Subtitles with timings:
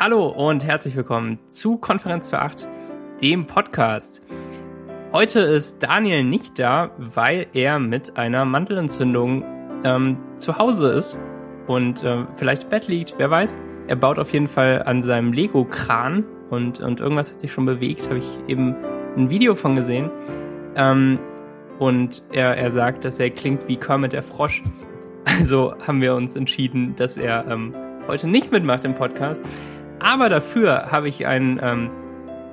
[0.00, 2.68] Hallo und herzlich willkommen zu Konferenz 28,
[3.20, 4.22] dem Podcast.
[5.12, 9.42] Heute ist Daniel nicht da, weil er mit einer Mandelentzündung
[9.82, 11.18] ähm, zu Hause ist
[11.66, 13.60] und äh, vielleicht im Bett liegt, wer weiß.
[13.88, 18.06] Er baut auf jeden Fall an seinem Lego-Kran und, und irgendwas hat sich schon bewegt,
[18.06, 18.76] habe ich eben
[19.16, 20.12] ein Video von gesehen.
[20.76, 21.18] Ähm,
[21.80, 24.62] und er, er sagt, dass er klingt wie Kermit der Frosch.
[25.24, 27.74] Also haben wir uns entschieden, dass er ähm,
[28.06, 29.44] heute nicht mitmacht im Podcast.
[30.00, 31.90] Aber dafür habe ich einen, ähm,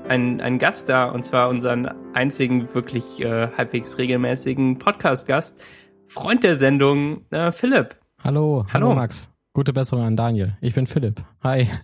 [0.08, 5.64] einen, einen Gast da, und zwar unseren einzigen wirklich äh, halbwegs regelmäßigen Podcast-Gast,
[6.08, 7.96] Freund der Sendung, äh, Philipp.
[8.24, 9.32] Hallo, hallo, hallo Max.
[9.54, 10.58] Gute Besserung an Daniel.
[10.62, 11.22] Ich bin Philipp.
[11.44, 11.68] Hi.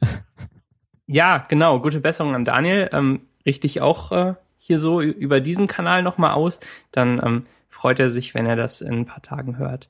[1.13, 1.82] Ja, genau.
[1.82, 2.90] Gute Besserung an Daniel.
[2.93, 6.62] Ähm, richte ich auch äh, hier so über diesen Kanal nochmal aus.
[6.93, 9.90] Dann ähm, freut er sich, wenn er das in ein paar Tagen hört.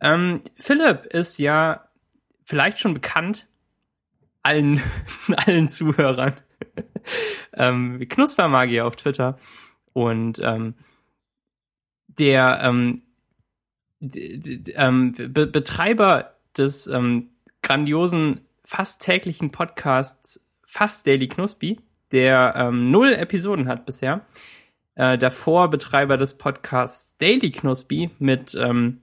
[0.00, 1.84] Ähm, Philipp ist ja
[2.44, 3.46] vielleicht schon bekannt
[4.42, 4.82] allen,
[5.36, 6.34] allen Zuhörern.
[7.54, 9.38] ähm, Knuspermagier auf Twitter.
[9.92, 10.74] Und ähm,
[12.06, 13.02] der ähm,
[14.00, 17.30] ähm, Be Betreiber des ähm,
[17.62, 21.80] grandiosen, fast täglichen Podcasts Fast Daily Knuspi,
[22.12, 24.26] der ähm, null Episoden hat bisher.
[24.94, 29.00] Äh, davor Betreiber des Podcasts Daily Knuspi mit, ähm,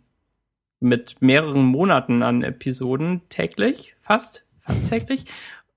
[0.80, 5.26] mit mehreren Monaten an Episoden täglich, fast, fast täglich.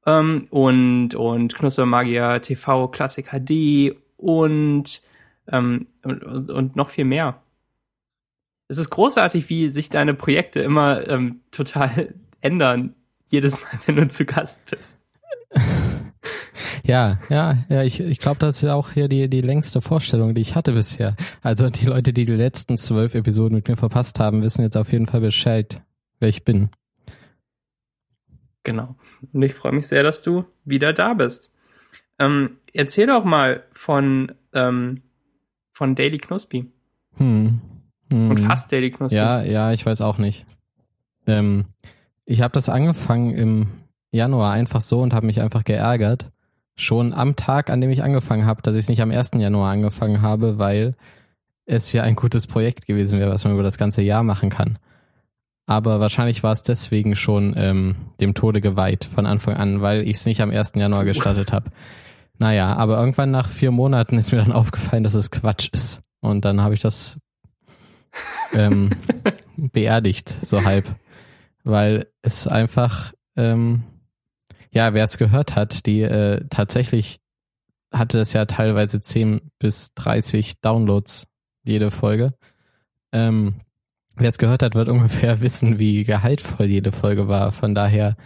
[0.07, 5.03] Ähm, und, und Knuspermagier TV Classic HD und,
[5.51, 7.41] ähm, und, und noch viel mehr
[8.69, 12.95] es ist großartig, wie sich deine Projekte immer ähm, total ändern,
[13.31, 15.05] jedes Mal, wenn du zu Gast bist.
[16.85, 20.35] Ja, ja, ja, ich, ich glaube, das ist ja auch hier die, die längste Vorstellung,
[20.35, 21.17] die ich hatte bisher.
[21.43, 24.91] Also die Leute, die die letzten zwölf Episoden mit mir verpasst haben, wissen jetzt auf
[24.91, 25.83] jeden Fall Bescheid,
[26.19, 26.71] wer ich bin.
[28.69, 28.97] Genau.
[29.33, 31.51] Und ich freue mich sehr, dass du wieder da bist.
[32.19, 35.01] Ähm, erzähl doch mal von, ähm,
[35.73, 36.71] von Daily Knospi.
[37.15, 37.63] Hm.
[38.11, 38.31] Hm.
[38.31, 39.17] Und fast Daily Knospi.
[39.17, 40.45] Ja, ja, ich weiß auch nicht.
[41.27, 41.63] Ähm,
[42.27, 43.69] ich habe das angefangen im
[44.11, 46.31] Januar einfach so und habe mich einfach geärgert.
[46.77, 49.31] Schon am Tag, an dem ich angefangen habe, dass ich es nicht am 1.
[49.37, 50.95] Januar angefangen habe, weil
[51.65, 54.79] es ja ein gutes Projekt gewesen wäre, was man über das ganze Jahr machen kann.
[55.69, 60.17] Aber wahrscheinlich war es deswegen schon ähm, dem Tode geweiht von Anfang an, weil ich
[60.17, 60.73] es nicht am 1.
[60.77, 61.71] Januar gestartet habe.
[62.39, 66.01] Naja, aber irgendwann nach vier Monaten ist mir dann aufgefallen, dass es Quatsch ist.
[66.21, 67.19] Und dann habe ich das
[68.55, 68.93] ähm,
[69.59, 70.89] beerdigt, so halb.
[71.65, 73.83] Weil es einfach, ähm,
[74.71, 77.21] ja, wer es gehört hat, die äh, tatsächlich
[77.93, 81.27] hatte es ja teilweise 10 bis 30 Downloads
[81.63, 82.33] jede Folge.
[83.13, 83.61] Ähm,
[84.19, 87.53] wer es gehört hat, wird ungefähr wissen, wie gehaltvoll jede Folge war.
[87.53, 88.17] Von daher,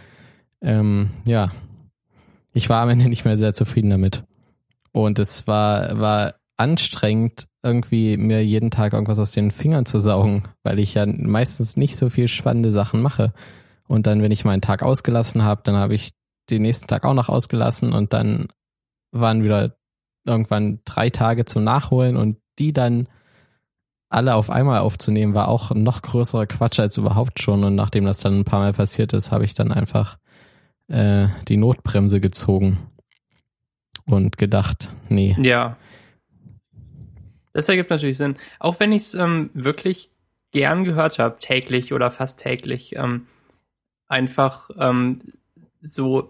[0.61, 1.49] ähm, ja,
[2.53, 4.23] ich war am Ende nicht mehr sehr zufrieden damit.
[4.91, 10.43] Und es war, war anstrengend, irgendwie mir jeden Tag irgendwas aus den Fingern zu saugen,
[10.63, 13.33] weil ich ja meistens nicht so viel spannende Sachen mache.
[13.87, 16.11] Und dann, wenn ich meinen Tag ausgelassen habe, dann habe ich
[16.49, 18.47] den nächsten Tag auch noch ausgelassen und dann
[19.11, 19.75] waren wieder
[20.25, 23.07] irgendwann drei Tage zum Nachholen und die dann
[24.13, 27.63] alle auf einmal aufzunehmen, war auch noch größerer Quatsch als überhaupt schon.
[27.63, 30.17] Und nachdem das dann ein paar Mal passiert ist, habe ich dann einfach
[30.87, 32.77] äh, die Notbremse gezogen
[34.05, 35.35] und gedacht, nee.
[35.41, 35.77] Ja,
[37.53, 38.35] das ergibt natürlich Sinn.
[38.59, 40.09] Auch wenn ich es ähm, wirklich
[40.51, 43.27] gern gehört habe, täglich oder fast täglich, ähm,
[44.07, 45.21] einfach ähm,
[45.81, 46.29] so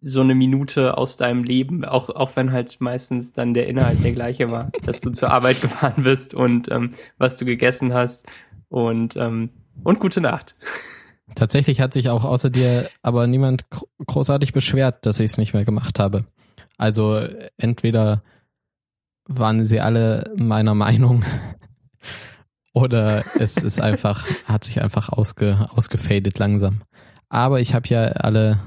[0.00, 4.12] so eine Minute aus deinem Leben, auch, auch wenn halt meistens dann der Inhalt der
[4.12, 8.26] gleiche war, dass du zur Arbeit gefahren bist und ähm, was du gegessen hast
[8.68, 9.50] und, ähm,
[9.82, 10.54] und gute Nacht.
[11.34, 13.66] Tatsächlich hat sich auch außer dir aber niemand
[14.06, 16.24] großartig beschwert, dass ich es nicht mehr gemacht habe.
[16.78, 17.20] Also
[17.58, 18.22] entweder
[19.26, 21.24] waren sie alle meiner Meinung.
[22.72, 26.82] Oder es ist einfach, hat sich einfach ausge, ausgefadet langsam.
[27.28, 28.60] Aber ich habe ja alle,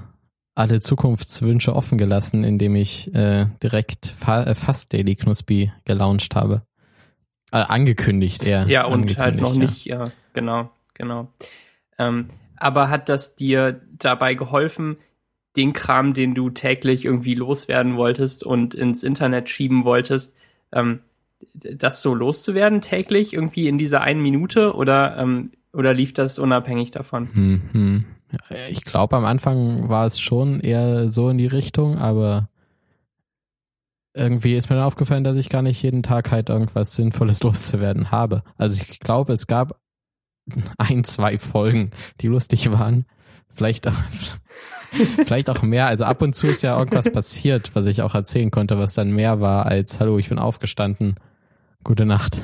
[0.55, 6.63] alle Zukunftswünsche offen gelassen, indem ich äh, direkt fa äh, fast Daily Knuspi gelauncht habe.
[7.51, 8.67] Äh, angekündigt eher.
[8.67, 9.59] Ja, und halt noch ja.
[9.59, 10.03] nicht, ja,
[10.33, 11.31] genau, genau.
[11.97, 12.27] Ähm,
[12.57, 14.97] aber hat das dir dabei geholfen,
[15.57, 20.35] den Kram, den du täglich irgendwie loswerden wolltest und ins Internet schieben wolltest,
[20.71, 21.01] ähm,
[21.53, 26.91] das so loszuwerden täglich irgendwie in dieser einen Minute oder ähm, oder lief das unabhängig
[26.91, 27.33] davon?
[27.33, 28.05] Hm, hm.
[28.69, 32.49] Ich glaube, am Anfang war es schon eher so in die Richtung, aber
[34.13, 38.11] irgendwie ist mir dann aufgefallen, dass ich gar nicht jeden Tag halt irgendwas Sinnvolles loszuwerden
[38.11, 38.43] habe.
[38.57, 39.79] Also ich glaube, es gab
[40.77, 43.05] ein, zwei Folgen, die lustig waren.
[43.53, 43.93] Vielleicht auch,
[45.25, 45.87] vielleicht auch mehr.
[45.87, 49.11] Also ab und zu ist ja irgendwas passiert, was ich auch erzählen konnte, was dann
[49.11, 51.15] mehr war als Hallo, ich bin aufgestanden.
[51.83, 52.43] Gute Nacht.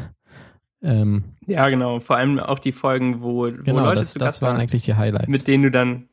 [0.81, 1.99] Ähm, ja, genau.
[1.99, 4.83] Vor allem auch die Folgen, wo, wo genau, Leute das, zu Gast das waren, eigentlich
[4.83, 5.27] die Highlights.
[5.27, 6.09] Mit denen du dann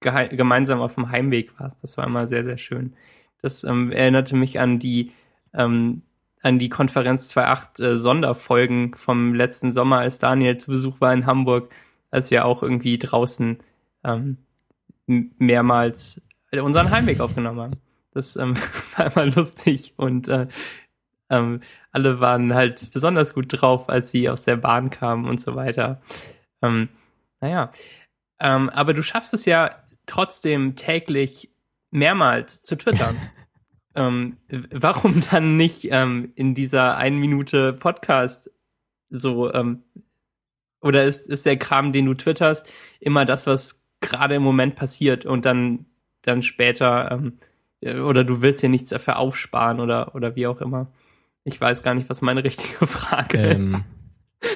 [0.00, 1.82] gemeinsam auf dem Heimweg warst.
[1.82, 2.94] Das war immer sehr, sehr schön.
[3.40, 5.12] Das ähm, erinnerte mich an die
[5.54, 6.02] ähm,
[6.42, 11.26] an die Konferenz 2.8 äh, Sonderfolgen vom letzten Sommer, als Daniel zu Besuch war in
[11.26, 11.72] Hamburg,
[12.10, 13.58] als wir auch irgendwie draußen
[14.04, 14.38] ähm,
[15.06, 17.76] mehrmals unseren Heimweg aufgenommen haben.
[18.12, 18.56] Das ähm,
[18.96, 20.48] war immer lustig und äh,
[21.32, 25.56] ähm, alle waren halt besonders gut drauf, als sie aus der Bahn kamen und so
[25.56, 26.00] weiter.
[26.62, 26.88] Ähm,
[27.40, 27.72] naja,
[28.38, 29.70] ähm, aber du schaffst es ja
[30.06, 31.50] trotzdem täglich
[31.90, 33.16] mehrmals zu twittern.
[33.94, 34.36] ähm,
[34.70, 38.50] warum dann nicht ähm, in dieser einen Minute Podcast
[39.10, 39.82] so ähm,
[40.80, 42.68] oder ist, ist der Kram, den du twitterst,
[42.98, 45.86] immer das, was gerade im Moment passiert und dann
[46.22, 47.38] dann später ähm,
[48.04, 50.92] oder du willst dir nichts dafür aufsparen oder oder wie auch immer.
[51.44, 53.84] Ich weiß gar nicht, was meine richtige Frage ähm, ist.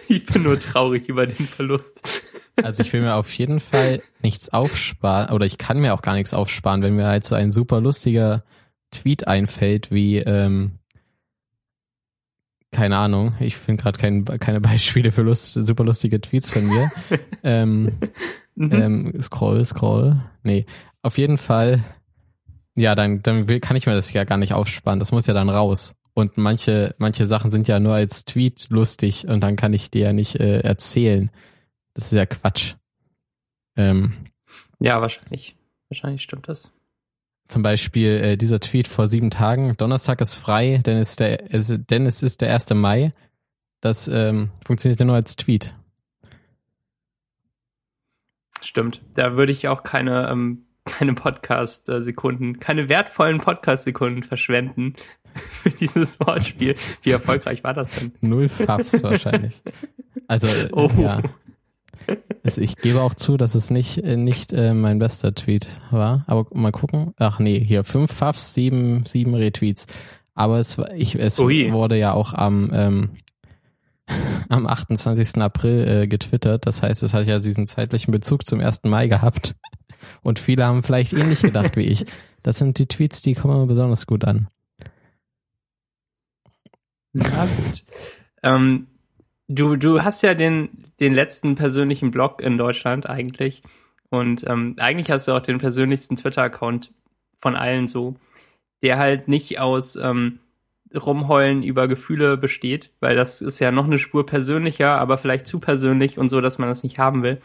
[0.09, 2.25] Ich bin nur traurig über den Verlust.
[2.63, 6.15] Also ich will mir auf jeden Fall nichts aufsparen, oder ich kann mir auch gar
[6.15, 8.43] nichts aufsparen, wenn mir halt so ein super lustiger
[8.91, 10.79] Tweet einfällt, wie, ähm,
[12.73, 16.91] keine Ahnung, ich finde gerade kein, keine Beispiele für Lust, super lustige Tweets von mir.
[17.45, 17.93] ähm,
[18.55, 18.73] mhm.
[18.73, 20.21] ähm, scroll, scroll.
[20.43, 20.67] Nee,
[21.03, 21.85] auf jeden Fall,
[22.75, 24.99] ja, dann, dann will, kann ich mir das ja gar nicht aufsparen.
[24.99, 25.95] Das muss ja dann raus.
[26.19, 30.05] Und manche, manche Sachen sind ja nur als Tweet lustig und dann kann ich dir
[30.05, 31.31] ja nicht äh, erzählen.
[31.93, 32.77] Das ist ja Quatsch.
[33.77, 34.15] Ähm,
[34.79, 35.57] ja, wahrscheinlich.
[35.91, 36.73] Wahrscheinlich stimmt das.
[37.49, 39.77] Zum Beispiel äh, dieser Tweet vor sieben Tagen.
[39.77, 42.71] Donnerstag ist frei, denn es ist der, es, denn es ist der 1.
[42.71, 43.13] Mai.
[43.83, 45.75] Das ähm, funktioniert ja nur als Tweet.
[48.63, 49.03] Stimmt.
[49.13, 54.95] Da würde ich auch keine, ähm, keine Podcast-Sekunden, keine wertvollen Podcast-Sekunden verschwenden,
[55.51, 56.75] für dieses Wortspiel.
[57.03, 58.13] Wie erfolgreich war das denn?
[58.21, 59.63] Null Pfaffs wahrscheinlich.
[60.29, 60.91] Also, oh.
[60.99, 61.23] ja.
[62.45, 66.25] Also ich gebe auch zu, dass es nicht, nicht äh, mein bester Tweet war.
[66.27, 67.13] Aber mal gucken.
[67.17, 69.87] Ach nee, hier fünf Pfaffs, sieben, sieben Retweets.
[70.35, 71.73] Aber es, ich, es Ui.
[71.73, 73.11] wurde ja auch am, ähm,
[74.49, 75.39] am 28.
[75.39, 76.67] April äh, getwittert.
[76.67, 78.85] Das heißt, es hat ja diesen zeitlichen Bezug zum 1.
[78.85, 79.57] Mai gehabt.
[80.23, 82.07] Und viele haben vielleicht ähnlich gedacht wie ich.
[82.43, 84.49] Das sind die Tweets, die kommen besonders gut an.
[87.17, 87.85] Na gut.
[88.43, 88.87] Ähm,
[89.49, 93.63] du, du hast ja den, den letzten persönlichen Blog in Deutschland eigentlich.
[94.11, 96.93] Und ähm, eigentlich hast du auch den persönlichsten Twitter-Account
[97.39, 98.17] von allen so,
[98.83, 100.41] der halt nicht aus ähm,
[100.95, 105.59] Rumheulen über Gefühle besteht, weil das ist ja noch eine Spur persönlicher, aber vielleicht zu
[105.59, 107.41] persönlich und so, dass man das nicht haben will.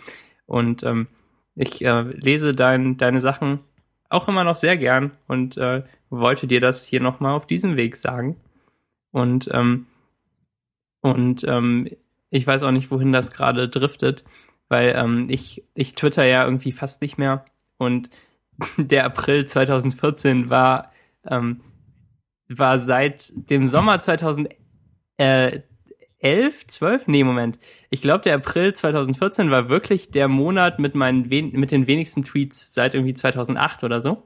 [0.45, 1.07] Und ähm,
[1.55, 3.59] ich äh, lese dein, deine Sachen
[4.09, 7.95] auch immer noch sehr gern und äh, wollte dir das hier nochmal auf diesem Weg
[7.95, 8.35] sagen.
[9.11, 9.87] Und, ähm,
[11.01, 11.89] und ähm,
[12.29, 14.23] ich weiß auch nicht, wohin das gerade driftet,
[14.69, 17.43] weil ähm, ich, ich twitter ja irgendwie fast nicht mehr.
[17.77, 18.09] Und
[18.77, 20.91] der April 2014 war,
[21.25, 21.61] ähm,
[22.47, 24.55] war seit dem Sommer 2011,
[26.67, 27.07] 12?
[27.07, 27.59] Nee, Moment.
[27.89, 32.73] Ich glaube, der April 2014 war wirklich der Monat mit meinen mit den wenigsten Tweets
[32.73, 34.23] seit irgendwie 2008 oder so.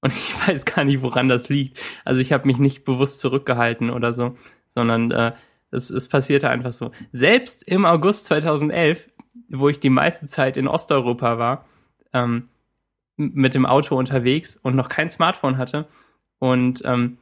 [0.00, 1.80] Und ich weiß gar nicht, woran das liegt.
[2.04, 4.36] Also ich habe mich nicht bewusst zurückgehalten oder so,
[4.68, 5.32] sondern äh,
[5.70, 6.90] es, es passierte einfach so.
[7.12, 9.08] Selbst im August 2011,
[9.48, 11.66] wo ich die meiste Zeit in Osteuropa war,
[12.12, 12.48] ähm,
[13.16, 15.86] mit dem Auto unterwegs und noch kein Smartphone hatte
[16.38, 17.18] und ähm,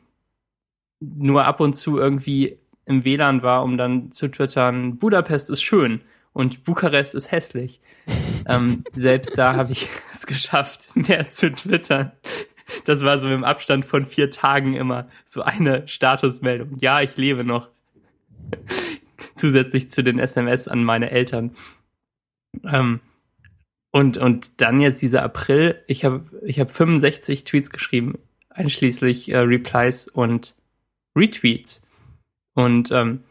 [1.01, 6.01] nur ab und zu irgendwie im WLAN war, um dann zu twittern, Budapest ist schön
[6.33, 7.81] und Bukarest ist hässlich.
[8.49, 12.13] ähm, selbst da habe ich es geschafft, mehr zu twittern
[12.85, 16.77] das war so im Abstand von vier Tagen immer so eine Statusmeldung.
[16.79, 17.69] Ja, ich lebe noch.
[19.37, 21.55] Zusätzlich zu den SMS an meine Eltern.
[22.65, 23.01] Ähm,
[23.91, 28.19] und, und dann jetzt dieser April, ich habe ich hab 65 Tweets geschrieben,
[28.51, 30.55] einschließlich äh, Replies und
[31.17, 31.87] Retweets.
[32.55, 33.25] Und ähm,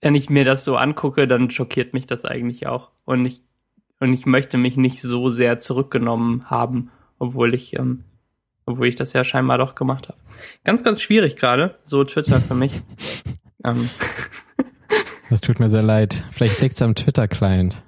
[0.00, 2.90] wenn ich mir das so angucke, dann schockiert mich das eigentlich auch.
[3.04, 3.42] Und ich,
[4.00, 8.04] und ich möchte mich nicht so sehr zurückgenommen haben, obwohl ich ähm,
[8.66, 10.18] obwohl ich das ja scheinbar doch gemacht habe.
[10.64, 12.80] Ganz, ganz schwierig gerade, so Twitter für mich.
[13.64, 13.88] ähm.
[15.30, 16.24] Das tut mir sehr leid.
[16.30, 17.82] Vielleicht liegt es am Twitter-Client.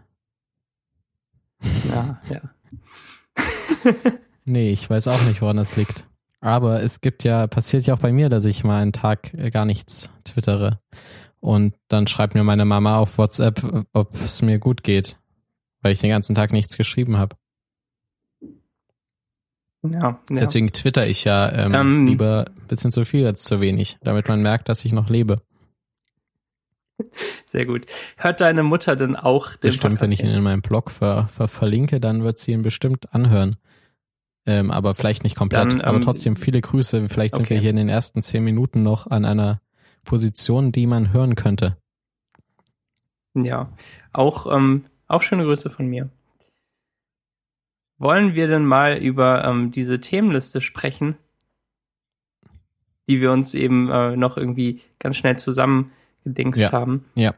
[1.89, 2.41] Ja, ja.
[4.45, 6.05] nee, ich weiß auch nicht, woran das liegt.
[6.41, 9.65] Aber es gibt ja, passiert ja auch bei mir, dass ich mal einen Tag gar
[9.65, 10.81] nichts twittere.
[11.41, 15.19] Und dann schreibt mir meine Mama auf WhatsApp, ob es mir gut geht,
[15.83, 17.37] weil ich den ganzen Tag nichts geschrieben habe.
[19.93, 20.19] Ja, ja.
[20.31, 24.29] Deswegen twitter ich ja ähm, ähm, lieber ein bisschen zu viel als zu wenig, damit
[24.29, 25.43] man merkt, dass ich noch lebe.
[27.47, 27.87] Sehr gut.
[28.17, 31.49] Hört deine Mutter denn auch den Bestimmt, wenn ich ihn in meinem Blog ver, ver,
[31.49, 33.57] verlinke, dann wird sie ihn bestimmt anhören.
[34.47, 35.73] Ähm, aber vielleicht nicht komplett.
[35.73, 37.09] Dann, ähm, aber trotzdem viele Grüße.
[37.09, 37.43] Vielleicht okay.
[37.43, 39.61] sind wir hier in den ersten zehn Minuten noch an einer
[40.05, 41.77] Position, die man hören könnte.
[43.35, 43.71] Ja,
[44.13, 46.09] auch, ähm, auch schöne Grüße von mir.
[47.99, 51.17] Wollen wir denn mal über ähm, diese Themenliste sprechen,
[53.09, 56.73] die wir uns eben äh, noch irgendwie ganz schnell zusammengedingst ja.
[56.73, 57.07] haben?
[57.15, 57.35] Ja.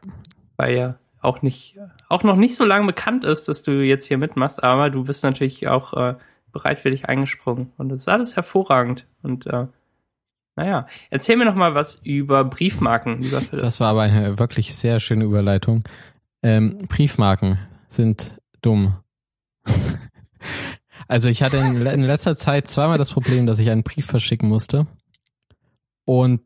[0.57, 4.17] Weil ja auch nicht, auch noch nicht so lange bekannt ist, dass du jetzt hier
[4.17, 6.15] mitmachst, aber du bist natürlich auch äh,
[6.51, 9.67] bereitwillig eingesprungen und das ist alles hervorragend und äh,
[10.55, 13.61] naja, erzähl mir noch mal was über Briefmarken, lieber Philipp.
[13.61, 15.83] Das war aber eine wirklich sehr schöne Überleitung.
[16.43, 18.97] Ähm, Briefmarken sind dumm.
[21.09, 24.47] Also ich hatte in, in, letzter Zeit zweimal das Problem, dass ich einen Brief verschicken
[24.47, 24.85] musste.
[26.05, 26.41] Und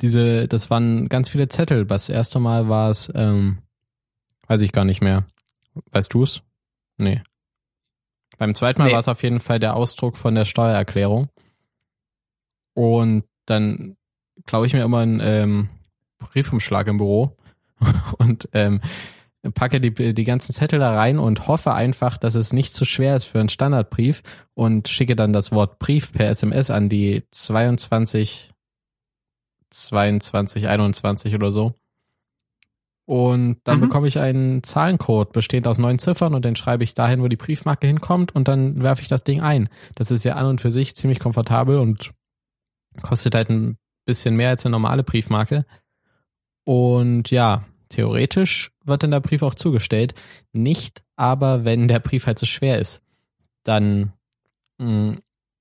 [0.00, 1.84] diese, das waren ganz viele Zettel.
[1.84, 3.58] Das erste Mal war es, ähm,
[4.48, 5.26] weiß ich gar nicht mehr.
[5.92, 6.42] Weißt du es?
[6.96, 7.22] Nee.
[8.38, 8.92] Beim zweiten Mal nee.
[8.92, 11.28] war es auf jeden Fall der Ausdruck von der Steuererklärung.
[12.72, 13.98] Und dann
[14.46, 15.68] klaue ich mir immer einen ähm,
[16.18, 17.36] Briefumschlag im Büro
[18.18, 18.80] und ähm,
[19.54, 23.16] packe die, die ganzen Zettel da rein und hoffe einfach, dass es nicht zu schwer
[23.16, 24.22] ist für einen Standardbrief
[24.54, 28.52] und schicke dann das Wort Brief per SMS an die 22,
[29.70, 31.74] 22, 21 oder so.
[33.06, 33.82] Und dann mhm.
[33.82, 37.36] bekomme ich einen Zahlencode bestehend aus neun Ziffern und den schreibe ich dahin, wo die
[37.36, 39.68] Briefmarke hinkommt und dann werfe ich das Ding ein.
[39.96, 42.12] Das ist ja an und für sich ziemlich komfortabel und
[43.02, 45.64] Kostet halt ein bisschen mehr als eine normale Briefmarke.
[46.64, 50.14] Und ja, theoretisch wird dann der Brief auch zugestellt.
[50.52, 53.02] Nicht aber, wenn der Brief halt so schwer ist.
[53.62, 54.12] Dann
[54.78, 55.18] mh, hm,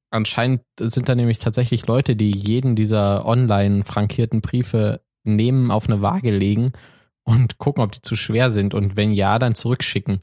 [0.09, 6.01] anscheinend sind da nämlich tatsächlich Leute, die jeden dieser online frankierten Briefe nehmen, auf eine
[6.01, 6.71] Waage legen
[7.24, 10.21] und gucken, ob die zu schwer sind und wenn ja, dann zurückschicken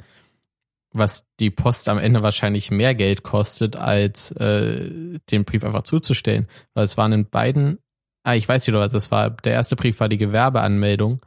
[0.99, 6.47] was die Post am Ende wahrscheinlich mehr Geld kostet, als äh, den Brief einfach zuzustellen.
[6.75, 7.79] Weil es waren in beiden,
[8.25, 9.31] ah, ich weiß wieder, was das war.
[9.31, 11.21] Der erste Brief war die Gewerbeanmeldung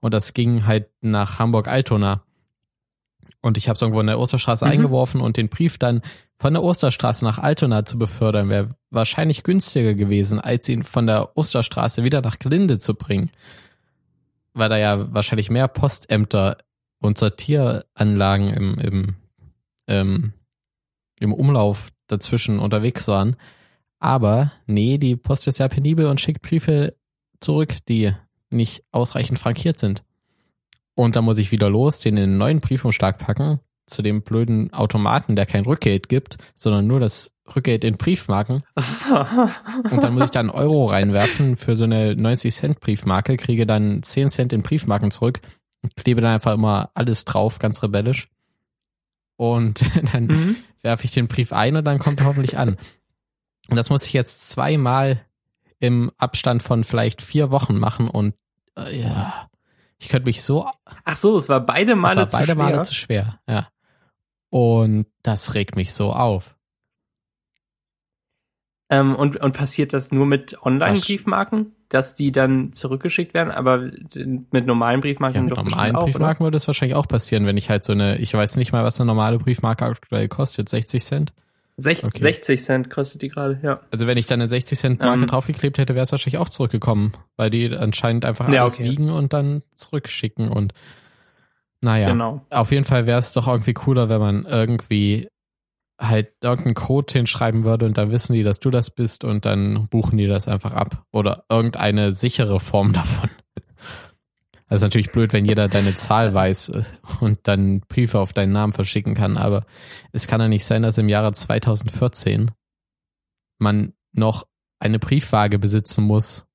[0.00, 2.22] und das ging halt nach Hamburg-Altona.
[3.40, 4.72] Und ich habe es irgendwo in der Osterstraße mhm.
[4.72, 6.02] eingeworfen und den Brief dann
[6.38, 11.36] von der Osterstraße nach Altona zu befördern, wäre wahrscheinlich günstiger gewesen, als ihn von der
[11.36, 13.30] Osterstraße wieder nach Glinde zu bringen.
[14.52, 16.58] Weil da ja wahrscheinlich mehr Postämter
[16.98, 19.14] und Sortieranlagen im, im,
[19.86, 20.32] ähm,
[21.20, 23.36] im Umlauf dazwischen unterwegs waren.
[23.98, 26.96] Aber nee, die Post ist ja penibel und schickt Briefe
[27.40, 28.12] zurück, die
[28.50, 30.02] nicht ausreichend frankiert sind.
[30.94, 34.72] Und da muss ich wieder los, den in einen neuen Briefumschlag packen, zu dem blöden
[34.72, 38.62] Automaten, der kein Rückgeld gibt, sondern nur das Rückgeld in Briefmarken.
[39.90, 43.66] und dann muss ich da einen Euro reinwerfen für so eine 90 Cent Briefmarke, kriege
[43.66, 45.40] dann 10 Cent in Briefmarken zurück
[45.94, 48.28] klebe dann einfach immer alles drauf, ganz rebellisch.
[49.36, 50.56] Und dann mhm.
[50.82, 52.76] werfe ich den Brief ein und dann kommt er hoffentlich an.
[53.68, 55.24] Und das muss ich jetzt zweimal
[55.78, 58.34] im Abstand von vielleicht vier Wochen machen und
[58.76, 59.48] äh, ja,
[59.98, 60.68] ich könnte mich so.
[61.04, 63.68] Ach so, es war beide Male es war beide Male zu schwer, ja.
[64.50, 66.56] Und das regt mich so auf.
[68.88, 71.76] Ähm, und, und passiert das nur mit Online-Briefmarken?
[71.88, 73.90] dass die dann zurückgeschickt werden, aber
[74.50, 76.46] mit normalen Briefmarken ja, mit normalen auch, Briefmarken oder?
[76.48, 78.98] würde es wahrscheinlich auch passieren, wenn ich halt so eine, ich weiß nicht mal, was
[78.98, 81.32] eine normale Briefmarke aktuell kostet, 60 Cent?
[81.78, 82.20] 60, okay.
[82.20, 83.78] 60 Cent kostet die gerade, ja.
[83.90, 86.48] Also wenn ich dann eine 60 Cent Marke ähm, draufgeklebt hätte, wäre es wahrscheinlich auch
[86.48, 88.84] zurückgekommen, weil die anscheinend einfach alles ja, okay.
[88.84, 90.72] wiegen und dann zurückschicken und
[91.82, 92.40] naja, genau.
[92.50, 95.28] auf jeden Fall wäre es doch irgendwie cooler, wenn man irgendwie
[95.98, 99.88] halt irgendeinen Code hinschreiben würde und dann wissen die, dass du das bist und dann
[99.88, 101.04] buchen die das einfach ab.
[101.12, 103.30] Oder irgendeine sichere Form davon.
[104.68, 106.82] Das ist natürlich blöd, wenn jeder deine Zahl weiß äh,
[107.20, 109.64] und dann Briefe auf deinen Namen verschicken kann, aber
[110.12, 112.50] es kann ja nicht sein, dass im Jahre 2014
[113.58, 114.46] man noch
[114.78, 116.46] eine Briefwaage besitzen muss,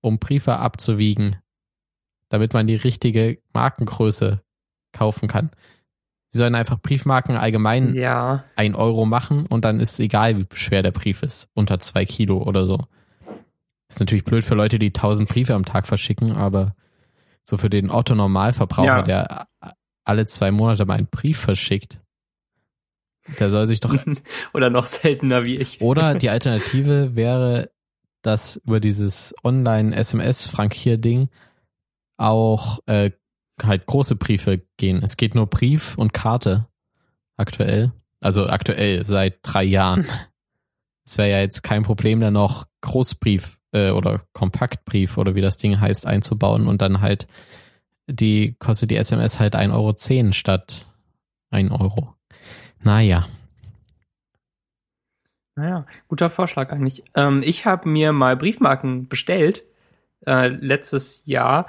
[0.00, 1.36] um Briefe abzuwiegen,
[2.28, 4.42] damit man die richtige Markengröße
[4.92, 5.50] kaufen kann.
[6.30, 8.44] Sie sollen einfach Briefmarken allgemein ja.
[8.56, 11.48] ein Euro machen und dann ist egal, wie schwer der Brief ist.
[11.54, 12.84] Unter zwei Kilo oder so.
[13.88, 16.74] Ist natürlich blöd für Leute, die tausend Briefe am Tag verschicken, aber
[17.48, 19.02] so für den Otto-Normalverbraucher, ja.
[19.02, 19.48] der
[20.04, 21.98] alle zwei Monate mal einen Brief verschickt,
[23.38, 23.96] der soll sich doch.
[24.52, 25.80] oder noch seltener wie ich.
[25.80, 27.70] oder die Alternative wäre,
[28.20, 31.30] dass über dieses Online-SMS-Frankier-Ding
[32.18, 33.12] auch äh,
[33.62, 35.02] halt große Briefe gehen.
[35.02, 36.68] Es geht nur Brief und Karte
[37.38, 37.92] aktuell.
[38.20, 40.06] Also aktuell seit drei Jahren.
[41.06, 45.56] es wäre ja jetzt kein Problem, da noch Großbrief äh, oder Kompaktbrief oder wie das
[45.56, 47.26] Ding heißt einzubauen und dann halt
[48.08, 50.86] die kostet die SMS halt 1,10 Euro statt
[51.50, 52.14] 1 Euro.
[52.82, 53.26] Naja.
[55.56, 57.04] Naja, guter Vorschlag eigentlich.
[57.14, 59.64] Ähm, ich habe mir mal Briefmarken bestellt
[60.26, 61.68] äh, letztes Jahr,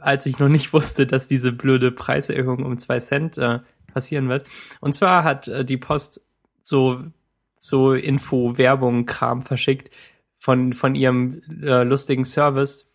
[0.00, 3.60] als ich noch nicht wusste, dass diese blöde Preiserhöhung um zwei Cent äh,
[3.92, 4.46] passieren wird.
[4.80, 6.26] Und zwar hat äh, die Post
[6.62, 7.04] so
[7.62, 9.90] so Info, Werbung, Kram verschickt
[10.40, 12.90] von von ihrem äh, lustigen Service,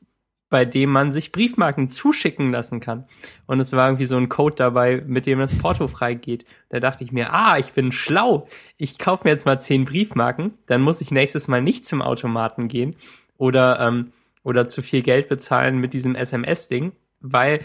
[0.50, 3.06] bei dem man sich Briefmarken zuschicken lassen kann.
[3.46, 6.46] Und es war irgendwie so ein Code dabei, mit dem das Porto freigeht.
[6.70, 8.48] Da dachte ich mir, ah, ich bin schlau.
[8.78, 12.68] Ich kaufe mir jetzt mal zehn Briefmarken, dann muss ich nächstes Mal nicht zum Automaten
[12.68, 12.96] gehen
[13.38, 14.12] oder, ähm,
[14.44, 17.62] oder zu viel Geld bezahlen mit diesem SMS-Ding, weil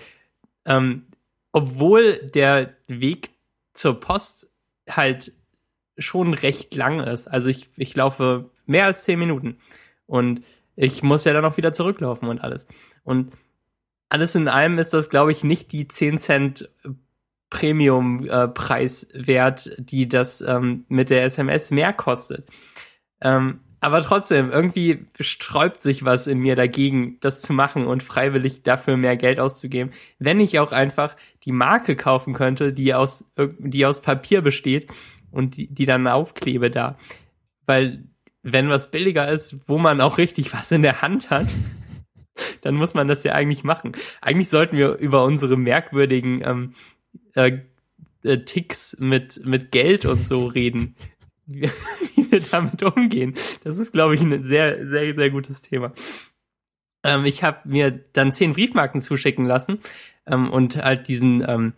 [0.64, 1.06] ähm,
[1.52, 3.30] obwohl der Weg
[3.74, 4.50] zur Post
[4.88, 5.32] halt
[5.98, 7.28] schon recht lang ist.
[7.28, 9.58] Also ich, ich laufe mehr als zehn Minuten.
[10.10, 10.42] Und
[10.74, 12.66] ich muss ja dann auch wieder zurücklaufen und alles.
[13.04, 13.32] Und
[14.08, 16.68] alles in allem ist das, glaube ich, nicht die 10 Cent
[17.48, 22.48] Premium-Preis äh, wert, die das ähm, mit der SMS mehr kostet.
[23.20, 28.62] Ähm, aber trotzdem, irgendwie sträubt sich was in mir dagegen, das zu machen und freiwillig
[28.64, 33.86] dafür mehr Geld auszugeben, wenn ich auch einfach die Marke kaufen könnte, die aus, die
[33.86, 34.88] aus Papier besteht
[35.30, 36.98] und die, die dann aufklebe da.
[37.64, 38.09] Weil
[38.42, 41.48] wenn was billiger ist, wo man auch richtig was in der Hand hat,
[42.62, 43.92] dann muss man das ja eigentlich machen.
[44.20, 46.74] Eigentlich sollten wir über unsere merkwürdigen ähm,
[47.34, 47.58] äh,
[48.22, 50.96] äh, Ticks mit, mit Geld und so reden,
[51.46, 51.70] wie,
[52.14, 53.34] wie wir damit umgehen.
[53.64, 55.92] Das ist, glaube ich, ein sehr, sehr, sehr gutes Thema.
[57.02, 59.80] Ähm, ich habe mir dann zehn Briefmarken zuschicken lassen
[60.26, 61.72] ähm, und halt diesen ähm,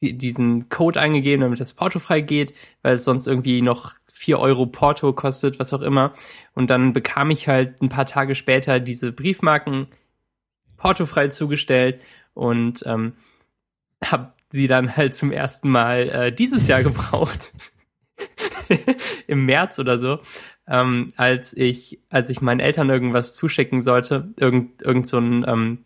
[0.00, 4.64] diesen Code eingegeben, damit das Porto frei geht, weil es sonst irgendwie noch vier Euro
[4.64, 6.14] Porto kostet, was auch immer.
[6.54, 9.88] Und dann bekam ich halt ein paar Tage später diese Briefmarken
[10.78, 12.00] portofrei zugestellt
[12.32, 13.12] und ähm,
[14.02, 17.52] habe sie dann halt zum ersten Mal äh, dieses Jahr gebraucht.
[19.26, 20.20] Im März oder so,
[20.66, 25.84] ähm, als ich, als ich meinen Eltern irgendwas zuschicken sollte, irgend, irgend so ein ähm,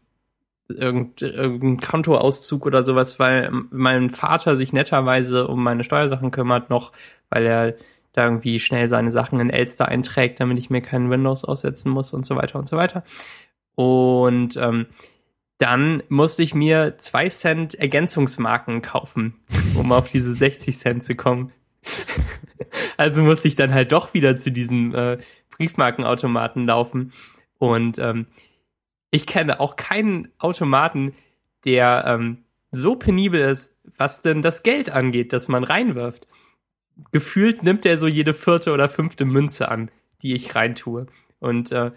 [0.68, 6.92] irgendein Kontoauszug oder sowas, weil mein Vater sich netterweise um meine Steuersachen kümmert noch,
[7.28, 7.74] weil er
[8.12, 12.12] da irgendwie schnell seine Sachen in Elster einträgt, damit ich mir keinen Windows aussetzen muss
[12.12, 13.04] und so weiter und so weiter.
[13.74, 14.86] Und ähm,
[15.58, 19.34] dann musste ich mir zwei Cent Ergänzungsmarken kaufen,
[19.74, 21.52] um auf diese 60 Cent zu kommen.
[22.96, 25.18] also musste ich dann halt doch wieder zu diesem äh,
[25.50, 27.12] Briefmarkenautomaten laufen.
[27.58, 28.26] Und ähm,
[29.10, 31.14] ich kenne auch keinen Automaten,
[31.64, 32.38] der ähm,
[32.72, 36.26] so penibel ist, was denn das Geld angeht, das man reinwirft
[37.12, 39.90] gefühlt nimmt er so jede vierte oder fünfte Münze an,
[40.22, 41.06] die ich reintue.
[41.38, 41.90] Und äh,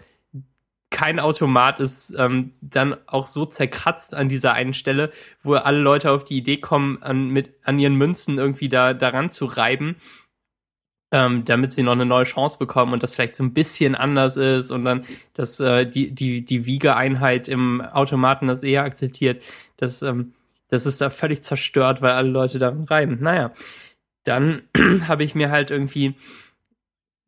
[0.94, 5.10] kein Automat ist ähm, dann auch so zerkratzt an dieser einen Stelle,
[5.42, 9.28] wo alle Leute auf die Idee kommen, an, mit, an ihren Münzen irgendwie da daran
[9.28, 9.96] zu reiben,
[11.10, 14.36] ähm, damit sie noch eine neue Chance bekommen und das vielleicht so ein bisschen anders
[14.36, 19.42] ist und dann dass äh, die, die, die Wiegeeinheit im Automaten das eher akzeptiert.
[19.76, 20.34] Das, ähm,
[20.68, 23.18] das ist da völlig zerstört, weil alle Leute da reiben.
[23.20, 23.52] Naja,
[24.24, 24.62] dann
[25.08, 26.14] habe ich mir halt irgendwie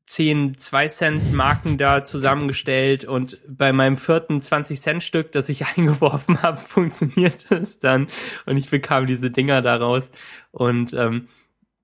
[0.06, 5.66] zehn 2 Cent Marken da zusammengestellt und bei meinem vierten 20 Cent Stück, das ich
[5.76, 8.08] eingeworfen habe, funktioniert es dann
[8.46, 10.10] und ich bekam diese Dinger daraus
[10.52, 11.28] und ähm,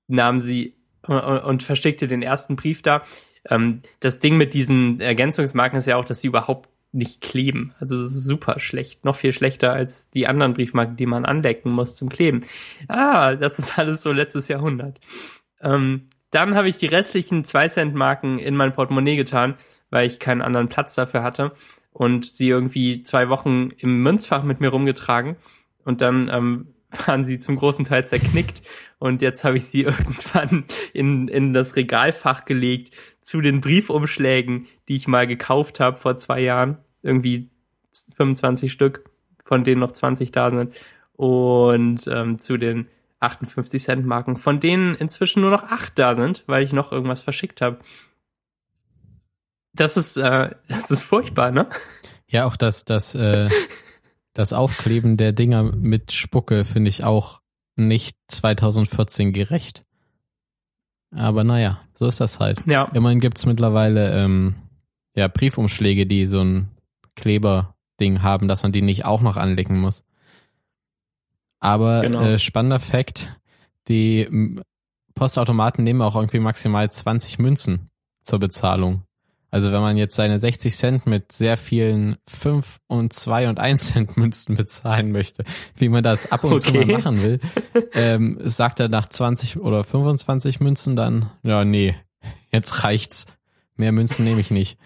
[0.06, 3.02] nahm sie und, und verschickte den ersten Brief da.
[3.48, 7.74] Ähm, das Ding mit diesen Ergänzungsmarken ist ja auch, dass sie überhaupt nicht kleben.
[7.80, 11.70] Also es ist super schlecht, noch viel schlechter als die anderen Briefmarken, die man andecken
[11.70, 12.44] muss zum Kleben.
[12.88, 15.00] Ah, das ist alles so letztes Jahrhundert.
[15.60, 19.54] Ähm, dann habe ich die restlichen 2 Cent Marken in mein Portemonnaie getan,
[19.90, 21.52] weil ich keinen anderen Platz dafür hatte
[21.92, 25.36] und sie irgendwie zwei Wochen im Münzfach mit mir rumgetragen
[25.84, 26.71] und dann ähm,
[27.06, 28.62] waren sie zum großen Teil zerknickt
[28.98, 34.96] und jetzt habe ich sie irgendwann in, in das Regalfach gelegt zu den Briefumschlägen, die
[34.96, 36.78] ich mal gekauft habe vor zwei Jahren.
[37.02, 37.50] Irgendwie
[38.16, 39.10] 25 Stück,
[39.44, 40.74] von denen noch 20 da sind.
[41.14, 42.88] Und ähm, zu den
[43.20, 47.20] 58 Cent Marken, von denen inzwischen nur noch acht da sind, weil ich noch irgendwas
[47.20, 47.78] verschickt habe.
[49.74, 51.68] Das ist, äh, das ist furchtbar, ne?
[52.26, 53.48] Ja, auch das, das, äh,
[54.34, 57.40] das Aufkleben der Dinger mit Spucke finde ich auch
[57.76, 59.84] nicht 2014 gerecht.
[61.14, 62.62] Aber naja, so ist das halt.
[62.66, 62.84] Ja.
[62.94, 64.54] Immerhin gibt's mittlerweile ähm,
[65.14, 66.70] ja, Briefumschläge, die so ein
[67.16, 70.04] Kleberding haben, dass man die nicht auch noch anlegen muss.
[71.60, 72.22] Aber genau.
[72.22, 73.38] äh, spannender Fakt,
[73.88, 74.56] die
[75.14, 77.90] Postautomaten nehmen auch irgendwie maximal 20 Münzen
[78.22, 79.04] zur Bezahlung.
[79.52, 83.90] Also wenn man jetzt seine 60 Cent mit sehr vielen 5 und 2 und 1
[83.90, 85.44] Cent Münzen bezahlen möchte,
[85.76, 86.60] wie man das ab und okay.
[86.60, 87.38] zu mal machen will,
[87.92, 91.94] ähm, sagt er nach 20 oder 25 Münzen dann, ja, nee,
[92.50, 93.26] jetzt reicht's.
[93.76, 94.78] Mehr Münzen nehme ich nicht.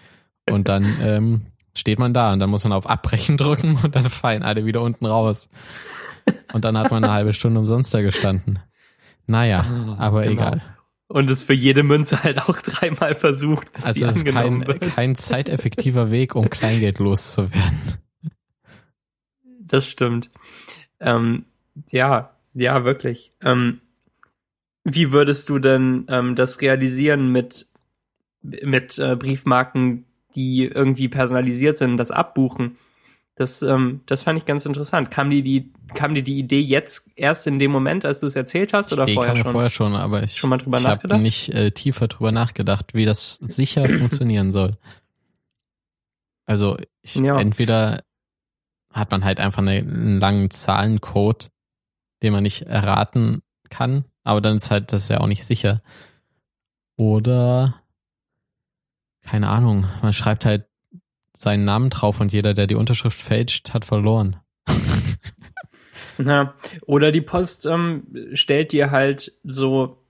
[0.49, 4.09] Und dann ähm, steht man da und dann muss man auf Abbrechen drücken und dann
[4.09, 5.47] fallen alle wieder unten raus.
[6.51, 8.59] Und dann hat man eine halbe Stunde umsonst da gestanden.
[9.27, 10.33] Naja, ah, aber genau.
[10.33, 10.76] egal.
[11.09, 14.81] Und es für jede Münze halt auch dreimal versucht, bis also es ist kein, wird.
[14.81, 17.97] kein zeiteffektiver Weg, um Kleingeld loszuwerden.
[19.59, 20.29] Das stimmt.
[20.99, 21.45] Ähm,
[21.91, 23.31] ja, ja, wirklich.
[23.41, 23.81] Ähm,
[24.83, 27.67] wie würdest du denn ähm, das realisieren mit,
[28.41, 32.77] mit äh, Briefmarken, die irgendwie personalisiert sind, das abbuchen?
[33.37, 35.11] Das, ähm, das fand ich ganz interessant.
[35.11, 38.35] Kam dir die, kam dir die Idee jetzt erst in dem Moment, als du es
[38.35, 39.51] erzählt hast, oder die vorher kam schon?
[39.51, 43.05] vorher schon, aber ich, schon mal drüber ich habe nicht äh, tiefer drüber nachgedacht, wie
[43.05, 44.77] das sicher funktionieren soll.
[46.47, 47.39] Also ich, ja.
[47.39, 48.01] entweder
[48.91, 51.51] hat man halt einfach eine, einen langen Zahlencode,
[52.23, 55.83] den man nicht erraten kann, aber dann ist halt das ist ja auch nicht sicher.
[56.95, 57.83] Oder
[59.21, 60.66] keine Ahnung, man schreibt halt
[61.37, 64.37] seinen Namen drauf und jeder, der die Unterschrift fälscht, hat verloren.
[66.17, 70.03] Na, oder die Post ähm, stellt dir halt so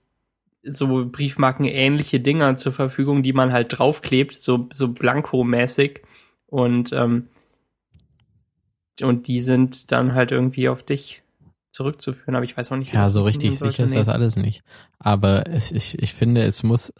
[0.62, 6.02] so Briefmarken ähnliche Dinger zur Verfügung, die man halt draufklebt, so so blanko-mäßig
[6.46, 7.28] und ähm,
[9.00, 11.22] und die sind dann halt irgendwie auf dich
[11.70, 12.92] zurückzuführen, aber ich weiß auch nicht.
[12.92, 14.62] Ja, so richtig sicher ist das alles nicht.
[14.98, 16.92] Aber es, ich, ich finde, es muss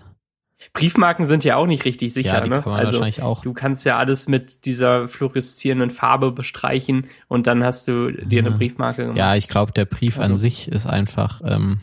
[0.73, 2.63] Briefmarken sind ja auch nicht richtig sicher, ja, die ne?
[2.63, 3.43] Kann man also wahrscheinlich auch.
[3.43, 8.51] du kannst ja alles mit dieser fluoreszierenden Farbe bestreichen und dann hast du dir eine
[8.51, 9.19] Briefmarke gemacht.
[9.19, 10.33] Ja, ich glaube, der Brief also.
[10.33, 11.41] an sich ist einfach.
[11.45, 11.81] Ähm,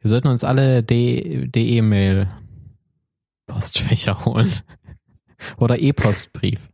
[0.00, 2.28] wir sollten uns alle DE-Mail
[3.46, 4.52] Postfächer holen
[5.58, 6.70] oder E-Postbrief.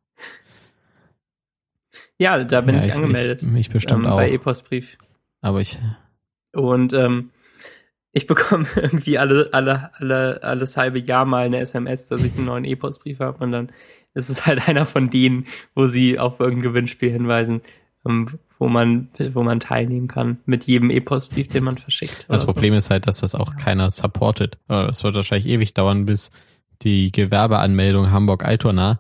[2.19, 3.43] Ja, da bin ja, ich, ich, angemeldet.
[3.43, 4.17] Ich, mich bestimmt ähm, auch.
[4.17, 4.99] Bei E-Postbrief.
[5.41, 5.79] Aber ich.
[6.53, 7.31] Und ähm,
[8.13, 12.47] ich bekomme irgendwie alle, alle, alle, alles halbe Jahr mal eine SMS, dass ich einen
[12.47, 13.73] neuen E-Postbrief habe und dann
[14.15, 17.63] ist es halt einer von denen, wo sie auf irgendein Gewinnspiel hinweisen,
[18.07, 22.27] ähm, wo man, wo man teilnehmen kann mit jedem E-Postbrief, den man verschickt.
[22.29, 22.79] Das Problem so.
[22.79, 24.59] ist halt, dass das auch keiner supportet.
[24.69, 26.31] Es wird wahrscheinlich ewig dauern, bis
[26.83, 28.99] die Gewerbeanmeldung Hamburg-Altona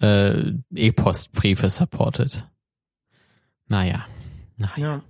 [0.00, 2.48] äh, E-Postbriefe supportet.
[3.68, 4.06] Naja.
[4.56, 4.72] naja.
[4.76, 5.02] Ja.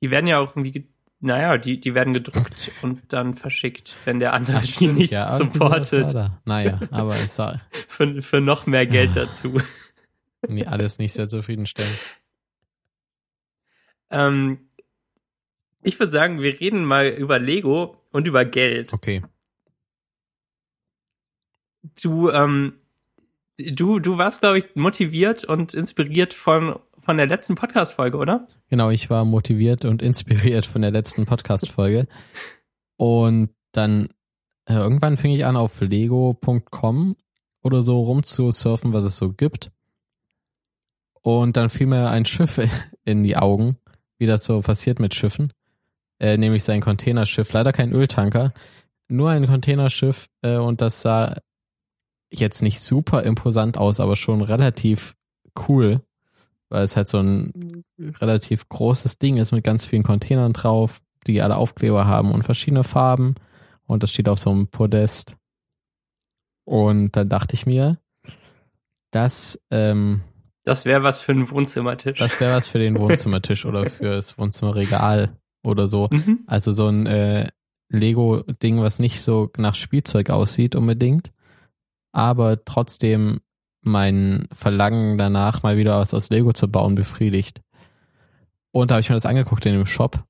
[0.00, 0.91] Die werden ja auch irgendwie
[1.22, 5.30] naja, die, die werden gedruckt und dann verschickt, wenn der andere Ach, die nicht ja,
[5.30, 6.14] supportet.
[6.44, 7.60] Naja, aber es soll.
[7.88, 9.60] für, für noch mehr Geld dazu.
[10.48, 11.96] Nee, alles nicht sehr zufriedenstellend.
[14.10, 14.68] Ähm,
[15.84, 18.92] ich würde sagen, wir reden mal über Lego und über Geld.
[18.92, 19.22] Okay.
[22.02, 22.72] Du, ähm,
[23.56, 28.46] du, du warst, glaube ich, motiviert und inspiriert von von der letzten Podcast-Folge, oder?
[28.70, 32.06] Genau, ich war motiviert und inspiriert von der letzten Podcast-Folge.
[32.96, 34.08] und dann
[34.66, 37.16] äh, irgendwann fing ich an, auf lego.com
[37.62, 39.72] oder so rumzusurfen, was es so gibt.
[41.22, 42.60] Und dann fiel mir ein Schiff
[43.04, 43.78] in die Augen,
[44.18, 45.52] wie das so passiert mit Schiffen.
[46.20, 48.52] Äh, nämlich sein Containerschiff, leider kein Öltanker,
[49.08, 51.36] nur ein Containerschiff äh, und das sah
[52.30, 55.14] jetzt nicht super imposant aus, aber schon relativ
[55.68, 56.02] cool
[56.72, 61.42] weil es halt so ein relativ großes Ding ist mit ganz vielen Containern drauf, die
[61.42, 63.34] alle Aufkleber haben und verschiedene Farben.
[63.86, 65.36] Und das steht auf so einem Podest.
[66.64, 67.98] Und dann dachte ich mir,
[69.10, 70.22] dass ähm,
[70.64, 72.18] das wäre was für einen Wohnzimmertisch.
[72.18, 76.08] Das wäre was für den Wohnzimmertisch oder fürs Wohnzimmerregal oder so.
[76.10, 76.44] Mhm.
[76.46, 77.50] Also so ein äh,
[77.90, 81.32] Lego-Ding, was nicht so nach Spielzeug aussieht unbedingt,
[82.12, 83.40] aber trotzdem
[83.82, 87.60] mein Verlangen danach, mal wieder was aus Lego zu bauen, befriedigt.
[88.70, 90.24] Und da habe ich mir das angeguckt in dem Shop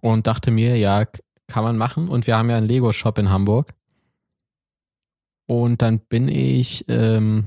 [0.00, 1.04] und dachte mir, ja,
[1.48, 2.08] kann man machen.
[2.08, 3.74] Und wir haben ja einen Lego-Shop in Hamburg.
[5.46, 7.46] Und dann bin ich, ähm,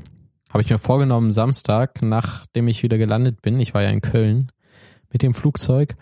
[0.49, 4.51] habe ich mir vorgenommen, Samstag, nachdem ich wieder gelandet bin, ich war ja in Köln
[5.11, 5.95] mit dem Flugzeug.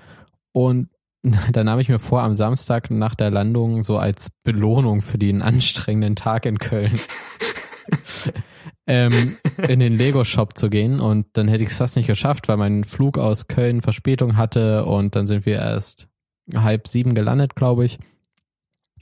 [0.51, 0.89] Und
[1.51, 5.41] da nahm ich mir vor, am Samstag nach der Landung so als Belohnung für den
[5.41, 6.99] anstrengenden Tag in Köln
[8.88, 12.58] ähm, in den Lego-Shop zu gehen und dann hätte ich es fast nicht geschafft, weil
[12.58, 16.08] mein Flug aus Köln Verspätung hatte und dann sind wir erst
[16.54, 17.98] halb sieben gelandet, glaube ich.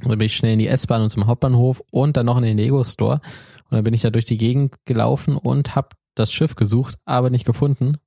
[0.02, 2.44] Und dann bin ich schnell in die S-Bahn und zum Hauptbahnhof und dann noch in
[2.44, 3.22] den Lego-Store.
[3.70, 7.30] Und dann bin ich da durch die Gegend gelaufen und habe das Schiff gesucht, aber
[7.30, 7.98] nicht gefunden.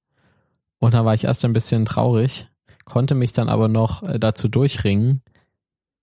[0.79, 2.49] Und dann war ich erst ein bisschen traurig,
[2.85, 5.23] konnte mich dann aber noch äh, dazu durchringen,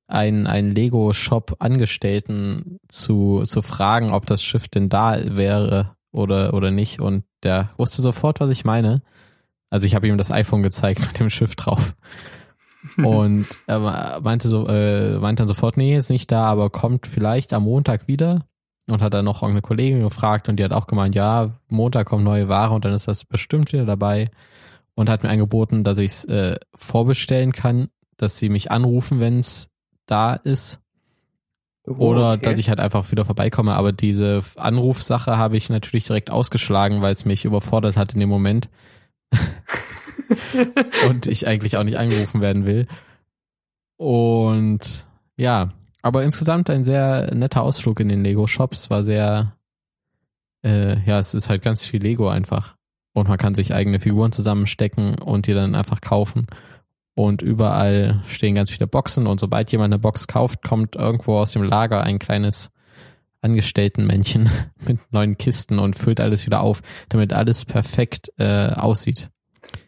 [0.08, 7.00] einen, einen Lego-Shop-Angestellten zu, zu fragen, ob das Schiff denn da wäre oder, oder nicht.
[7.00, 9.02] Und der wusste sofort, was ich meine.
[9.70, 11.96] Also ich habe ihm das iPhone gezeigt mit dem Schiff drauf.
[12.98, 17.54] Und er meinte so, äh, meinte dann sofort, nee, ist nicht da, aber kommt vielleicht
[17.54, 18.46] am Montag wieder.
[18.88, 22.26] Und hat dann noch eine Kollegin gefragt und die hat auch gemeint, ja, Montag kommt
[22.26, 24.30] neue Ware und dann ist das bestimmt wieder dabei.
[24.94, 27.88] Und hat mir angeboten, dass ich es äh, vorbestellen kann,
[28.18, 29.70] dass sie mich anrufen, wenn es
[30.06, 30.80] da ist.
[31.86, 32.42] Oh, Oder okay.
[32.44, 33.74] dass ich halt einfach wieder vorbeikomme.
[33.74, 38.30] Aber diese Anrufsache habe ich natürlich direkt ausgeschlagen, weil es mich überfordert hat in dem
[38.30, 38.70] Moment.
[41.10, 42.88] und ich eigentlich auch nicht angerufen werden will.
[43.98, 45.06] Und
[45.38, 48.74] ja, aber insgesamt ein sehr netter Ausflug in den Lego-Shop.
[48.74, 49.56] Es war sehr,
[50.64, 52.76] äh, ja, es ist halt ganz viel Lego einfach.
[53.14, 56.48] Und man kann sich eigene Figuren zusammenstecken und die dann einfach kaufen.
[57.16, 61.52] Und überall stehen ganz viele Boxen und sobald jemand eine Box kauft, kommt irgendwo aus
[61.52, 62.72] dem Lager ein kleines
[63.42, 64.50] Angestelltenmännchen
[64.88, 69.30] mit neuen Kisten und füllt alles wieder auf, damit alles perfekt äh, aussieht.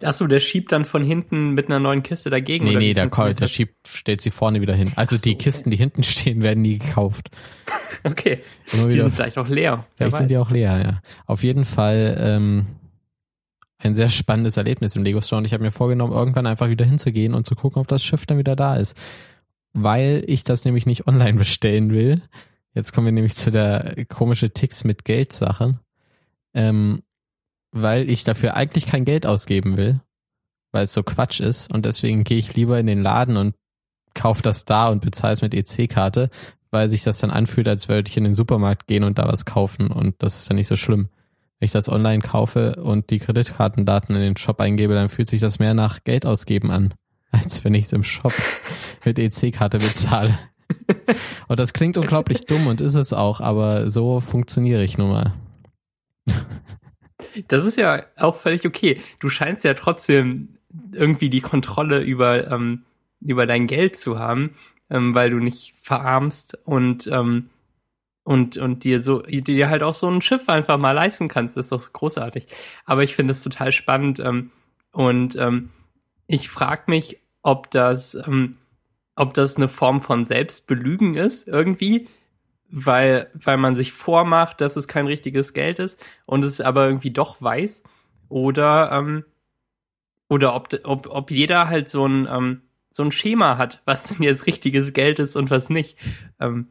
[0.01, 2.65] Achso, der schiebt dann von hinten mit einer neuen Kiste dagegen?
[2.65, 4.91] Nee, oder nee, der, der schiebt, stellt sie vorne wieder hin.
[4.95, 5.77] Also so, die Kisten, okay.
[5.77, 7.29] die hinten stehen, werden nie gekauft.
[8.03, 8.41] okay.
[8.73, 9.85] Immer wieder, die sind vielleicht auch leer.
[9.95, 11.01] Vielleicht sind die auch leer, ja.
[11.25, 12.67] Auf jeden Fall ähm,
[13.85, 16.85] ein sehr spannendes Erlebnis im Lego Store und ich habe mir vorgenommen, irgendwann einfach wieder
[16.85, 18.97] hinzugehen und zu gucken, ob das Schiff dann wieder da ist.
[19.73, 22.21] Weil ich das nämlich nicht online bestellen will.
[22.73, 25.79] Jetzt kommen wir nämlich zu der komische Ticks mit Geld Sache.
[26.53, 27.01] Ähm,
[27.75, 29.99] weil ich dafür eigentlich kein Geld ausgeben will,
[30.71, 33.53] weil es so Quatsch ist und deswegen gehe ich lieber in den Laden und
[34.13, 36.29] kaufe das da und bezahle es mit EC-Karte,
[36.71, 39.43] weil sich das dann anfühlt, als würde ich in den Supermarkt gehen und da was
[39.43, 41.09] kaufen und das ist dann nicht so schlimm.
[41.59, 45.39] Wenn ich das online kaufe und die Kreditkartendaten in den Shop eingebe, dann fühlt sich
[45.39, 46.93] das mehr nach Geld ausgeben an,
[47.31, 48.33] als wenn ich es im Shop
[49.05, 50.37] mit EC-Karte bezahle.
[51.47, 55.33] und das klingt unglaublich dumm und ist es auch, aber so funktioniere ich nun mal.
[57.47, 59.01] Das ist ja auch völlig okay.
[59.19, 60.57] Du scheinst ja trotzdem
[60.91, 62.83] irgendwie die Kontrolle über, ähm,
[63.21, 64.55] über dein Geld zu haben,
[64.89, 67.49] ähm, weil du nicht verarmst und, ähm,
[68.25, 71.55] und, und dir so, dir halt auch so ein Schiff einfach mal leisten kannst.
[71.57, 72.47] Ist doch großartig.
[72.83, 74.51] Aber ich finde es total spannend ähm,
[74.91, 75.69] und ähm,
[76.27, 78.57] ich frage mich, ob das, ähm,
[79.15, 82.09] ob das eine Form von Selbstbelügen ist irgendwie,
[82.71, 87.11] weil, weil man sich vormacht, dass es kein richtiges Geld ist und es aber irgendwie
[87.11, 87.83] doch weiß.
[88.27, 89.23] Oder, ähm,
[90.29, 94.23] oder ob, ob, ob jeder halt so ein, ähm, so ein Schema hat, was denn
[94.23, 95.95] jetzt richtiges Geld ist und was nicht.
[96.39, 96.69] Ähm,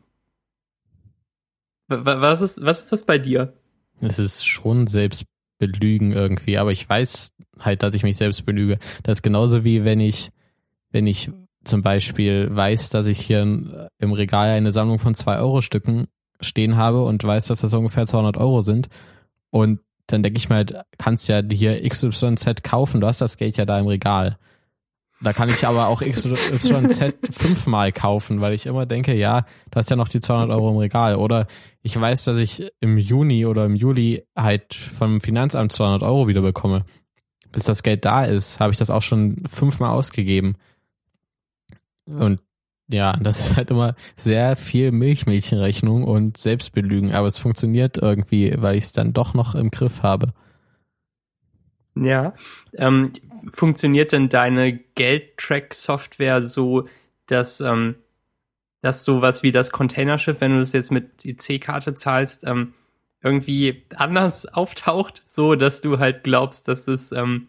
[2.03, 3.55] was ist, was ist das bei dir?
[4.01, 8.79] Es ist schon Selbstbelügen irgendwie, aber ich weiß halt, dass ich mich selbst belüge.
[9.03, 10.31] Das ist genauso wie wenn ich,
[10.91, 11.31] wenn ich
[11.65, 16.09] zum Beispiel weiß, dass ich hier im Regal eine Sammlung von 2-Euro-Stücken
[16.41, 18.89] stehen habe und weiß, dass das ungefähr 200 Euro sind.
[19.51, 23.57] Und dann denke ich mir halt, kannst ja hier XYZ kaufen, du hast das Geld
[23.57, 24.37] ja da im Regal.
[25.25, 29.89] Da kann ich aber auch XYZ fünfmal kaufen, weil ich immer denke, ja, du hast
[29.89, 31.17] ja noch die 200 Euro im Regal.
[31.17, 31.47] Oder
[31.83, 36.43] ich weiß, dass ich im Juni oder im Juli halt vom Finanzamt 200 Euro wieder
[36.43, 36.85] bekomme.
[37.53, 40.57] Bis das Geld da ist, habe ich das auch schon fünfmal ausgegeben.
[42.05, 42.41] Und
[42.89, 48.77] ja, das ist halt immer sehr viel Milchmädchenrechnung und Selbstbelügen, aber es funktioniert irgendwie, weil
[48.77, 50.35] ich es dann doch noch im Griff habe.
[51.97, 52.35] Ja,
[52.75, 53.13] ähm,
[53.53, 56.89] funktioniert denn deine Geldtrack-Software so,
[57.27, 57.97] dass, ähm,
[58.81, 62.75] dass sowas wie das Containerschiff, wenn du das jetzt mit EC-Karte zahlst, ähm,
[63.23, 67.49] irgendwie anders auftaucht, so dass du halt glaubst, dass es, ähm,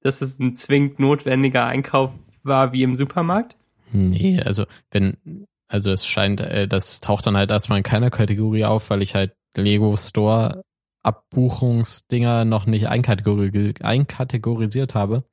[0.00, 2.12] dass es ein zwingend notwendiger Einkauf
[2.42, 3.56] war wie im Supermarkt?
[3.92, 8.64] Nee, also wenn, also es scheint, äh, das taucht dann halt erstmal in keiner Kategorie
[8.64, 10.62] auf, weil ich halt Lego Store
[11.06, 15.24] Abbuchungsdinger noch nicht einkategori einkategorisiert habe.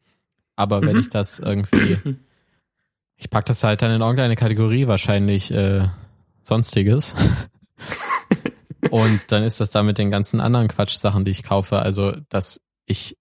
[0.55, 0.88] Aber mhm.
[0.88, 1.97] wenn ich das irgendwie,
[3.17, 5.88] ich pack das halt dann in irgendeine Kategorie, wahrscheinlich äh,
[6.41, 7.15] sonstiges.
[8.91, 11.79] Und dann ist das da mit den ganzen anderen Quatschsachen, die ich kaufe.
[11.79, 13.17] Also, dass ich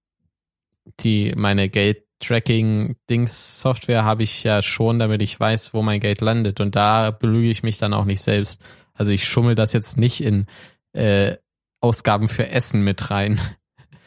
[1.01, 6.61] die meine Geld Tracking-Dings-Software habe ich ja schon, damit ich weiß, wo mein Geld landet.
[6.61, 8.63] Und da belüge ich mich dann auch nicht selbst.
[8.95, 10.47] Also ich schummel das jetzt nicht in
[10.93, 11.37] äh,
[11.83, 13.41] Ausgaben für Essen mit rein.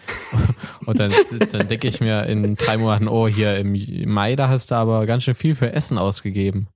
[0.86, 1.12] Und dann,
[1.52, 3.74] dann denke ich mir in drei Monaten, oh, hier im
[4.10, 6.68] Mai, da hast du aber ganz schön viel für Essen ausgegeben.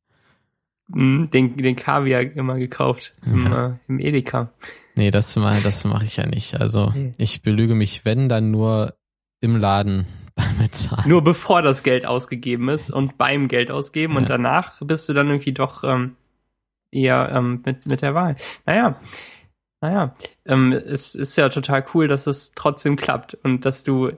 [0.87, 3.67] Mhm, den, den Kaviar immer gekauft im, ja.
[3.67, 4.51] äh, im Edeka.
[4.95, 6.59] Nee, das, das mache ich ja nicht.
[6.59, 8.95] Also ich belüge mich, wenn, dann nur
[9.39, 11.07] im Laden beim Bezahlen.
[11.07, 14.19] Nur bevor das Geld ausgegeben ist und beim Geld ausgeben ja.
[14.19, 16.15] und danach bist du dann irgendwie doch ähm,
[16.91, 18.35] eher ähm, mit, mit der Wahl.
[18.65, 18.99] Naja,
[19.81, 20.15] naja,
[20.45, 24.11] ähm, es ist ja total cool, dass es trotzdem klappt und dass du,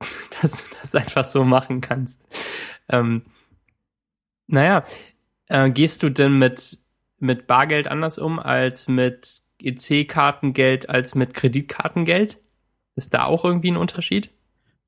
[0.42, 2.20] dass du das einfach so machen kannst.
[2.88, 3.22] Ähm,
[4.46, 4.84] naja,
[5.46, 6.78] äh, gehst du denn mit,
[7.18, 12.38] mit Bargeld anders um als mit EC-Kartengeld, als mit Kreditkartengeld?
[12.96, 14.30] Ist da auch irgendwie ein Unterschied?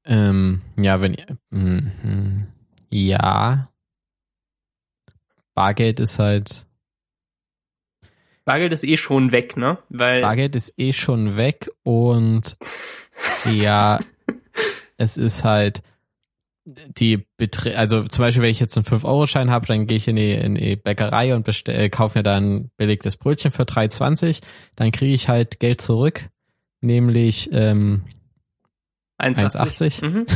[0.05, 1.17] Ähm, ja, wenn
[1.51, 2.47] mm,
[2.91, 3.65] ja.
[5.55, 6.67] Bargeld ist halt.
[8.45, 9.79] Bargeld ist eh schon weg, ne?
[9.89, 12.57] Weil Bargeld ist eh schon weg und
[13.45, 14.01] ja,
[14.97, 15.83] es ist halt
[16.65, 20.17] die Betre also zum Beispiel, wenn ich jetzt einen 5-Euro-Schein habe, dann gehe ich in
[20.17, 24.43] die, in die Bäckerei und äh, kaufe mir dann ein belegtes Brötchen für 3,20.
[24.77, 26.29] Dann kriege ich halt Geld zurück,
[26.81, 28.05] nämlich ähm,
[29.21, 30.07] 1,80.
[30.07, 30.27] Mhm.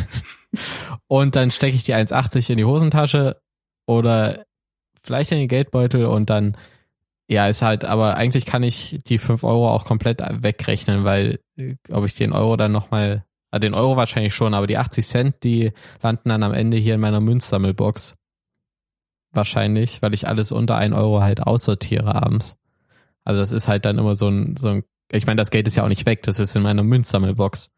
[1.06, 3.40] und dann stecke ich die 1,80 in die Hosentasche
[3.86, 4.44] oder
[5.02, 6.56] vielleicht in den Geldbeutel und dann,
[7.28, 11.74] ja, ist halt, aber eigentlich kann ich die 5 Euro auch komplett wegrechnen, weil äh,
[11.90, 13.24] ob ich den Euro dann nochmal
[13.56, 16.94] Ah, den Euro wahrscheinlich schon, aber die 80 Cent, die landen dann am Ende hier
[16.94, 18.16] in meiner Münzsammelbox.
[19.32, 22.58] Wahrscheinlich, weil ich alles unter 1 Euro halt aussortiere abends.
[23.24, 25.76] Also das ist halt dann immer so ein, so ein, ich meine, das Geld ist
[25.76, 27.70] ja auch nicht weg, das ist in meiner Münzsammelbox.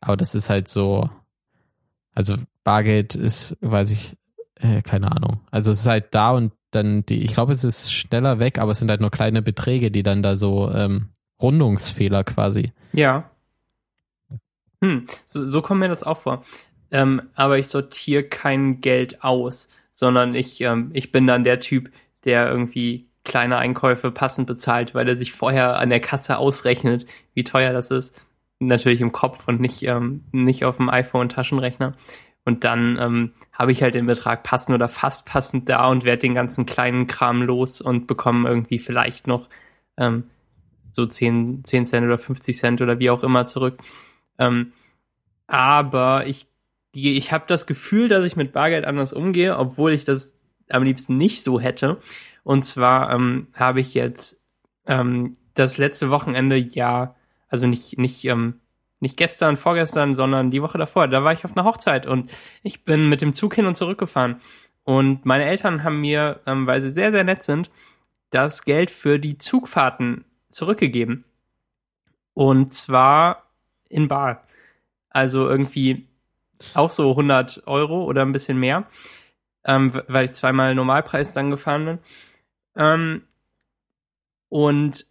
[0.00, 1.08] Aber das ist halt so,
[2.12, 4.16] also Bargeld ist, weiß ich,
[4.56, 5.40] äh, keine Ahnung.
[5.52, 8.70] Also es ist halt da und dann die, ich glaube, es ist schneller weg, aber
[8.70, 11.08] es sind halt nur kleine Beträge, die dann da so ähm,
[11.40, 12.72] Rundungsfehler quasi.
[12.92, 13.30] Ja.
[14.82, 16.44] Hm, so, so kommt mir das auch vor.
[16.90, 21.90] Ähm, aber ich sortiere kein Geld aus, sondern ich, ähm, ich bin dann der Typ,
[22.24, 27.44] der irgendwie kleine Einkäufe passend bezahlt, weil er sich vorher an der Kasse ausrechnet, wie
[27.44, 28.24] teuer das ist.
[28.58, 31.94] Natürlich im Kopf und nicht, ähm, nicht auf dem iPhone-Taschenrechner.
[32.46, 36.20] Und dann ähm, habe ich halt den Betrag passend oder fast passend da und werde
[36.20, 39.48] den ganzen kleinen Kram los und bekomme irgendwie vielleicht noch
[39.96, 40.30] ähm,
[40.92, 43.78] so 10, 10 Cent oder 50 Cent oder wie auch immer zurück.
[44.38, 44.72] Ähm,
[45.48, 46.46] aber ich,
[46.92, 50.36] ich habe das Gefühl, dass ich mit Bargeld anders umgehe, obwohl ich das
[50.70, 52.00] am liebsten nicht so hätte.
[52.44, 54.46] Und zwar ähm, habe ich jetzt
[54.86, 57.16] ähm, das letzte Wochenende ja,
[57.48, 58.60] also nicht, nicht, ähm,
[59.00, 62.30] nicht gestern, vorgestern, sondern die Woche davor, da war ich auf einer Hochzeit und
[62.62, 64.40] ich bin mit dem Zug hin und zurück gefahren.
[64.84, 67.70] Und meine Eltern haben mir, ähm, weil sie sehr, sehr nett sind,
[68.30, 71.24] das Geld für die Zugfahrten zurückgegeben.
[72.34, 73.50] Und zwar
[73.88, 74.44] in Bar.
[75.10, 76.06] Also irgendwie
[76.74, 78.86] auch so 100 Euro oder ein bisschen mehr,
[79.64, 81.98] ähm, weil ich zweimal Normalpreis dann gefahren bin.
[82.76, 83.22] Ähm,
[84.48, 85.06] und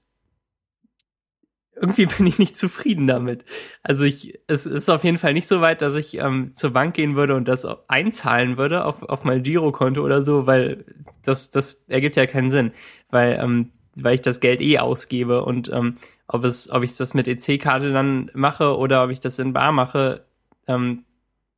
[1.76, 3.46] irgendwie bin ich nicht zufrieden damit.
[3.84, 6.96] Also ich, es ist auf jeden Fall nicht so weit, dass ich ähm, zur Bank
[6.96, 10.86] gehen würde und das einzahlen würde auf, auf mein Girokonto oder so, weil
[11.24, 12.72] das, das ergibt ja keinen Sinn,
[13.10, 17.14] weil, ähm, weil ich das Geld eh ausgebe und ähm, ob es, ob ich das
[17.14, 20.26] mit EC-Karte dann mache oder ob ich das in Bar mache,
[20.68, 21.06] ähm,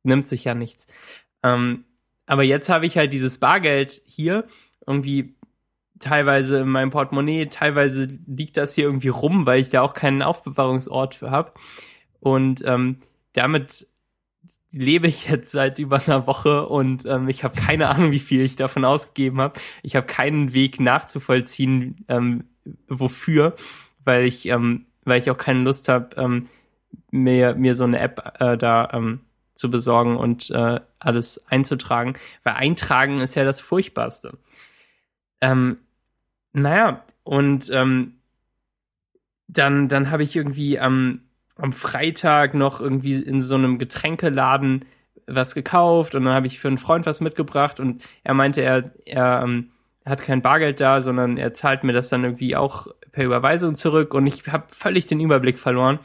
[0.02, 0.86] nimmt sich ja nichts.
[1.42, 1.84] Ähm,
[2.26, 4.44] aber jetzt habe ich halt dieses Bargeld hier
[4.86, 5.34] irgendwie
[6.00, 10.22] teilweise in meinem Portemonnaie, teilweise liegt das hier irgendwie rum, weil ich da auch keinen
[10.22, 11.52] Aufbewahrungsort für habe.
[12.20, 12.98] Und ähm,
[13.32, 13.86] damit
[14.70, 18.40] lebe ich jetzt seit über einer Woche und ähm, ich habe keine Ahnung, wie viel
[18.42, 19.58] ich davon ausgegeben habe.
[19.82, 22.44] Ich habe keinen Weg nachzuvollziehen, ähm,
[22.86, 23.56] wofür
[24.08, 26.48] weil ich, ähm, weil ich auch keine Lust habe, ähm,
[27.10, 29.20] mir, mir so eine App äh, da ähm,
[29.54, 32.14] zu besorgen und äh, alles einzutragen.
[32.42, 34.38] Weil eintragen ist ja das Furchtbarste.
[35.42, 35.76] Ähm,
[36.52, 38.14] naja, und ähm,
[39.48, 41.22] dann, dann habe ich irgendwie am,
[41.56, 44.84] am Freitag noch irgendwie in so einem Getränkeladen
[45.26, 48.90] was gekauft und dann habe ich für einen Freund was mitgebracht und er meinte, er,
[49.04, 49.70] er ähm,
[50.04, 54.14] hat kein Bargeld da, sondern er zahlt mir das dann irgendwie auch per Überweisung zurück
[54.14, 55.98] und ich habe völlig den Überblick verloren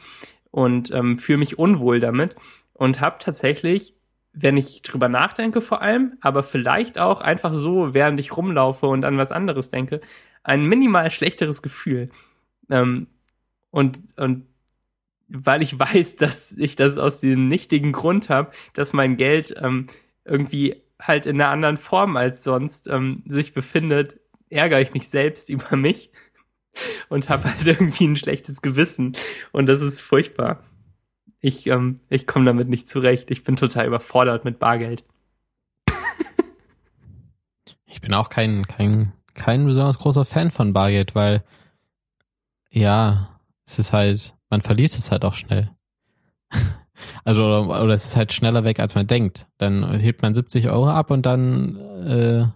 [0.50, 2.36] und ähm, fühle mich unwohl damit
[2.74, 3.94] und habe tatsächlich,
[4.32, 9.04] wenn ich drüber nachdenke vor allem, aber vielleicht auch einfach so, während ich rumlaufe und
[9.04, 10.00] an was anderes denke,
[10.44, 12.10] ein minimal schlechteres Gefühl.
[12.70, 13.08] Ähm,
[13.70, 14.46] und, und
[15.28, 19.88] weil ich weiß, dass ich das aus dem nichtigen Grund habe, dass mein Geld ähm,
[20.24, 25.48] irgendwie halt in einer anderen Form als sonst ähm, sich befindet, ärgere ich mich selbst
[25.50, 26.10] über mich
[27.08, 29.16] und habe halt irgendwie ein schlechtes Gewissen
[29.52, 30.62] und das ist furchtbar.
[31.40, 33.30] Ich, ähm, ich komme damit nicht zurecht.
[33.30, 35.04] Ich bin total überfordert mit Bargeld.
[37.86, 41.42] ich bin auch kein, kein, kein besonders großer Fan von Bargeld, weil
[42.70, 43.28] ja,
[43.66, 45.70] es ist halt, man verliert es halt auch schnell.
[47.24, 49.46] Also oder, oder es ist halt schneller weg, als man denkt.
[49.58, 51.76] Dann hebt man 70 Euro ab und dann
[52.06, 52.46] äh,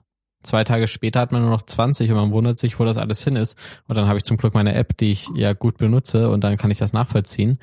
[0.42, 3.22] zwei Tage später hat man nur noch 20 und man wundert sich, wo das alles
[3.22, 3.58] hin ist.
[3.88, 6.56] Und dann habe ich zum Glück meine App, die ich ja gut benutze und dann
[6.56, 7.58] kann ich das nachvollziehen.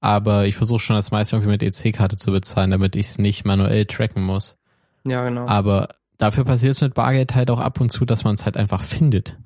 [0.00, 3.44] Aber ich versuche schon das meiste irgendwie mit EC-Karte zu bezahlen, damit ich es nicht
[3.44, 4.56] manuell tracken muss.
[5.04, 5.46] Ja, genau.
[5.46, 5.88] Aber
[6.18, 8.82] dafür passiert es mit Bargeld halt auch ab und zu, dass man es halt einfach
[8.82, 9.36] findet.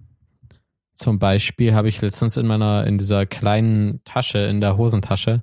[0.95, 5.43] Zum Beispiel habe ich letztens in meiner, in dieser kleinen Tasche, in der Hosentasche,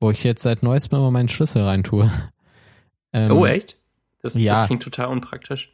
[0.00, 2.10] wo ich jetzt seit neuestem immer meinen Schlüssel reintue.
[3.12, 3.76] Ähm, oh, echt?
[4.22, 4.54] Das, ja.
[4.54, 5.72] das klingt total unpraktisch.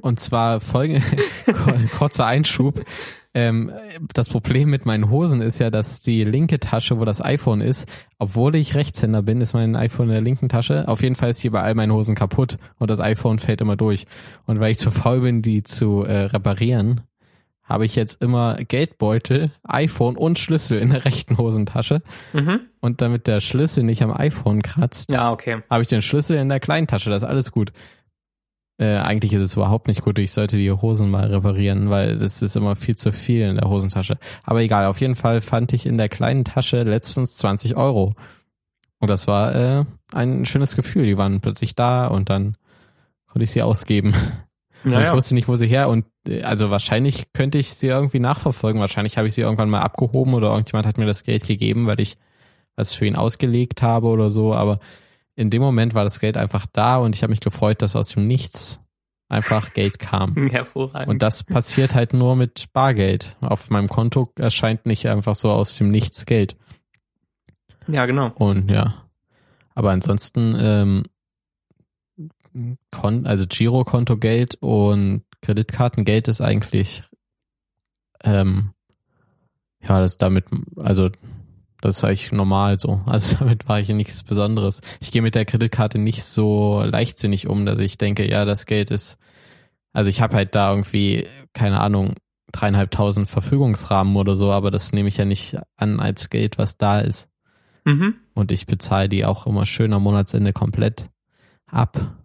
[0.00, 1.02] Und zwar folgende,
[1.98, 2.84] kurzer Einschub.
[3.32, 3.70] Ähm,
[4.12, 7.90] das Problem mit meinen Hosen ist ja, dass die linke Tasche, wo das iPhone ist,
[8.18, 10.88] obwohl ich Rechtshänder bin, ist mein iPhone in der linken Tasche.
[10.88, 13.76] Auf jeden Fall ist hier bei all meinen Hosen kaputt und das iPhone fällt immer
[13.76, 14.06] durch.
[14.46, 17.02] Und weil ich zu faul bin, die zu äh, reparieren,
[17.62, 22.02] habe ich jetzt immer Geldbeutel, iPhone und Schlüssel in der rechten Hosentasche.
[22.32, 22.62] Mhm.
[22.80, 25.62] Und damit der Schlüssel nicht am iPhone kratzt, ja, okay.
[25.70, 27.10] habe ich den Schlüssel in der kleinen Tasche.
[27.10, 27.70] Das ist alles gut.
[28.80, 30.18] Äh, eigentlich ist es überhaupt nicht gut.
[30.18, 33.68] Ich sollte die Hosen mal reparieren, weil das ist immer viel zu viel in der
[33.68, 34.16] Hosentasche.
[34.42, 38.14] Aber egal, auf jeden Fall fand ich in der kleinen Tasche letztens 20 Euro.
[38.98, 41.04] Und das war äh, ein schönes Gefühl.
[41.04, 42.56] Die waren plötzlich da und dann
[43.26, 44.14] konnte ich sie ausgeben.
[44.82, 45.08] Naja.
[45.08, 48.80] ich wusste nicht, wo sie her und äh, also wahrscheinlich könnte ich sie irgendwie nachverfolgen.
[48.80, 52.00] Wahrscheinlich habe ich sie irgendwann mal abgehoben oder irgendjemand hat mir das Geld gegeben, weil
[52.00, 52.16] ich
[52.76, 54.54] was für ihn ausgelegt habe oder so.
[54.54, 54.80] Aber
[55.36, 58.08] in dem Moment war das Geld einfach da und ich habe mich gefreut, dass aus
[58.08, 58.80] dem Nichts
[59.28, 60.34] einfach Geld kam.
[60.50, 61.08] Hervorragend.
[61.08, 63.36] Und das passiert halt nur mit Bargeld.
[63.40, 66.56] Auf meinem Konto erscheint nicht einfach so aus dem Nichts Geld.
[67.86, 68.32] Ja, genau.
[68.34, 69.04] Und ja.
[69.74, 71.04] Aber ansonsten, ähm,
[72.90, 77.04] Kon also Girokonto-Geld und Kreditkartengeld ist eigentlich,
[78.24, 78.72] ähm,
[79.80, 81.08] ja, das damit, also
[81.80, 83.02] das ist eigentlich normal so.
[83.06, 84.80] Also damit war ich nichts Besonderes.
[85.00, 88.90] Ich gehe mit der Kreditkarte nicht so leichtsinnig um, dass ich denke, ja, das Geld
[88.90, 89.18] ist,
[89.92, 92.14] also ich habe halt da irgendwie, keine Ahnung,
[92.52, 97.00] dreieinhalbtausend Verfügungsrahmen oder so, aber das nehme ich ja nicht an als Geld, was da
[97.00, 97.28] ist.
[97.84, 98.16] Mhm.
[98.34, 101.06] Und ich bezahle die auch immer schön am Monatsende komplett
[101.66, 102.16] ab.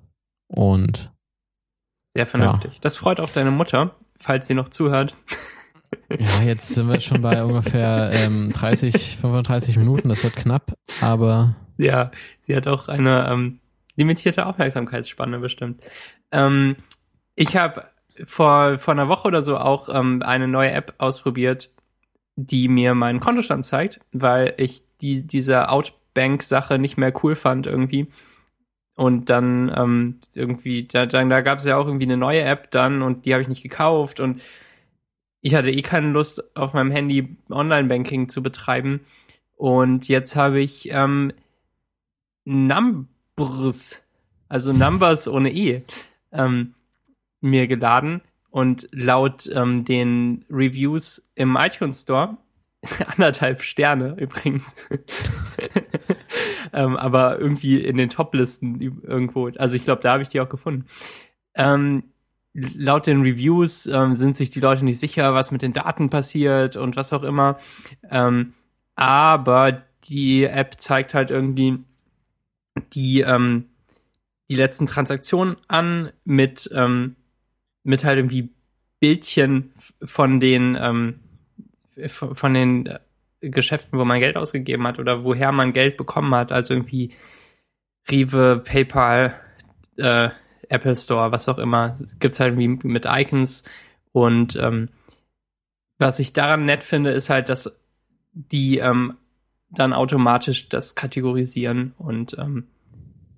[0.48, 1.12] Und
[2.16, 2.74] sehr vernünftig.
[2.74, 2.80] Ja.
[2.82, 5.16] Das freut auch deine Mutter, falls sie noch zuhört.
[6.10, 10.10] Ja, jetzt sind wir schon bei ungefähr ähm, 30, 35 Minuten.
[10.10, 11.56] Das wird knapp, aber.
[11.78, 13.60] Ja, sie hat auch eine ähm,
[13.96, 15.82] limitierte Aufmerksamkeitsspanne bestimmt.
[16.32, 16.76] Ähm,
[17.36, 17.86] ich habe
[18.24, 21.70] vor, vor einer Woche oder so auch ähm, eine neue App ausprobiert,
[22.36, 28.08] die mir meinen Kontostand zeigt, weil ich die, diese Outbank-Sache nicht mehr cool fand irgendwie.
[28.96, 33.02] Und dann ähm, irgendwie, da, da gab es ja auch irgendwie eine neue App dann
[33.02, 34.42] und die habe ich nicht gekauft und
[35.46, 39.02] ich hatte eh keine Lust, auf meinem Handy Online-Banking zu betreiben.
[39.56, 41.34] Und jetzt habe ich ähm,
[42.46, 44.04] Numbers,
[44.50, 45.84] also Numbers ohne E,
[46.32, 46.74] ähm,
[47.42, 48.22] mir geladen.
[48.50, 52.38] Und laut ähm, den Reviews im iTunes Store,
[53.16, 54.64] anderthalb Sterne übrigens,
[56.74, 60.50] ähm, aber irgendwie in den Top-Listen irgendwo, also ich glaube, da habe ich die auch
[60.50, 60.88] gefunden.
[61.54, 62.15] Ähm,
[62.56, 66.78] laut den Reviews ähm, sind sich die Leute nicht sicher, was mit den Daten passiert
[66.78, 67.60] und was auch immer.
[68.10, 68.54] Ähm,
[68.96, 71.80] aber die App zeigt halt irgendwie
[72.94, 73.66] die, ähm,
[74.50, 77.16] die letzten Transaktionen an mit, ähm,
[77.84, 78.50] mit halt irgendwie
[79.00, 81.20] Bildchen von den, ähm,
[82.08, 82.90] von den
[83.42, 86.52] Geschäften, wo man Geld ausgegeben hat oder woher man Geld bekommen hat.
[86.52, 87.12] Also irgendwie
[88.10, 89.40] Rewe, PayPal,
[89.98, 90.30] äh,
[90.70, 93.64] Apple Store, was auch immer, gibt's halt wie mit Icons.
[94.12, 94.88] Und ähm,
[95.98, 97.82] was ich daran nett finde, ist halt, dass
[98.34, 99.16] die ähm,
[99.70, 102.68] dann automatisch das kategorisieren und ähm,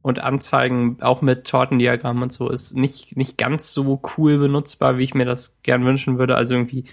[0.08, 5.04] und anzeigen, auch mit Tortendiagrammen und so, ist nicht, nicht ganz so cool benutzbar, wie
[5.04, 6.36] ich mir das gern wünschen würde.
[6.36, 6.86] Also irgendwie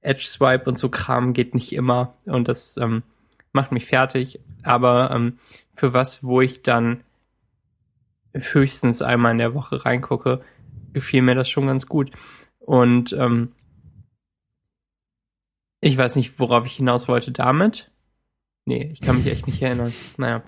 [0.00, 3.04] Edge Swipe und so Kram geht nicht immer und das ähm,
[3.52, 4.40] macht mich fertig.
[4.64, 5.38] Aber ähm,
[5.76, 7.04] für was, wo ich dann
[8.40, 10.42] höchstens einmal in der Woche reingucke,
[10.92, 12.10] gefiel mir das schon ganz gut.
[12.58, 13.52] Und ähm,
[15.80, 17.90] ich weiß nicht, worauf ich hinaus wollte damit.
[18.64, 19.92] Nee, ich kann mich echt nicht erinnern.
[20.16, 20.42] Naja.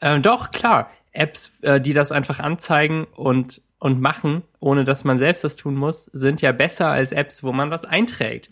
[0.00, 0.90] Ähm, doch, klar.
[1.12, 5.76] Apps, äh, die das einfach anzeigen und, und machen, ohne dass man selbst das tun
[5.76, 8.50] muss, sind ja besser als Apps, wo man was einträgt.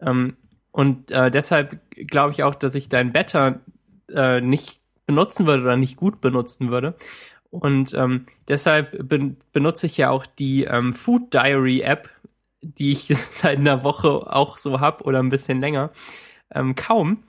[0.00, 0.36] Ähm,
[0.72, 3.60] und äh, deshalb glaube ich auch, dass ich dein Better
[4.12, 6.94] äh, nicht benutzen würde oder nicht gut benutzen würde,
[7.50, 12.08] und ähm, deshalb ben benutze ich ja auch die ähm, Food Diary App,
[12.62, 15.90] die ich seit einer Woche auch so hab oder ein bisschen länger,
[16.52, 17.24] ähm, kaum.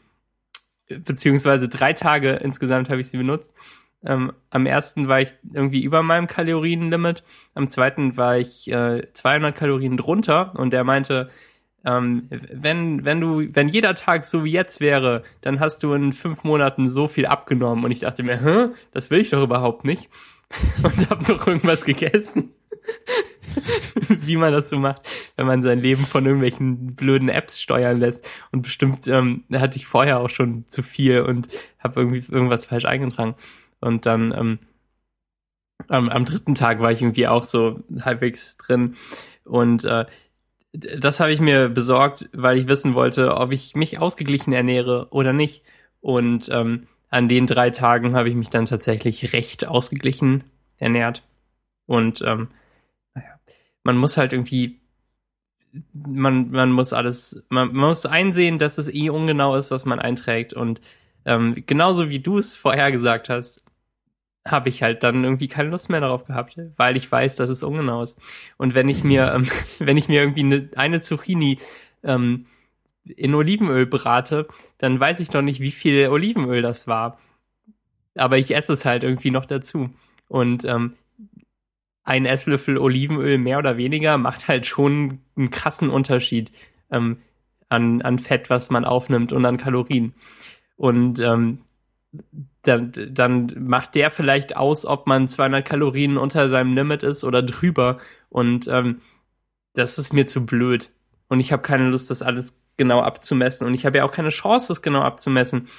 [0.87, 3.55] beziehungsweise drei Tage insgesamt habe ich sie benutzt.
[4.03, 9.55] Ähm, am ersten war ich irgendwie über meinem Kalorienlimit, am zweiten war ich äh, 200
[9.55, 11.29] Kalorien drunter und der meinte,
[11.83, 16.13] ähm, wenn, wenn du, wenn jeder Tag so wie jetzt wäre, dann hast du in
[16.13, 17.85] fünf Monaten so viel abgenommen.
[17.85, 20.09] Und ich dachte mir, hä, das will ich doch überhaupt nicht.
[20.83, 22.53] Und hab noch irgendwas gegessen.
[24.07, 28.27] wie man das so macht, wenn man sein Leben von irgendwelchen blöden Apps steuern lässt.
[28.51, 32.85] Und bestimmt ähm, hatte ich vorher auch schon zu viel und habe irgendwie irgendwas falsch
[32.85, 33.35] eingetragen.
[33.79, 34.59] Und dann ähm,
[35.87, 38.95] am, am dritten Tag war ich irgendwie auch so halbwegs drin.
[39.43, 40.05] Und äh,
[40.73, 45.33] das habe ich mir besorgt, weil ich wissen wollte, ob ich mich ausgeglichen ernähre oder
[45.33, 45.63] nicht.
[45.99, 50.45] Und ähm, an den drei Tagen habe ich mich dann tatsächlich recht ausgeglichen
[50.77, 51.23] ernährt.
[51.85, 52.47] Und ähm,
[53.13, 53.39] naja,
[53.83, 54.79] man muss halt irgendwie,
[55.93, 59.99] man, man muss alles, man, man muss einsehen, dass es eh ungenau ist, was man
[59.99, 60.53] einträgt.
[60.53, 60.79] Und
[61.25, 63.65] ähm, genauso wie du es vorher gesagt hast,
[64.45, 67.63] habe ich halt dann irgendwie keine Lust mehr darauf gehabt, weil ich weiß, dass es
[67.63, 68.19] ungenau ist.
[68.57, 69.47] Und wenn ich mir, ähm,
[69.79, 71.59] wenn ich mir irgendwie eine, eine Zucchini
[72.03, 72.47] ähm,
[73.03, 77.19] in Olivenöl brate, dann weiß ich doch nicht, wie viel Olivenöl das war.
[78.15, 79.89] Aber ich esse es halt irgendwie noch dazu.
[80.27, 80.95] Und ähm,
[82.03, 86.51] ein Esslöffel Olivenöl mehr oder weniger macht halt schon einen krassen Unterschied
[86.89, 87.21] ähm,
[87.69, 90.13] an, an Fett, was man aufnimmt und an Kalorien.
[90.75, 91.59] Und ähm,
[92.63, 97.41] dann, dann macht der vielleicht aus, ob man 200 Kalorien unter seinem Limit ist oder
[97.41, 97.99] drüber.
[98.29, 99.01] Und ähm,
[99.73, 100.91] das ist mir zu blöd.
[101.27, 103.65] Und ich habe keine Lust, das alles genau abzumessen.
[103.65, 105.69] Und ich habe ja auch keine Chance, das genau abzumessen,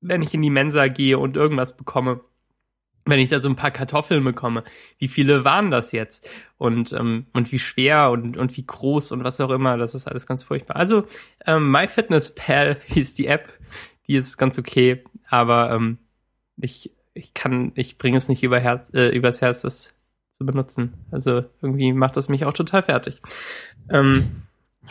[0.00, 2.20] wenn ich in die Mensa gehe und irgendwas bekomme.
[3.06, 4.62] Wenn ich da so ein paar Kartoffeln bekomme,
[4.98, 6.28] wie viele waren das jetzt?
[6.58, 10.06] Und, ähm, und wie schwer und, und wie groß und was auch immer, das ist
[10.06, 10.76] alles ganz furchtbar.
[10.76, 11.04] Also,
[11.46, 13.52] ähm, MyFitnessPal hieß die App,
[14.06, 15.98] die ist ganz okay aber ähm,
[16.56, 19.94] ich, ich kann, ich bringe es nicht über Herz, äh, übers Herz, das
[20.36, 20.94] zu benutzen.
[21.10, 23.20] Also irgendwie macht das mich auch total fertig.
[23.88, 24.42] Ähm,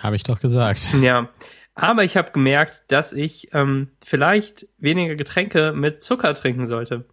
[0.02, 0.94] habe ich doch gesagt.
[1.02, 1.30] Ja.
[1.76, 7.06] Aber ich habe gemerkt, dass ich ähm, vielleicht weniger Getränke mit Zucker trinken sollte.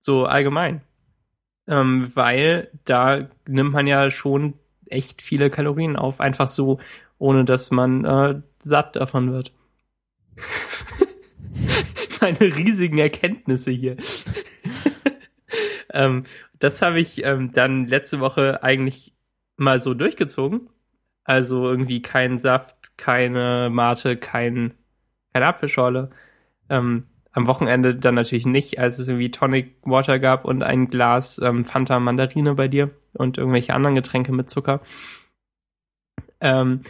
[0.00, 0.80] So allgemein.
[1.68, 4.54] Ähm, weil da nimmt man ja schon
[4.86, 6.78] echt viele Kalorien auf, einfach so,
[7.18, 9.52] ohne dass man äh, satt davon wird.
[12.20, 13.96] meine riesigen Erkenntnisse hier.
[15.92, 16.24] ähm,
[16.58, 19.14] das habe ich ähm, dann letzte Woche eigentlich
[19.56, 20.68] mal so durchgezogen.
[21.24, 24.74] Also irgendwie kein Saft, keine Mate, kein,
[25.32, 26.10] keine Apfelschorle.
[26.68, 31.38] Ähm, am Wochenende dann natürlich nicht, als es irgendwie Tonic Water gab und ein Glas
[31.38, 34.80] ähm, Fanta Mandarine bei dir und irgendwelche anderen Getränke mit Zucker.
[36.40, 36.82] Ähm,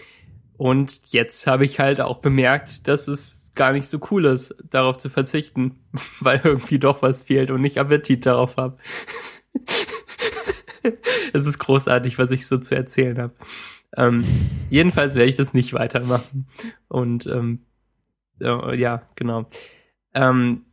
[0.56, 4.98] und jetzt habe ich halt auch bemerkt, dass es gar nicht so cool ist, darauf
[4.98, 5.78] zu verzichten,
[6.20, 8.78] weil irgendwie doch was fehlt und ich Appetit darauf habe.
[11.32, 13.34] es ist großartig, was ich so zu erzählen habe.
[13.96, 14.24] Ähm,
[14.70, 16.48] jedenfalls werde ich das nicht weitermachen.
[16.88, 17.66] Und ähm,
[18.40, 19.46] äh, ja, genau.
[20.14, 20.64] Ähm,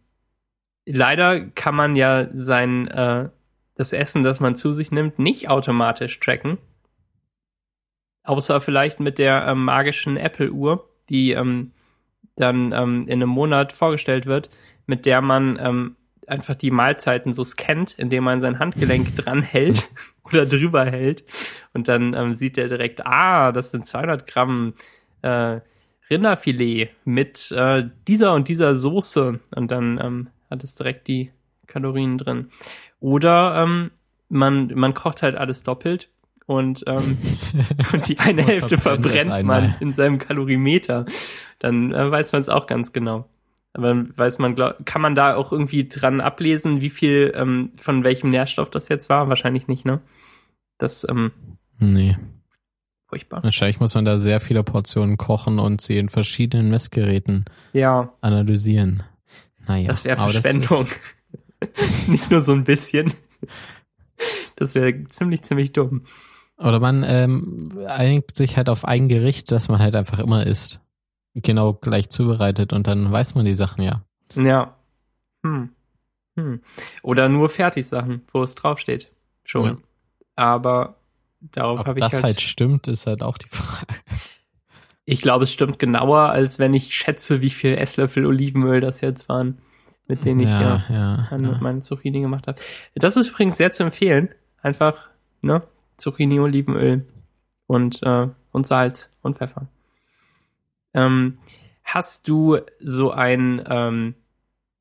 [0.85, 3.29] leider kann man ja sein äh,
[3.75, 6.57] das Essen, das man zu sich nimmt, nicht automatisch tracken.
[8.23, 11.72] Außer vielleicht mit der ähm, magischen Apple-Uhr, die ähm,
[12.35, 14.49] dann ähm, in einem Monat vorgestellt wird,
[14.85, 15.95] mit der man ähm,
[16.27, 19.89] einfach die Mahlzeiten so scannt, indem man sein Handgelenk dran hält
[20.23, 21.23] oder drüber hält.
[21.73, 24.73] Und dann ähm, sieht er direkt, ah, das sind 200 Gramm
[25.21, 25.59] äh,
[26.09, 29.39] Rinderfilet mit äh, dieser und dieser Soße.
[29.55, 31.31] Und dann ähm, hat es direkt die
[31.67, 32.49] Kalorien drin.
[32.99, 33.91] Oder ähm,
[34.29, 36.09] man, man kocht halt alles doppelt
[36.45, 37.17] und, ähm,
[37.93, 41.05] und die eine Hälfte verbrennt man in seinem Kalorimeter,
[41.59, 43.25] dann äh, weiß man es auch ganz genau.
[43.73, 47.71] Aber dann weiß man, glaub, kann man da auch irgendwie dran ablesen, wie viel ähm,
[47.75, 49.29] von welchem Nährstoff das jetzt war?
[49.29, 49.99] Wahrscheinlich nicht, ne?
[50.77, 51.31] Das, ähm,
[51.79, 52.17] nee.
[53.07, 53.43] Furchtbar.
[53.43, 58.13] Wahrscheinlich muss man da sehr viele Portionen kochen und sie in verschiedenen Messgeräten ja.
[58.21, 59.03] analysieren.
[59.67, 59.87] Naja.
[59.87, 60.87] Das wäre Verschwendung.
[61.59, 63.13] Das nicht nur so ein bisschen.
[64.55, 66.05] Das wäre ziemlich, ziemlich dumm.
[66.57, 70.81] Oder man ähm, einigt sich halt auf ein Gericht, das man halt einfach immer isst.
[71.33, 74.03] Genau gleich zubereitet und dann weiß man die Sachen ja.
[74.35, 74.75] Ja.
[75.43, 75.69] Hm.
[76.35, 76.61] Hm.
[77.01, 79.09] Oder nur Fertigsachen, wo es draufsteht.
[79.43, 79.65] Schon.
[79.65, 79.77] Ja.
[80.35, 80.95] Aber
[81.41, 83.95] darauf habe ich das halt, halt stimmt, ist halt auch die Frage.
[85.05, 89.27] Ich glaube, es stimmt genauer, als wenn ich schätze, wie viel Esslöffel Olivenöl das jetzt
[89.27, 89.57] waren,
[90.07, 91.57] mit denen ich ja, ja, ja.
[91.59, 92.59] meine Zucchini gemacht habe.
[92.95, 94.29] Das ist übrigens sehr zu empfehlen.
[94.61, 95.09] Einfach,
[95.41, 95.61] ne?
[95.97, 97.05] Zucchini, Olivenöl
[97.67, 99.67] und, äh, und Salz und Pfeffer.
[100.93, 101.37] Ähm,
[101.83, 104.15] hast du so ein ähm,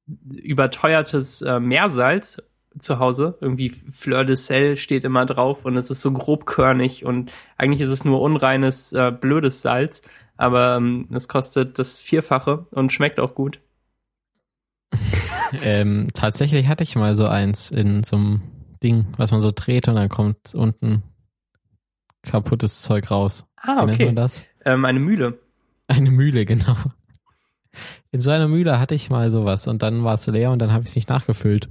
[0.06, 2.42] überteuertes äh, Meersalz
[2.78, 3.36] zu Hause.
[3.40, 7.90] Irgendwie Fleur de Sel steht immer drauf und es ist so grobkörnig und eigentlich ist
[7.90, 10.02] es nur unreines, äh, blödes Salz,
[10.36, 13.60] aber ähm, es kostet das Vierfache und schmeckt auch gut.
[15.62, 18.42] ähm, tatsächlich hatte ich mal so eins in so einem
[18.82, 21.02] Ding, was man so dreht und dann kommt unten
[22.22, 23.46] kaputtes Zeug raus.
[23.56, 23.82] Ah, okay.
[23.82, 24.44] Wie nennt man das?
[24.64, 25.38] Ähm, eine Mühle.
[25.88, 26.76] Eine Mühle, genau.
[28.10, 30.72] In so einer Mühle hatte ich mal sowas und dann war es leer und dann
[30.72, 31.68] habe ich es nicht nachgefüllt.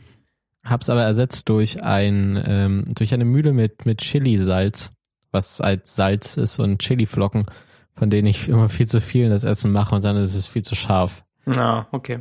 [0.63, 4.93] Hab's aber ersetzt durch ein ähm, durch eine Mühle mit mit Chili-Salz,
[5.31, 7.45] was als Salz ist und Chili-Flocken,
[7.93, 10.47] von denen ich immer viel zu viel in das Essen mache und dann ist es
[10.47, 11.23] viel zu scharf.
[11.45, 12.19] Ah, okay.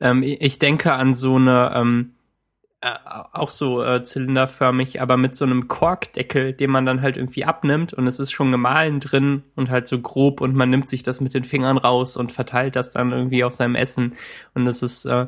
[0.00, 2.15] Ähm, ich denke an so eine ähm,
[2.86, 2.98] äh,
[3.32, 7.92] auch so äh, zylinderförmig, aber mit so einem Korkdeckel, den man dann halt irgendwie abnimmt
[7.92, 11.20] und es ist schon gemahlen drin und halt so grob und man nimmt sich das
[11.20, 14.14] mit den Fingern raus und verteilt das dann irgendwie auf seinem Essen
[14.54, 15.26] und es ist äh,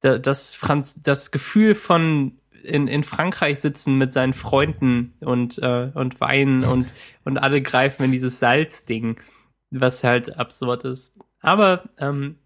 [0.00, 6.20] das Franz das Gefühl von in, in Frankreich sitzen mit seinen Freunden und äh, und
[6.20, 6.92] weinen und
[7.24, 9.16] und alle greifen in dieses Salzding,
[9.70, 11.18] was halt absurd ist.
[11.40, 12.36] Aber ähm,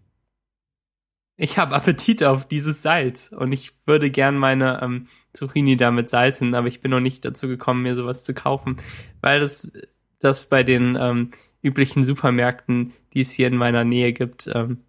[1.41, 6.53] ich habe Appetit auf dieses Salz und ich würde gern meine ähm, Zucchini damit salzen,
[6.53, 8.77] aber ich bin noch nicht dazu gekommen, mir sowas zu kaufen,
[9.21, 9.71] weil das,
[10.19, 11.31] das bei den ähm,
[11.63, 14.81] üblichen Supermärkten, die es hier in meiner Nähe gibt, ähm,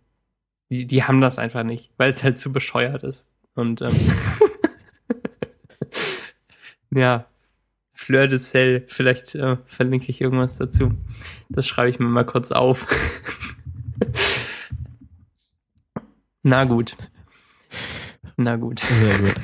[0.69, 3.31] die, die haben das einfach nicht, weil es halt zu bescheuert ist.
[3.55, 3.97] Und ähm,
[6.91, 7.25] ja,
[7.95, 10.93] Fleur de Sel, vielleicht äh, verlinke ich irgendwas dazu.
[11.49, 12.87] Das schreibe ich mir mal kurz auf.
[16.43, 16.97] Na gut.
[18.37, 18.81] Na gut.
[18.81, 19.35] Sehr gut.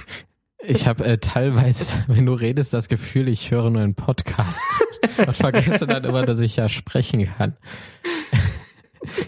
[0.61, 4.67] Ich habe äh, teilweise, wenn du redest, das Gefühl, ich höre nur einen Podcast
[5.19, 7.57] und vergesse dann immer, dass ich ja sprechen kann.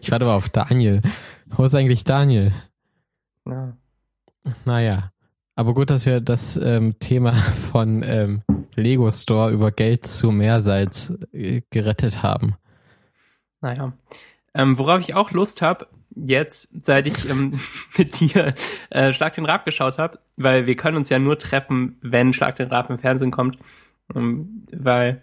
[0.02, 1.00] Ich warte mal auf Daniel.
[1.46, 2.52] Wo ist eigentlich Daniel?
[3.46, 3.72] Ja.
[4.66, 5.12] Naja.
[5.54, 8.42] Aber gut, dass wir das ähm, Thema von ähm,
[8.74, 12.56] Lego Store über Geld zu Meersalz äh, gerettet haben.
[13.62, 13.92] Naja.
[14.52, 17.58] Ähm, worauf ich auch Lust habe, jetzt, seit ich ähm,
[17.98, 18.54] mit dir
[18.90, 22.56] äh, Schlag den Rab geschaut habe, weil wir können uns ja nur treffen, wenn Schlag
[22.56, 23.58] den Rab im Fernsehen kommt,
[24.14, 25.22] ähm, weil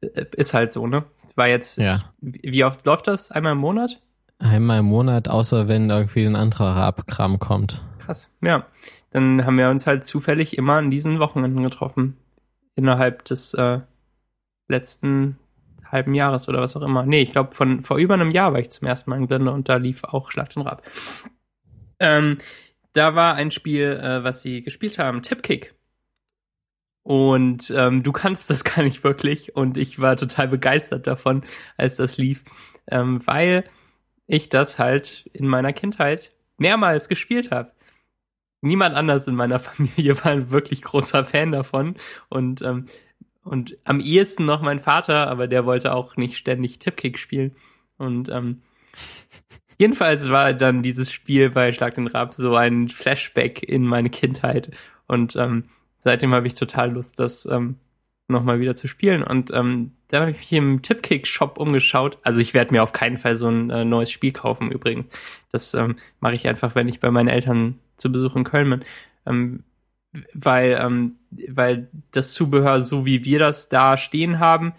[0.00, 1.04] äh, ist halt so, ne?
[1.36, 1.98] War jetzt, ja.
[2.20, 3.32] wie oft läuft das?
[3.32, 4.00] Einmal im Monat?
[4.38, 7.82] Einmal im Monat, außer wenn irgendwie ein anderer Rabkram kommt.
[7.98, 8.66] Krass, ja.
[9.10, 12.16] Dann haben wir uns halt zufällig immer an diesen Wochenenden getroffen.
[12.76, 13.80] Innerhalb des äh,
[14.68, 15.38] letzten
[15.94, 17.06] halben Jahres oder was auch immer.
[17.06, 19.50] Nee, ich glaube, von vor über einem Jahr war ich zum ersten Mal in Glinde
[19.50, 20.82] und da lief auch Schlag den Rab.
[21.98, 22.36] Ähm,
[22.92, 25.74] da war ein Spiel, äh, was sie gespielt haben, Tipkick.
[27.02, 31.42] Und ähm, du kannst das gar nicht wirklich und ich war total begeistert davon,
[31.76, 32.44] als das lief,
[32.90, 33.64] ähm, weil
[34.26, 37.72] ich das halt in meiner Kindheit mehrmals gespielt habe.
[38.62, 41.96] Niemand anders in meiner Familie war ein wirklich großer Fan davon
[42.28, 42.86] und ähm,
[43.44, 47.54] und am ehesten noch mein Vater, aber der wollte auch nicht ständig Tipkick spielen.
[47.98, 48.62] Und ähm,
[49.78, 54.70] jedenfalls war dann dieses Spiel bei Schlag den Rab so ein Flashback in meine Kindheit.
[55.06, 55.64] Und ähm,
[56.00, 57.76] seitdem habe ich total Lust, das ähm,
[58.28, 59.22] nochmal wieder zu spielen.
[59.22, 62.18] Und ähm, dann habe ich mich im Tipkick-Shop umgeschaut.
[62.22, 65.08] Also ich werde mir auf keinen Fall so ein äh, neues Spiel kaufen übrigens.
[65.52, 68.84] Das ähm, mache ich einfach, wenn ich bei meinen Eltern zu Besuch in Köln bin.
[69.26, 69.64] Ähm,
[70.32, 71.16] weil, ähm,
[71.48, 74.74] weil das Zubehör, so wie wir das da stehen haben,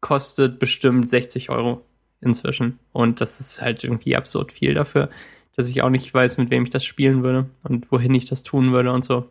[0.00, 1.84] kostet bestimmt 60 Euro
[2.20, 2.78] inzwischen.
[2.92, 5.10] Und das ist halt irgendwie absurd viel dafür,
[5.56, 8.42] dass ich auch nicht weiß, mit wem ich das spielen würde und wohin ich das
[8.42, 9.28] tun würde und so.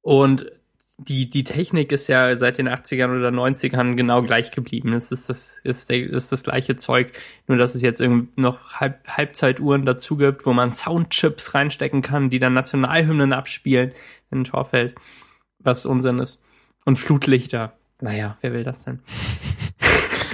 [0.00, 0.50] Und
[0.98, 4.92] die, die Technik ist ja seit den 80ern oder 90ern genau gleich geblieben.
[4.92, 7.12] Es ist das, ist, ist das gleiche Zeug,
[7.46, 12.30] nur dass es jetzt irgendwie noch Halb, Halbzeituhren dazu gibt, wo man Soundchips reinstecken kann,
[12.30, 13.92] die dann Nationalhymnen abspielen
[14.30, 14.96] in ein Tor fällt.
[15.58, 16.40] Was Unsinn ist.
[16.84, 17.72] Und Flutlichter.
[18.00, 19.00] Naja, wer will das denn?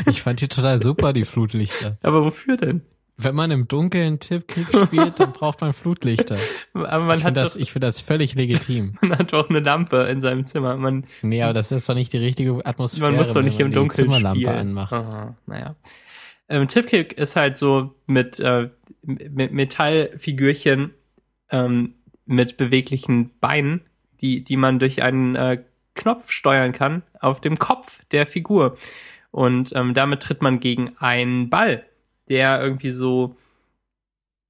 [0.06, 1.98] Ich fand die total super, die Flutlichter.
[2.02, 2.82] Aber wofür denn?
[3.20, 6.36] Wenn man im Dunkeln Tipp-Kick spielt, dann braucht man Flutlichter.
[6.72, 8.94] Aber man ich hat das, ich finde das völlig legitim.
[9.02, 10.76] Man hat doch eine Lampe in seinem Zimmer.
[10.76, 13.10] Man, nee, aber das ist doch nicht die richtige Atmosphäre.
[13.10, 14.54] Man muss doch nicht im Dunkeln Zimmerlampe spielen.
[14.54, 14.98] anmachen.
[14.98, 15.74] Aha, naja.
[16.48, 18.70] Ähm, Tipkick ist halt so mit, äh,
[19.02, 20.94] mit Metallfigürchen
[21.50, 21.94] ähm,
[22.24, 23.80] mit beweglichen Beinen,
[24.20, 25.62] die, die man durch einen äh,
[25.94, 28.76] Knopf steuern kann auf dem Kopf der Figur.
[29.30, 31.84] Und ähm, damit tritt man gegen einen Ball
[32.28, 33.36] der irgendwie so,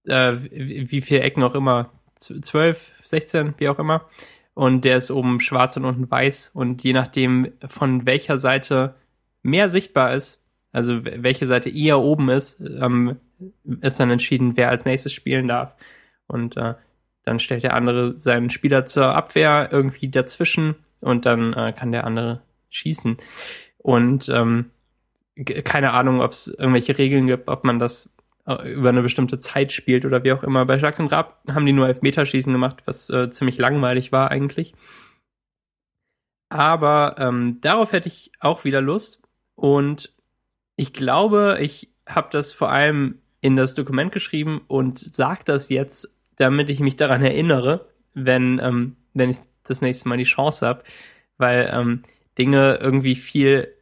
[0.06, 4.08] äh, wie, viele Ecken auch immer, 12, 16, wie auch immer.
[4.54, 6.50] Und der ist oben schwarz und unten weiß.
[6.54, 8.94] Und je nachdem, von welcher Seite
[9.42, 13.16] mehr sichtbar ist, also welche Seite eher oben ist, ähm,
[13.80, 15.74] ist dann entschieden, wer als nächstes spielen darf.
[16.26, 16.74] Und äh,
[17.24, 22.04] dann stellt der andere seinen Spieler zur Abwehr irgendwie dazwischen und dann äh, kann der
[22.04, 23.16] andere schießen.
[23.78, 24.70] Und ähm,
[25.44, 28.14] keine Ahnung, ob es irgendwelche Regeln gibt, ob man das
[28.46, 30.64] äh, über eine bestimmte Zeit spielt oder wie auch immer.
[30.64, 34.74] Bei Jacques und Raab haben die nur Elfmeterschießen gemacht, was äh, ziemlich langweilig war eigentlich.
[36.48, 39.22] Aber ähm, darauf hätte ich auch wieder Lust.
[39.54, 40.14] Und
[40.76, 46.18] ich glaube, ich habe das vor allem in das Dokument geschrieben und sage das jetzt,
[46.36, 50.84] damit ich mich daran erinnere, wenn, ähm, wenn ich das nächste Mal die Chance habe,
[51.36, 52.02] weil ähm,
[52.38, 53.74] Dinge irgendwie viel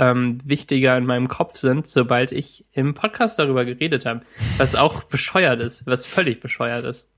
[0.00, 4.22] ähm, wichtiger in meinem Kopf sind, sobald ich im Podcast darüber geredet habe.
[4.56, 7.10] Was auch bescheuert ist, was völlig bescheuert ist.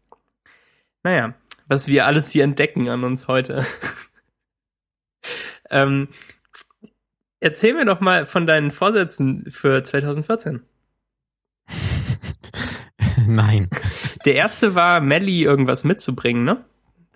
[1.04, 1.34] Naja,
[1.68, 3.64] was wir alles hier entdecken an uns heute.
[5.70, 6.08] ähm,
[7.38, 10.62] erzähl mir doch mal von deinen Vorsätzen für 2014.
[13.26, 13.70] Nein.
[14.24, 16.64] Der erste war, Melly irgendwas mitzubringen, ne?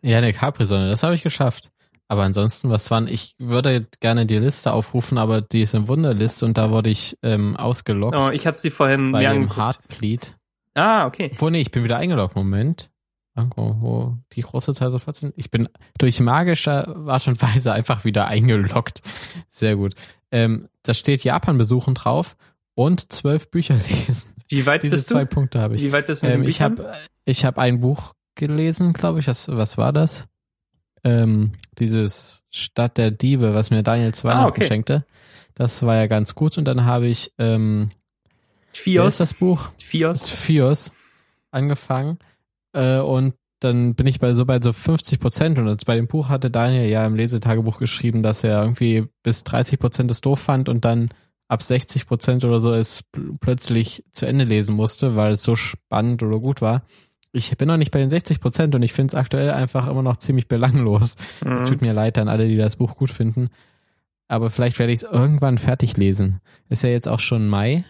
[0.02, 1.72] Ja, eine Capri-Sonne, das habe ich geschafft.
[2.08, 6.44] Aber ansonsten, was waren, ich würde gerne die Liste aufrufen, aber die ist eine Wunderliste
[6.44, 8.16] und da wurde ich ähm, ausgeloggt.
[8.16, 9.56] Oh, ich habe sie vorhin bei mir dem.
[9.56, 10.36] Heartbleed.
[10.74, 11.32] Ah, okay.
[11.36, 12.36] Wo, nee, ich bin wieder eingeloggt.
[12.36, 12.90] Moment.
[13.34, 15.32] Irgendwo, wo die große 2014.
[15.36, 19.02] Ich bin durch magische Art und Weise einfach wieder eingeloggt.
[19.48, 19.94] Sehr gut.
[20.30, 22.36] Ähm, da steht Japan besuchen drauf
[22.74, 23.74] und zwölf Bücher
[24.06, 24.32] lesen.
[24.48, 25.34] Wie weit Diese bist zwei du?
[25.34, 25.82] Punkte habe ich.
[25.82, 26.92] Wie weit bist du mit Ähm, ich habe
[27.24, 29.26] ich hab ein Buch gelesen, glaube ich.
[29.26, 30.28] Was, was war das?
[31.06, 34.66] Ähm, dieses Stadt der Diebe, was mir Daniel zu Weihnachten Ah, okay.
[34.66, 35.04] schenkte.
[35.54, 36.58] Das war ja ganz gut.
[36.58, 37.90] Und dann habe ich ähm,
[38.72, 39.18] Fios.
[39.18, 39.68] das Buch?
[39.78, 40.28] Fios.
[40.28, 40.92] Fios
[41.50, 42.18] angefangen.
[42.72, 46.28] Äh, und dann bin ich bei so bei so 50 Prozent und bei dem Buch
[46.28, 50.68] hatte Daniel ja im Lesetagebuch geschrieben, dass er irgendwie bis 30 Prozent es doof fand
[50.68, 51.08] und dann
[51.48, 55.54] ab 60 Prozent oder so es pl- plötzlich zu Ende lesen musste, weil es so
[55.56, 56.82] spannend oder gut war.
[57.36, 60.02] Ich bin noch nicht bei den 60 Prozent und ich finde es aktuell einfach immer
[60.02, 61.16] noch ziemlich belanglos.
[61.44, 61.66] Es Mhm.
[61.66, 63.48] tut mir leid an alle, die das Buch gut finden.
[64.28, 66.40] Aber vielleicht werde ich es irgendwann fertig lesen.
[66.68, 67.84] Ist ja jetzt auch schon Mai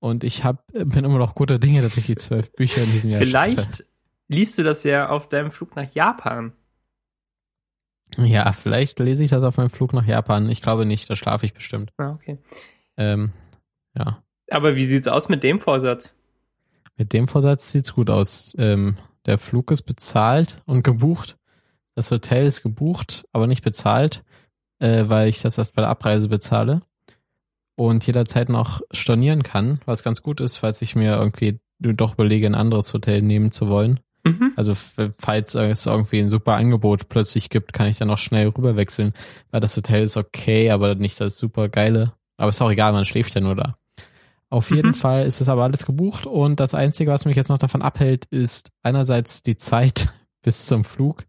[0.00, 3.10] und ich hab, bin immer noch guter Dinge, dass ich die zwölf Bücher in diesem
[3.10, 3.50] Jahr schaffe.
[3.50, 3.84] Vielleicht
[4.28, 6.52] liest du das ja auf deinem Flug nach Japan.
[8.16, 10.48] Ja, vielleicht lese ich das auf meinem Flug nach Japan.
[10.48, 11.92] Ich glaube nicht, da schlafe ich bestimmt.
[11.98, 12.38] Ah, okay.
[12.96, 13.32] Ähm,
[13.96, 16.14] ja, Aber wie sieht's aus mit dem Vorsatz?
[17.00, 18.54] Mit dem Vorsatz sieht's gut aus.
[18.58, 21.38] Ähm, der Flug ist bezahlt und gebucht.
[21.94, 24.22] Das Hotel ist gebucht, aber nicht bezahlt,
[24.80, 26.82] äh, weil ich das erst bei der Abreise bezahle.
[27.74, 32.46] Und jederzeit noch stornieren kann, was ganz gut ist, falls ich mir irgendwie doch überlege,
[32.46, 34.00] ein anderes Hotel nehmen zu wollen.
[34.24, 34.52] Mhm.
[34.56, 39.14] Also falls es irgendwie ein super Angebot plötzlich gibt, kann ich dann noch schnell rüberwechseln,
[39.50, 42.12] weil das Hotel ist okay, aber nicht das super geile.
[42.36, 43.72] Aber ist auch egal, man schläft ja nur da.
[44.50, 44.94] Auf jeden Mhm.
[44.94, 48.24] Fall ist es aber alles gebucht und das Einzige, was mich jetzt noch davon abhält,
[48.26, 51.24] ist einerseits die Zeit bis zum Flug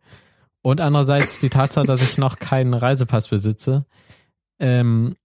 [0.63, 3.85] und andererseits die Tatsache, dass ich noch keinen Reisepass besitze.
[4.59, 5.15] Ähm,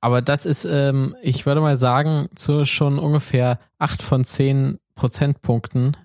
[0.00, 5.96] aber das ist, ähm, ich würde mal sagen, zu schon ungefähr acht von zehn Prozentpunkten,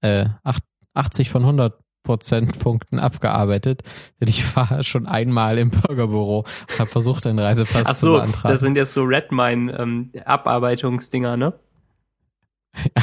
[0.00, 0.64] äh, acht-
[0.94, 3.82] 80 von 100 Prozentpunkten abgearbeitet,
[4.20, 6.38] denn ich war schon einmal im Bürgerbüro
[6.70, 8.54] und habe versucht, einen Reisepass Ach zu so, beantragen.
[8.54, 11.54] das sind jetzt so Redmine ähm, Abarbeitungsdinger, ne?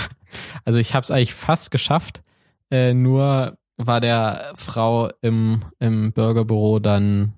[0.63, 2.23] Also ich habe es eigentlich fast geschafft,
[2.69, 7.33] äh, nur war der Frau im, im Bürgerbüro dann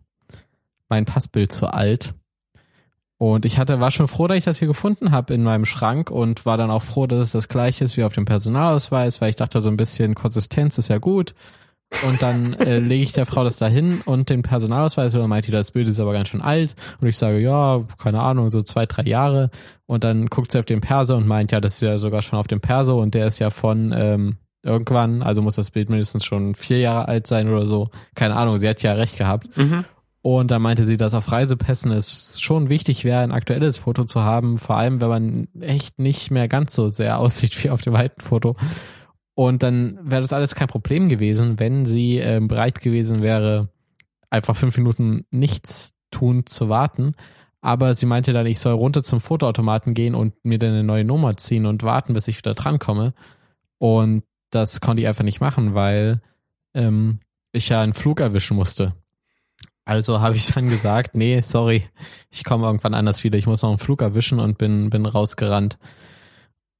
[0.89, 2.13] mein Passbild zu alt.
[3.23, 6.11] Und ich hatte, war schon froh, dass ich das hier gefunden habe in meinem Schrank
[6.11, 9.29] und war dann auch froh, dass es das gleiche ist wie auf dem Personalausweis, weil
[9.29, 11.33] ich dachte, so ein bisschen Konsistenz ist ja gut.
[12.05, 15.53] Und dann äh, lege ich der Frau das dahin und den Personalausweis und dann meinte
[15.53, 16.75] das Bild ist aber ganz schön alt.
[16.99, 19.51] Und ich sage, ja, keine Ahnung, so zwei, drei Jahre.
[19.85, 22.37] Und dann guckt sie auf den Perso und meint, ja, das ist ja sogar schon
[22.37, 26.25] auf dem Perso und der ist ja von ähm, irgendwann, also muss das Bild mindestens
[26.25, 27.89] schon vier Jahre alt sein oder so.
[28.15, 29.55] Keine Ahnung, sie hat ja recht gehabt.
[29.55, 29.85] Mhm.
[30.23, 34.21] Und dann meinte sie, dass auf Reisepässen es schon wichtig wäre, ein aktuelles Foto zu
[34.21, 37.93] haben, vor allem wenn man echt nicht mehr ganz so sehr aussieht wie auf dem
[37.93, 38.55] alten Foto.
[39.35, 43.67] Und dann wäre das alles kein Problem gewesen, wenn sie ähm, bereit gewesen wäre,
[44.29, 47.15] einfach fünf Minuten nichts tun zu warten.
[47.59, 51.03] Aber sie meinte dann, ich soll runter zum Fotoautomaten gehen und mir dann eine neue
[51.03, 53.13] Nummer ziehen und warten, bis ich wieder drankomme.
[53.77, 56.21] Und das konnte ich einfach nicht machen, weil
[56.73, 57.19] ähm,
[57.51, 58.93] ich ja einen Flug erwischen musste.
[59.85, 61.85] Also habe ich dann gesagt, nee, sorry,
[62.29, 63.37] ich komme irgendwann anders wieder.
[63.37, 65.77] Ich muss noch einen Flug erwischen und bin, bin rausgerannt.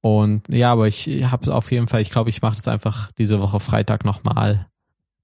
[0.00, 3.40] Und ja, aber ich habe auf jeden Fall, ich glaube, ich mache das einfach diese
[3.40, 4.66] Woche Freitag nochmal.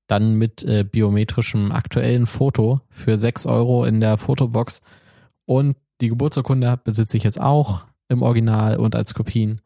[0.06, 4.82] Dann mit äh, biometrischem aktuellen Foto für 6 Euro in der Fotobox.
[5.46, 7.86] Und die Geburtsurkunde besitze ich jetzt auch.
[8.08, 9.60] im Original und als Kopien.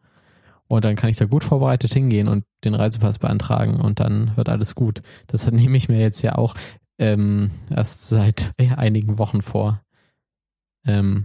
[0.66, 4.48] Und dann kann ich da gut vorbereitet hingehen und den Reisepass beantragen und dann wird
[4.48, 5.02] alles gut.
[5.26, 6.54] Das nehme ich mir jetzt ja auch
[6.98, 9.80] ähm, erst seit einigen Wochen vor.
[10.86, 11.24] Ähm,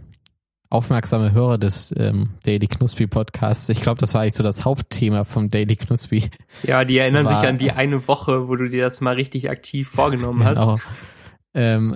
[0.70, 5.24] aufmerksame Hörer des ähm, Daily Knuspy Podcasts, ich glaube, das war eigentlich so das Hauptthema
[5.24, 6.30] vom Daily Knuspy.
[6.64, 9.50] Ja, die erinnern war, sich an die eine Woche, wo du dir das mal richtig
[9.50, 10.60] aktiv vorgenommen hast.
[10.60, 10.80] Genau.
[11.56, 11.96] Ähm,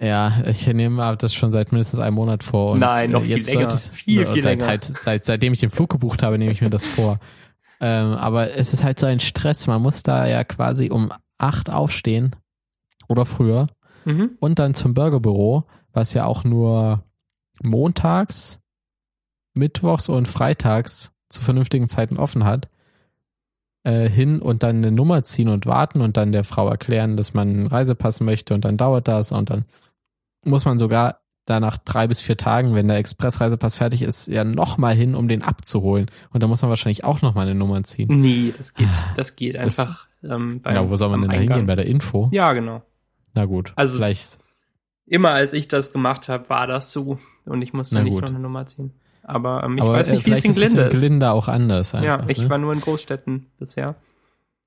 [0.00, 2.72] ja, ich nehme das schon seit mindestens einem Monat vor.
[2.72, 3.74] Und Nein, noch jetzt viel länger.
[3.74, 4.66] Ich, viel, viel seit, länger.
[4.66, 7.20] Halt, seit, seitdem ich den Flug gebucht habe, nehme ich mir das vor.
[7.80, 9.68] ähm, aber es ist halt so ein Stress.
[9.68, 12.34] Man muss da ja quasi um acht aufstehen
[13.08, 13.66] oder früher
[14.04, 14.36] mhm.
[14.40, 17.04] und dann zum Burgerbüro, was ja auch nur
[17.62, 18.60] montags,
[19.54, 22.68] mittwochs und freitags zu vernünftigen Zeiten offen hat,
[23.84, 27.34] äh, hin und dann eine Nummer ziehen und warten und dann der Frau erklären, dass
[27.34, 29.64] man einen Reisepass möchte und dann dauert das und dann
[30.44, 34.44] muss man sogar da nach drei bis vier Tagen, wenn der Expressreisepass fertig ist, ja
[34.44, 36.06] nochmal hin, um den abzuholen.
[36.30, 38.08] Und da muss man wahrscheinlich auch nochmal eine Nummer ziehen.
[38.08, 40.06] Nee, das geht, das geht einfach.
[40.20, 41.66] Das, ähm, beim, ja, wo soll man denn da hingehen?
[41.66, 42.28] Bei der Info?
[42.30, 42.82] Ja, genau.
[43.34, 43.72] Na gut.
[43.76, 44.38] Also vielleicht.
[45.06, 47.18] Immer als ich das gemacht habe, war das so.
[47.44, 48.92] Und ich musste nicht noch eine Nummer ziehen.
[49.22, 50.94] Aber ähm, ich Aber, weiß nicht, äh, wie es in Glinde ist.
[50.94, 51.94] in Glinde auch anders.
[51.94, 52.50] Einfach, ja, ich ne?
[52.50, 53.96] war nur in Großstädten bisher.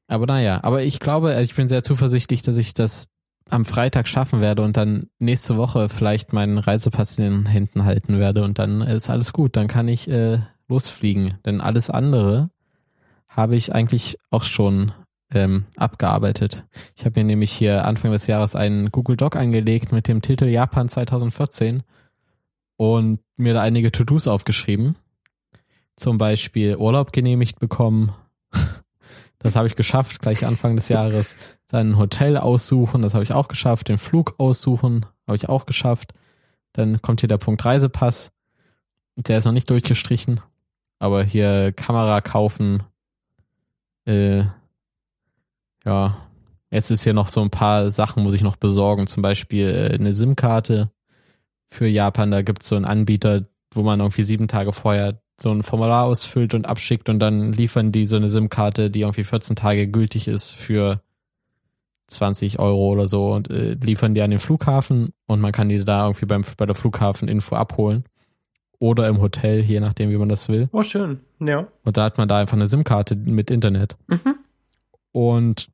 [0.07, 3.07] Aber naja, aber ich glaube, ich bin sehr zuversichtlich, dass ich das
[3.49, 8.19] am Freitag schaffen werde und dann nächste Woche vielleicht meinen Reisepass in den Händen halten
[8.19, 9.55] werde und dann ist alles gut.
[9.55, 11.35] Dann kann ich äh, losfliegen.
[11.45, 12.49] Denn alles andere
[13.27, 14.93] habe ich eigentlich auch schon
[15.31, 16.63] ähm, abgearbeitet.
[16.95, 20.45] Ich habe mir nämlich hier Anfang des Jahres einen Google Doc angelegt mit dem Titel
[20.45, 21.83] Japan 2014
[22.77, 24.95] und mir da einige To-Dos aufgeschrieben.
[25.95, 28.11] Zum Beispiel Urlaub genehmigt bekommen.
[29.39, 31.35] Das habe ich geschafft, gleich Anfang des Jahres.
[31.67, 33.89] Dann ein Hotel aussuchen, das habe ich auch geschafft.
[33.89, 36.13] Den Flug aussuchen, habe ich auch geschafft.
[36.73, 38.31] Dann kommt hier der Punkt Reisepass.
[39.15, 40.41] Der ist noch nicht durchgestrichen.
[40.97, 42.81] Aber hier Kamera kaufen.
[44.05, 44.45] Äh,
[45.85, 46.17] ja,
[46.71, 49.07] jetzt ist hier noch so ein paar Sachen, muss ich noch besorgen.
[49.07, 50.91] Zum Beispiel äh, eine SIM-Karte
[51.69, 52.31] für Japan.
[52.31, 56.05] Da gibt es so einen Anbieter, wo man irgendwie sieben Tage vorher so ein Formular
[56.05, 60.27] ausfüllt und abschickt und dann liefern die so eine SIM-Karte, die irgendwie 14 Tage gültig
[60.27, 61.01] ist für
[62.07, 65.83] 20 Euro oder so und äh, liefern die an den Flughafen und man kann die
[65.83, 68.05] da irgendwie beim, bei der Flughafeninfo abholen.
[68.77, 70.67] Oder im Hotel, je nachdem, wie man das will.
[70.73, 71.21] Oh, schön.
[71.39, 71.67] Ja.
[71.83, 73.95] Und da hat man da einfach eine SIM-Karte mit Internet.
[74.07, 74.35] Mhm.
[75.13, 75.69] Und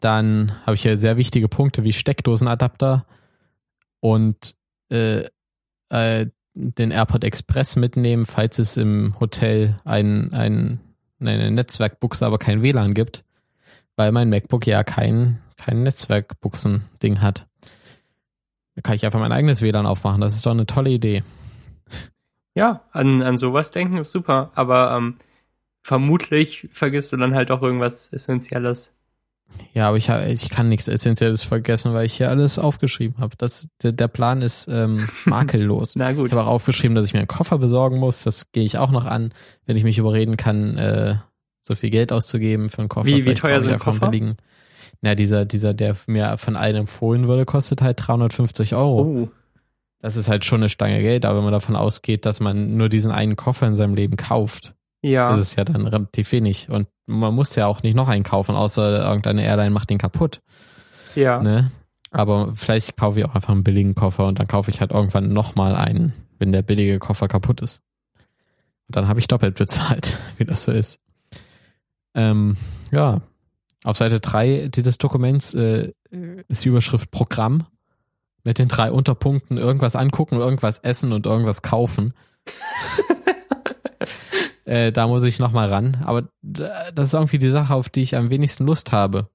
[0.00, 3.06] dann habe ich hier sehr wichtige Punkte wie Steckdosenadapter
[4.00, 4.54] und
[4.90, 5.28] äh,
[5.88, 10.80] äh, den AirPod Express mitnehmen, falls es im Hotel ein, ein,
[11.20, 13.24] eine Netzwerkbuchse, aber kein WLAN gibt,
[13.96, 17.46] weil mein MacBook ja kein, kein Netzwerkbuchsen-Ding hat.
[18.76, 20.20] Da kann ich einfach mein eigenes WLAN aufmachen.
[20.20, 21.22] Das ist doch eine tolle Idee.
[22.54, 25.16] Ja, an, an sowas denken ist super, aber ähm,
[25.82, 28.93] vermutlich vergisst du dann halt auch irgendwas Essentielles.
[29.72, 33.36] Ja, aber ich, ich kann nichts Essentielles vergessen, weil ich hier alles aufgeschrieben habe.
[33.82, 35.96] der, der Plan ist ähm, makellos.
[35.96, 36.26] Na gut.
[36.26, 38.22] Ich habe auch aufgeschrieben, dass ich mir einen Koffer besorgen muss.
[38.22, 39.32] Das gehe ich auch noch an,
[39.66, 41.16] wenn ich mich überreden kann, äh,
[41.60, 43.06] so viel Geld auszugeben für einen Koffer.
[43.06, 44.10] Wie, wie teuer sind ein Koffer?
[44.10, 44.36] Billigen.
[45.00, 49.00] Na, dieser, dieser, der mir von einem empfohlen wurde, kostet halt 350 Euro.
[49.02, 49.28] Oh.
[50.00, 52.88] Das ist halt schon eine Stange Geld, aber wenn man davon ausgeht, dass man nur
[52.88, 54.74] diesen einen Koffer in seinem Leben kauft,
[55.04, 55.32] ja.
[55.32, 56.70] ist es ja dann relativ wenig.
[56.70, 60.40] Und man muss ja auch nicht noch einen kaufen, außer irgendeine Airline macht den kaputt.
[61.14, 61.42] Ja.
[61.42, 61.70] Ne?
[62.10, 65.32] Aber vielleicht kaufe ich auch einfach einen billigen Koffer und dann kaufe ich halt irgendwann
[65.32, 67.82] nochmal einen, wenn der billige Koffer kaputt ist.
[68.86, 71.00] Und dann habe ich doppelt bezahlt, wie das so ist.
[72.14, 72.56] Ähm,
[72.90, 73.20] ja.
[73.84, 75.92] Auf Seite 3 dieses Dokuments äh,
[76.48, 77.66] ist die Überschrift Programm
[78.44, 82.14] mit den drei Unterpunkten irgendwas angucken, irgendwas essen und irgendwas kaufen.
[84.64, 85.98] Äh, da muss ich nochmal ran.
[86.04, 89.28] Aber das ist irgendwie die Sache, auf die ich am wenigsten Lust habe.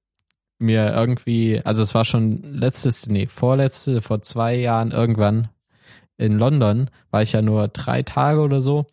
[0.57, 5.49] Mir irgendwie, also es war schon letztes, nee, vorletzte, vor zwei Jahren irgendwann
[6.17, 8.85] in London, war ich ja nur drei Tage oder so.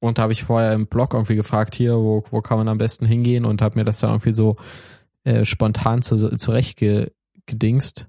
[0.00, 2.78] Und da habe ich vorher im Blog irgendwie gefragt, hier, wo, wo kann man am
[2.78, 4.56] besten hingehen und habe mir das dann irgendwie so
[5.22, 6.78] äh, spontan zu, zurecht
[7.46, 8.08] gedingst.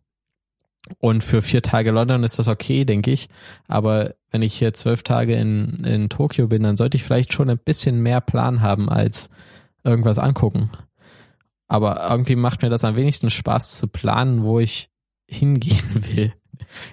[0.99, 3.27] Und für vier Tage London ist das okay, denke ich.
[3.67, 7.49] Aber wenn ich hier zwölf Tage in, in Tokio bin, dann sollte ich vielleicht schon
[7.49, 9.29] ein bisschen mehr Plan haben als
[9.83, 10.69] irgendwas angucken.
[11.67, 14.89] Aber irgendwie macht mir das am wenigsten Spaß zu planen, wo ich
[15.27, 16.33] hingehen will.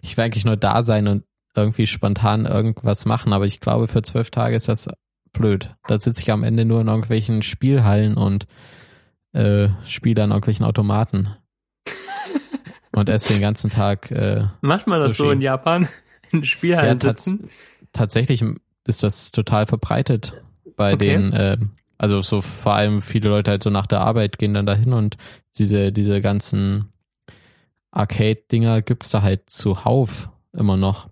[0.00, 1.24] Ich will eigentlich nur da sein und
[1.54, 4.88] irgendwie spontan irgendwas machen, aber ich glaube, für zwölf Tage ist das
[5.34, 5.74] blöd.
[5.86, 8.46] Da sitze ich am Ende nur in irgendwelchen Spielhallen und
[9.32, 11.36] äh, spiele an irgendwelchen Automaten
[12.94, 14.10] und esse den ganzen Tag.
[14.10, 15.26] Äh, Macht man das Sushi.
[15.28, 15.88] so in Japan?
[16.30, 17.50] In Spielhallen ja, sitzen?
[17.92, 18.42] tatsächlich
[18.86, 20.42] ist das total verbreitet
[20.76, 21.08] bei Okay.
[21.08, 21.58] den, äh,
[21.98, 25.16] also so vor allem viele Leute halt so nach der Arbeit gehen dann dahin und
[25.58, 26.90] diese, diese ganzen
[27.90, 31.10] Arcade-Dinger gibt's da halt zuhauf immer noch.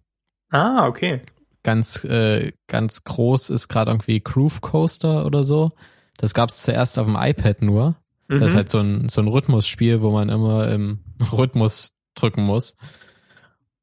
[0.51, 1.21] Ah, okay.
[1.63, 5.73] Ganz, äh, ganz groß ist gerade irgendwie Groove Coaster oder so.
[6.17, 7.97] Das gab's zuerst auf dem iPad nur.
[8.31, 8.39] Mhm.
[8.39, 11.01] Das ist halt so ein, so ein Rhythmusspiel, wo man immer im
[11.33, 12.77] Rhythmus drücken muss.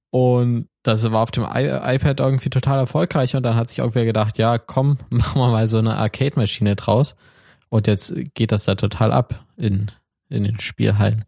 [0.09, 4.05] Und das war auf dem I iPad irgendwie total erfolgreich und dann hat sich irgendwer
[4.05, 7.15] gedacht, ja, komm, machen wir mal so eine Arcade-Maschine draus.
[7.69, 9.91] Und jetzt geht das da total ab in,
[10.29, 11.25] in den Spielhallen.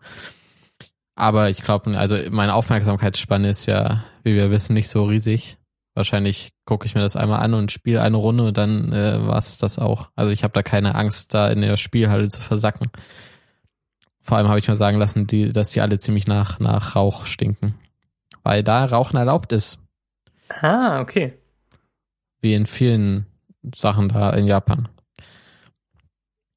[1.16, 5.58] Aber ich glaube, also meine Aufmerksamkeitsspanne ist ja, wie wir wissen, nicht so riesig.
[5.96, 9.38] Wahrscheinlich gucke ich mir das einmal an und spiele eine Runde und dann äh, war
[9.38, 10.10] es das auch.
[10.16, 12.88] Also ich habe da keine Angst, da in der Spielhalle zu versacken.
[14.22, 17.26] Vor allem habe ich mir sagen lassen, die, dass die alle ziemlich nach, nach Rauch
[17.26, 17.76] stinken.
[18.44, 19.80] Weil da Rauchen erlaubt ist,
[20.62, 21.34] ah, okay.
[22.40, 23.26] wie in vielen
[23.76, 24.88] Sachen da in Japan.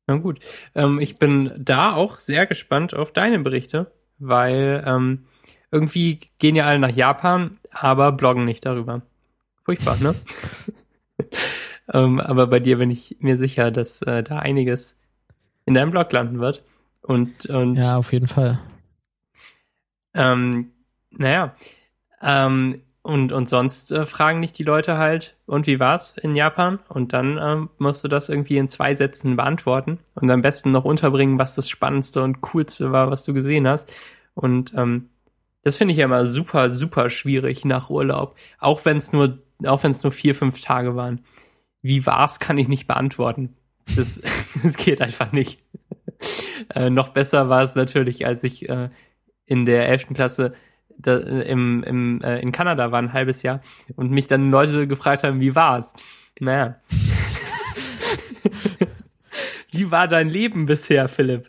[0.07, 0.41] Na gut.
[0.74, 5.26] Ähm, ich bin da auch sehr gespannt auf deine Berichte, weil ähm,
[5.70, 9.03] irgendwie gehen ja alle nach Japan, aber bloggen nicht darüber.
[9.72, 10.14] Furchtbar, ne?
[11.94, 14.98] ähm, aber bei dir bin ich mir sicher, dass äh, da einiges
[15.64, 16.62] in deinem Blog landen wird.
[17.00, 18.60] Und, und Ja, auf jeden Fall.
[20.14, 20.72] ähm,
[21.10, 21.54] naja,
[22.20, 26.78] ähm, und, und sonst äh, fragen nicht die Leute halt, und wie war's in Japan?
[26.88, 30.84] Und dann ähm, musst du das irgendwie in zwei Sätzen beantworten und am besten noch
[30.84, 33.90] unterbringen, was das Spannendste und Coolste war, was du gesehen hast.
[34.34, 35.08] Und ähm,
[35.64, 38.36] das finde ich ja immer super, super schwierig nach Urlaub.
[38.58, 41.24] Auch wenn es nur, auch wenn es nur vier, fünf Tage waren.
[41.82, 43.56] Wie war's, kann ich nicht beantworten.
[43.96, 44.20] Das,
[44.62, 45.62] das geht einfach nicht.
[46.74, 48.90] äh, noch besser war es natürlich, als ich äh,
[49.46, 50.08] in der 11.
[50.14, 50.54] Klasse
[50.98, 53.60] da, im, im, äh, in Kanada war ein halbes Jahr
[53.96, 55.94] und mich dann Leute gefragt haben, wie war's?
[56.38, 56.76] Naja.
[59.70, 61.48] wie war dein Leben bisher, Philipp?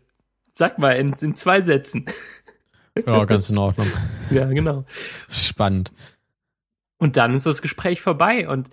[0.54, 2.06] Sag mal in, in zwei Sätzen.
[3.06, 3.88] Ja, ganz in Ordnung.
[4.30, 4.86] ja, genau.
[5.30, 5.92] Spannend.
[7.04, 8.70] Und dann ist das Gespräch vorbei und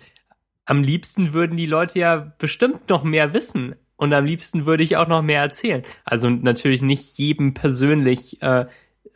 [0.64, 4.96] am liebsten würden die Leute ja bestimmt noch mehr wissen und am liebsten würde ich
[4.96, 5.82] auch noch mehr erzählen.
[6.04, 8.66] Also natürlich nicht jedem persönlich äh,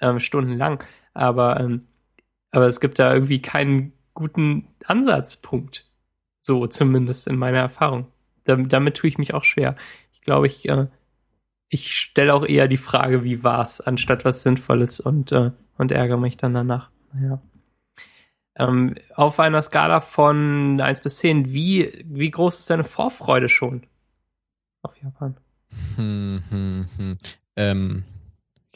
[0.01, 1.87] äh, stundenlang, aber ähm,
[2.51, 5.89] aber es gibt da irgendwie keinen guten Ansatzpunkt.
[6.41, 8.09] So zumindest in meiner Erfahrung.
[8.43, 9.77] Damit, damit tue ich mich auch schwer.
[10.13, 10.89] Ich glaube, ich äh,
[11.69, 16.19] ich stelle auch eher die Frage, wie war's, anstatt was Sinnvolles und äh, und ärgere
[16.19, 16.91] mich dann danach.
[17.13, 17.41] Naja.
[18.57, 23.83] Ähm, auf einer Skala von 1 bis 10, wie, wie groß ist deine Vorfreude schon
[24.83, 25.37] auf Japan?
[25.97, 27.19] Hm, hm, hm.
[27.57, 28.05] Ähm,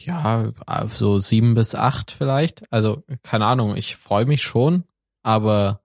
[0.00, 0.52] ja,
[0.88, 2.72] so sieben bis acht vielleicht.
[2.72, 4.84] Also, keine Ahnung, ich freue mich schon,
[5.22, 5.80] aber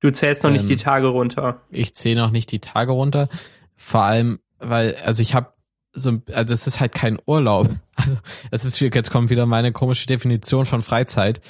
[0.00, 1.60] Du zählst noch nicht Ähm, die Tage runter.
[1.70, 3.28] ich zähle noch nicht die Tage runter.
[3.76, 5.52] Vor allem, weil, also ich habe
[5.92, 7.68] so, also es ist halt kein Urlaub.
[7.96, 8.16] Also
[8.50, 11.42] es ist, jetzt kommt wieder meine komische Definition von Freizeit.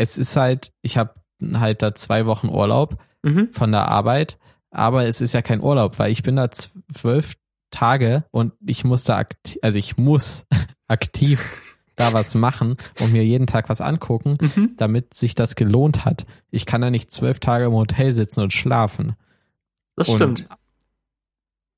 [0.00, 1.14] Es ist halt, ich habe
[1.54, 3.52] halt da zwei Wochen Urlaub Mhm.
[3.52, 4.38] von der Arbeit,
[4.70, 7.34] aber es ist ja kein Urlaub, weil ich bin da zwölf
[7.70, 10.46] Tage und ich muss da aktiv, also ich muss
[10.88, 11.52] aktiv
[11.96, 14.70] da was machen und mir jeden Tag was angucken, Mhm.
[14.78, 16.24] damit sich das gelohnt hat.
[16.50, 19.16] Ich kann da nicht zwölf Tage im Hotel sitzen und schlafen.
[19.96, 20.48] Das Und stimmt.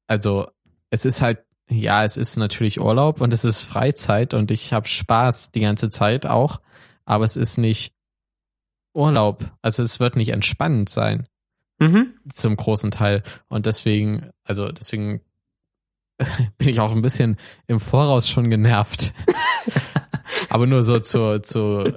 [0.06, 0.46] Also
[0.90, 4.86] es ist halt, ja, es ist natürlich Urlaub und es ist Freizeit und ich habe
[4.86, 6.60] Spaß die ganze Zeit auch,
[7.04, 7.94] aber es ist nicht
[8.94, 9.44] Urlaub.
[9.62, 11.26] Also es wird nicht entspannend sein
[11.78, 12.14] Mhm.
[12.32, 15.20] zum großen Teil und deswegen, also deswegen
[16.58, 19.12] bin ich auch ein bisschen im Voraus schon genervt.
[20.48, 21.92] aber nur so zu, zu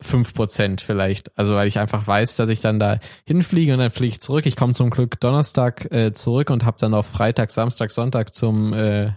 [0.00, 1.36] fünf Prozent vielleicht.
[1.36, 4.46] Also weil ich einfach weiß, dass ich dann da hinfliege und dann fliege ich zurück.
[4.46, 8.72] Ich komme zum Glück Donnerstag äh, zurück und habe dann auch Freitag, Samstag, Sonntag zum
[8.72, 9.12] äh,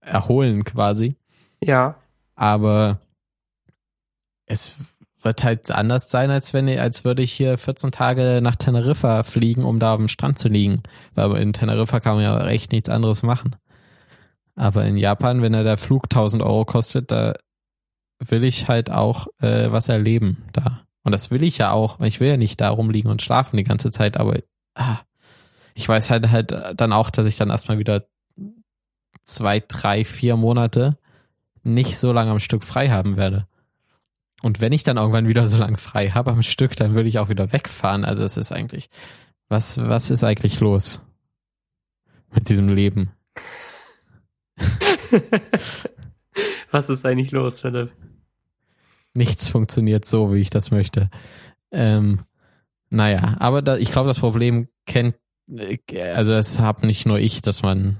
[0.00, 1.16] Erholen quasi.
[1.62, 1.96] Ja.
[2.34, 3.00] Aber
[4.46, 4.74] es
[5.20, 9.22] wird halt anders sein, als wenn ich, als würde ich hier 14 Tage nach Teneriffa
[9.22, 10.82] fliegen, um da am Strand zu liegen.
[11.14, 13.56] Weil in Teneriffa kann man ja echt nichts anderes machen.
[14.54, 17.34] Aber in Japan, wenn er der Flug 1000 Euro kostet, da
[18.20, 20.82] will ich halt auch äh, was erleben da.
[21.04, 22.00] Und das will ich ja auch.
[22.00, 24.40] Ich will ja nicht da rumliegen und schlafen die ganze Zeit, aber
[24.74, 24.98] ah,
[25.74, 28.06] ich weiß halt halt dann auch, dass ich dann erstmal wieder
[29.22, 30.98] zwei, drei, vier Monate
[31.62, 33.46] nicht so lange am Stück frei haben werde.
[34.42, 37.18] Und wenn ich dann irgendwann wieder so lange frei habe am Stück, dann würde ich
[37.18, 38.04] auch wieder wegfahren.
[38.04, 38.88] Also es ist eigentlich,
[39.48, 41.00] was, was ist eigentlich los
[42.32, 43.10] mit diesem Leben?
[46.70, 47.90] Was ist eigentlich los, Philipp?
[49.14, 51.08] Nichts funktioniert so, wie ich das möchte.
[51.72, 52.24] Ähm,
[52.90, 55.16] Naja, aber da, ich glaube, das Problem kennt,
[55.96, 57.98] also das habe nicht nur ich, dass man,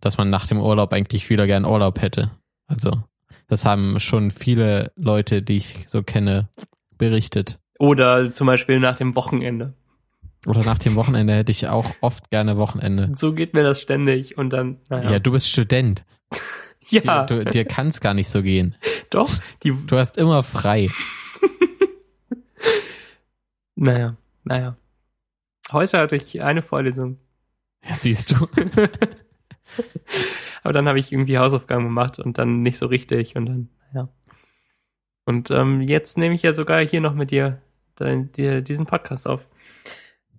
[0.00, 2.30] dass man nach dem Urlaub eigentlich wieder gern Urlaub hätte.
[2.66, 3.02] Also
[3.48, 6.48] das haben schon viele Leute, die ich so kenne,
[6.96, 7.58] berichtet.
[7.78, 9.74] Oder zum Beispiel nach dem Wochenende.
[10.46, 13.10] Oder nach dem Wochenende hätte ich auch oft gerne Wochenende.
[13.16, 15.12] So geht mir das ständig und dann, naja.
[15.12, 16.04] Ja, du bist Student.
[16.88, 17.24] ja.
[17.24, 18.76] Dir, dir kann es gar nicht so gehen.
[19.10, 19.30] Doch.
[19.62, 20.88] Du hast immer frei.
[23.74, 24.76] naja, naja.
[25.72, 27.18] Heute hatte ich eine Vorlesung.
[27.86, 28.48] Ja, siehst du.
[30.62, 34.08] Aber dann habe ich irgendwie Hausaufgaben gemacht und dann nicht so richtig und dann, ja.
[35.24, 37.60] Und ähm, jetzt nehme ich ja sogar hier noch mit dir,
[37.96, 39.46] dein, dir diesen Podcast auf.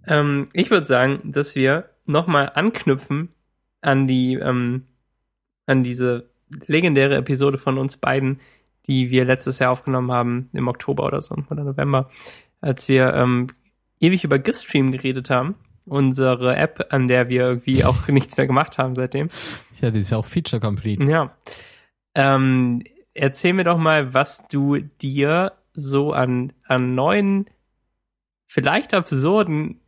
[0.08, 3.30] Ähm, ich würde sagen, dass wir nochmal anknüpfen
[3.82, 4.88] an die, ähm,
[5.68, 6.30] an diese
[6.66, 8.40] legendäre Episode von uns beiden,
[8.88, 12.10] die wir letztes Jahr aufgenommen haben, im Oktober oder so, oder November,
[12.60, 13.48] als wir ähm,
[14.00, 15.56] ewig über Giftstream geredet haben.
[15.90, 19.30] Unsere App, an der wir irgendwie auch nichts mehr gemacht haben seitdem.
[19.82, 21.06] Ja, sie ist ja auch Feature Complete.
[21.10, 21.36] Ja.
[22.16, 22.84] Ähm,
[23.14, 27.50] erzähl mir doch mal, was du dir so an, an neuen,
[28.48, 29.80] vielleicht absurden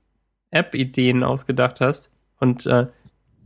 [0.51, 2.11] App-Ideen ausgedacht hast.
[2.39, 2.87] Und, äh,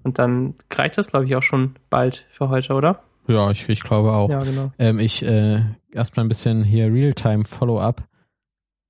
[0.03, 3.03] und dann reicht das, glaube ich, auch schon bald für heute, oder?
[3.27, 4.29] Ja, ich, ich glaube auch.
[4.29, 4.71] Ja, genau.
[4.77, 8.07] Ähm, ich äh, erstmal ein bisschen hier Realtime Follow-up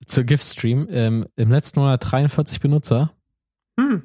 [0.06, 0.88] zur Giftstream.
[0.90, 3.12] Ähm, Im letzten Monat 43 Benutzer.
[3.80, 4.04] Hm.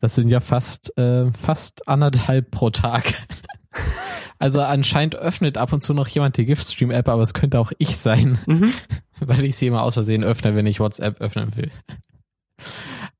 [0.00, 3.14] Das sind ja fast, äh, fast anderthalb pro Tag.
[4.38, 7.96] also anscheinend öffnet ab und zu noch jemand die Giftstream-App, aber es könnte auch ich
[7.96, 8.72] sein, Mhm.
[9.20, 11.70] weil ich sie immer aus Versehen öffne, wenn ich WhatsApp öffnen will.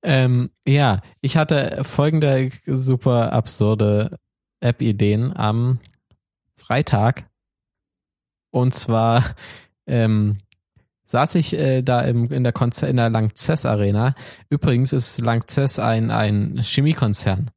[0.03, 4.19] ähm, ja, ich hatte folgende super absurde
[4.61, 5.79] App-Ideen am
[6.57, 7.29] Freitag.
[8.51, 9.25] Und zwar
[9.87, 10.39] ähm,
[11.13, 14.15] saß ich äh, da im, in der Konzer in der Lanxess Arena.
[14.49, 17.51] Übrigens ist Lanxess ein, ein Chemiekonzern.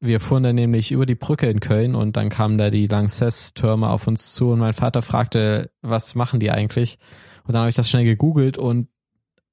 [0.00, 3.90] Wir fuhren dann nämlich über die Brücke in Köln und dann kamen da die Lanxess-Türme
[3.90, 6.98] auf uns zu und mein Vater fragte, was machen die eigentlich?
[7.44, 8.88] Und dann habe ich das schnell gegoogelt und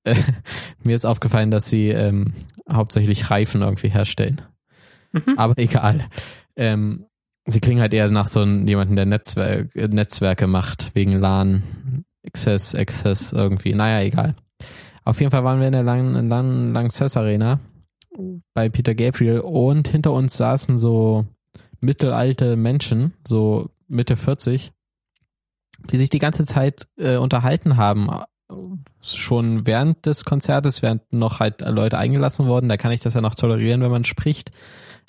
[0.05, 0.15] äh,
[0.83, 2.33] mir ist aufgefallen, dass sie ähm,
[2.71, 4.41] hauptsächlich Reifen irgendwie herstellen.
[5.11, 5.37] Mhm.
[5.37, 6.05] Aber egal.
[6.55, 7.07] Ähm,
[7.45, 11.63] sie klingen halt eher nach so einem, jemanden, der Netzwerk, äh, Netzwerke macht, wegen LAN,
[12.27, 13.73] Access, Access irgendwie.
[13.73, 14.35] Naja, egal.
[15.03, 17.59] Auf jeden Fall waren wir in der Lang, Lang, Lanxess Arena
[18.53, 21.25] bei Peter Gabriel und hinter uns saßen so
[21.79, 24.71] mittelalte Menschen, so Mitte 40,
[25.91, 28.09] die sich die ganze Zeit äh, unterhalten haben.
[29.01, 33.21] Schon während des Konzertes, während noch halt Leute eingelassen wurden, da kann ich das ja
[33.21, 34.51] noch tolerieren, wenn man spricht.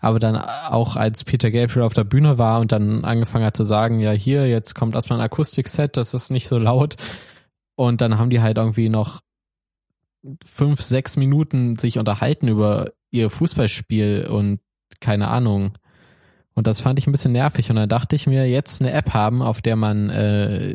[0.00, 3.64] Aber dann auch als Peter Gabriel auf der Bühne war und dann angefangen hat zu
[3.64, 6.96] sagen, ja hier, jetzt kommt erstmal ein Akustikset, das ist nicht so laut.
[7.74, 9.20] Und dann haben die halt irgendwie noch
[10.44, 14.60] fünf, sechs Minuten sich unterhalten über ihr Fußballspiel und
[15.00, 15.72] keine Ahnung.
[16.54, 17.70] Und das fand ich ein bisschen nervig.
[17.70, 20.74] Und dann dachte ich mir, jetzt eine App haben, auf der man äh,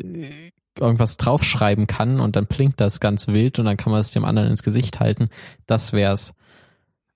[0.78, 4.24] irgendwas draufschreiben kann und dann blinkt das ganz wild und dann kann man es dem
[4.24, 5.28] anderen ins Gesicht halten.
[5.66, 6.34] Das wär's.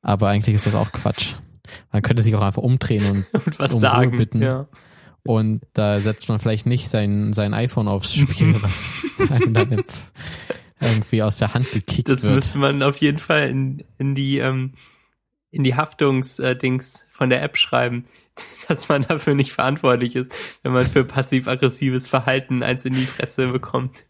[0.03, 1.35] Aber eigentlich ist das auch Quatsch.
[1.93, 4.17] Man könnte sich auch einfach umdrehen und Und was um Ruhe sagen.
[4.17, 4.43] bitten.
[4.43, 4.69] Ja.
[5.25, 8.93] und da setzt man vielleicht nicht sein, sein iPhone aufs Spiel, was
[9.31, 9.85] einem dann
[10.81, 12.35] irgendwie aus der Hand gekickt Das wird.
[12.35, 14.75] müsste man auf jeden Fall in, in die, ähm,
[15.51, 18.05] in die Haftungs-Dings von der App schreiben,
[18.69, 20.33] dass man dafür nicht verantwortlich ist,
[20.63, 24.05] wenn man für passiv-aggressives Verhalten eins in die Fresse bekommt.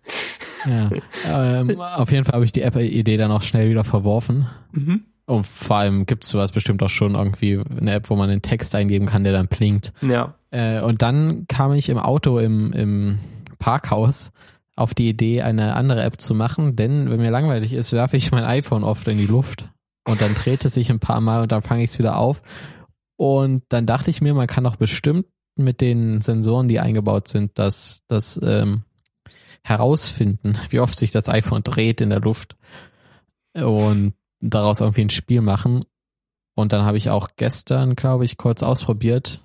[0.67, 0.91] Ja.
[1.27, 4.49] ähm, auf jeden Fall habe ich die App-Idee dann auch schnell wieder verworfen.
[4.73, 5.05] Mhm.
[5.29, 8.41] Und vor allem gibt es sowas bestimmt auch schon irgendwie eine App, wo man einen
[8.41, 9.93] Text eingeben kann, der dann blinkt.
[10.01, 10.35] Ja.
[10.51, 13.19] Äh, und dann kam ich im Auto im, im
[13.59, 14.33] Parkhaus
[14.75, 18.33] auf die Idee, eine andere App zu machen, denn wenn mir langweilig ist, werfe ich
[18.33, 19.69] mein iPhone oft in die Luft
[20.09, 22.41] und dann dreht es sich ein paar Mal und dann fange ich es wieder auf.
[23.17, 25.27] Und dann dachte ich mir, man kann doch bestimmt
[25.57, 28.85] mit den Sensoren, die eingebaut sind, das, das ähm,
[29.63, 32.57] herausfinden, wie oft sich das iPhone dreht in der Luft
[33.53, 35.85] und daraus irgendwie ein Spiel machen.
[36.55, 39.45] Und dann habe ich auch gestern, glaube ich, kurz ausprobiert,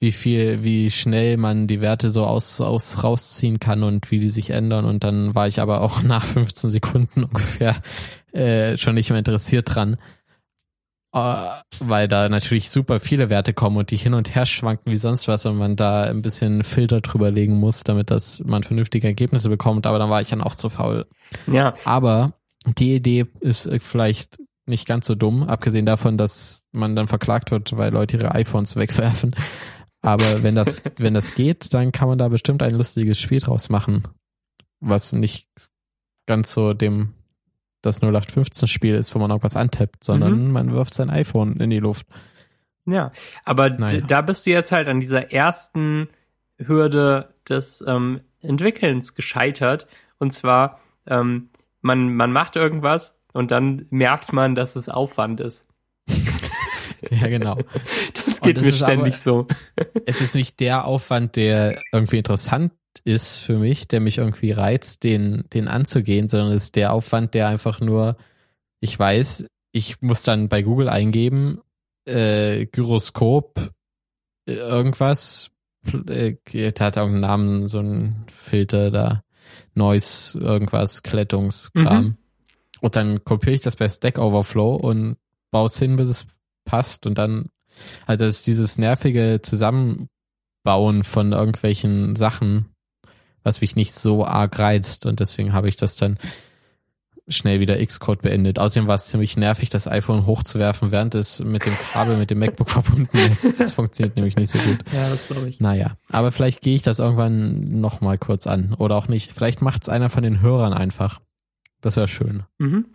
[0.00, 4.28] wie viel, wie schnell man die Werte so aus, aus rausziehen kann und wie die
[4.28, 4.84] sich ändern.
[4.84, 7.76] Und dann war ich aber auch nach 15 Sekunden ungefähr
[8.32, 9.96] äh, schon nicht mehr interessiert dran.
[11.14, 11.46] Äh,
[11.78, 15.28] weil da natürlich super viele Werte kommen und die hin und her schwanken wie sonst
[15.28, 19.48] was und man da ein bisschen Filter drüber legen muss, damit das man vernünftige Ergebnisse
[19.48, 19.86] bekommt.
[19.86, 21.06] Aber dann war ich dann auch zu faul.
[21.46, 21.74] Ja.
[21.84, 22.34] Aber
[22.66, 27.50] die Idee ist äh, vielleicht nicht ganz so dumm, abgesehen davon, dass man dann verklagt
[27.50, 29.36] wird, weil Leute ihre iPhones wegwerfen.
[30.00, 33.68] Aber wenn das, wenn das geht, dann kann man da bestimmt ein lustiges Spiel draus
[33.68, 34.04] machen,
[34.80, 35.48] was nicht
[36.26, 37.12] ganz so dem
[37.82, 40.52] das 0815-Spiel ist, wo man irgendwas antippt, sondern mhm.
[40.52, 42.06] man wirft sein iPhone in die Luft.
[42.86, 43.12] Ja,
[43.44, 44.00] aber naja.
[44.00, 46.08] da bist du jetzt halt an dieser ersten
[46.58, 49.86] Hürde des ähm, Entwickelns gescheitert.
[50.18, 51.50] Und zwar, ähm,
[51.84, 55.68] man, man macht irgendwas und dann merkt man, dass es Aufwand ist.
[57.10, 57.58] ja, genau.
[58.24, 59.46] Das geht das mir ständig aber, so.
[60.06, 62.72] es ist nicht der Aufwand, der irgendwie interessant
[63.04, 67.34] ist für mich, der mich irgendwie reizt, den, den anzugehen, sondern es ist der Aufwand,
[67.34, 68.16] der einfach nur,
[68.80, 71.60] ich weiß, ich muss dann bei Google eingeben,
[72.08, 73.72] äh, Gyroskop,
[74.48, 75.50] äh, irgendwas,
[76.08, 79.23] äh, hat irgendeinen Namen, so ein Filter da,
[79.74, 82.04] Noise, irgendwas, Klettungskram.
[82.04, 82.16] Mhm.
[82.80, 85.16] Und dann kopiere ich das bei Stack Overflow und
[85.50, 86.26] baue es hin, bis es
[86.64, 87.50] passt und dann
[88.06, 92.66] halt das dieses nervige Zusammenbauen von irgendwelchen Sachen,
[93.42, 96.18] was mich nicht so arg reizt und deswegen habe ich das dann
[97.28, 98.58] schnell wieder Xcode beendet.
[98.58, 102.38] Außerdem war es ziemlich nervig, das iPhone hochzuwerfen, während es mit dem Kabel mit dem
[102.38, 103.58] MacBook verbunden ist.
[103.58, 104.80] Das funktioniert nämlich nicht so gut.
[104.92, 105.60] Ja, das glaube ich.
[105.60, 109.32] Naja, aber vielleicht gehe ich das irgendwann nochmal kurz an oder auch nicht.
[109.32, 111.20] Vielleicht macht es einer von den Hörern einfach.
[111.80, 112.44] Das wäre schön.
[112.58, 112.86] Mhm.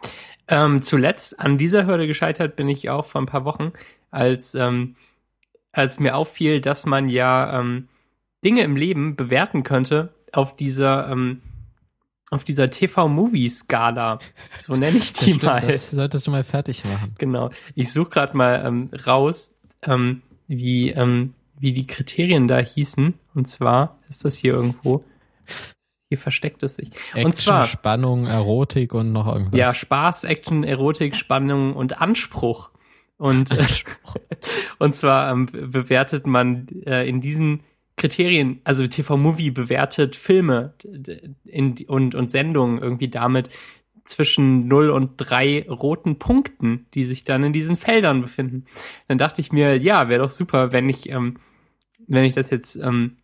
[0.47, 3.72] Ähm, zuletzt an dieser Hürde gescheitert bin ich auch vor ein paar Wochen,
[4.11, 4.95] als, ähm,
[5.72, 7.88] als mir auffiel, dass man ja ähm,
[8.43, 11.41] Dinge im Leben bewerten könnte auf dieser ähm,
[12.30, 14.19] auf dieser TV-Movie-Skala.
[14.60, 15.61] So nenne ich die das mal.
[15.61, 17.15] Das solltest du mal fertig machen.
[17.18, 17.49] Genau.
[17.76, 23.14] Ich suche gerade mal ähm, raus, ähm, wie, ähm, wie die Kriterien da hießen.
[23.34, 25.03] Und zwar ist das hier irgendwo.
[26.10, 26.89] Hier versteckt es sich.
[26.89, 29.57] Action, und zwar Spannung, Erotik und noch irgendwas.
[29.57, 32.72] Ja, Spaß, Action, Erotik, Spannung und Anspruch.
[33.18, 34.15] Und, Anspruch.
[34.80, 37.61] und zwar ähm, bewertet man äh, in diesen
[37.99, 40.73] Kriterien, also TV-Movie bewertet Filme
[41.45, 43.49] in, und, und Sendungen irgendwie damit
[44.05, 48.65] zwischen 0 und 3 roten Punkten, die sich dann in diesen Feldern befinden.
[49.07, 51.38] Dann dachte ich mir, ja, wäre doch super, wenn ich, ähm,
[52.07, 53.17] wenn ich das jetzt ähm,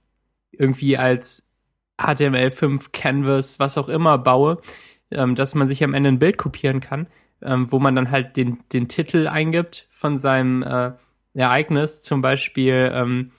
[0.51, 1.49] irgendwie als
[1.97, 4.61] HTML5 Canvas, was auch immer baue,
[5.09, 7.07] ähm, dass man sich am Ende ein Bild kopieren kann,
[7.41, 10.91] ähm, wo man dann halt den, den Titel eingibt von seinem äh,
[11.33, 13.31] Ereignis, zum Beispiel ähm,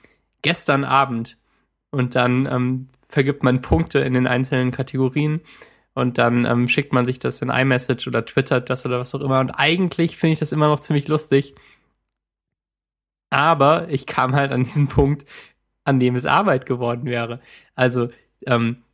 [0.47, 1.39] gestern Abend.
[1.90, 5.40] Und dann ähm, vergibt man Punkte in den einzelnen Kategorien
[5.93, 9.23] und dann ähm, schickt man sich das in iMessage oder twittert das oder was auch
[9.23, 9.40] immer.
[9.40, 11.56] Und eigentlich finde ich das immer noch ziemlich lustig.
[13.28, 15.27] Aber ich kam halt an diesen Punkt,
[15.82, 17.40] an dem es Arbeit geworden wäre.
[17.74, 18.10] Also
[18.47, 18.85] ähm,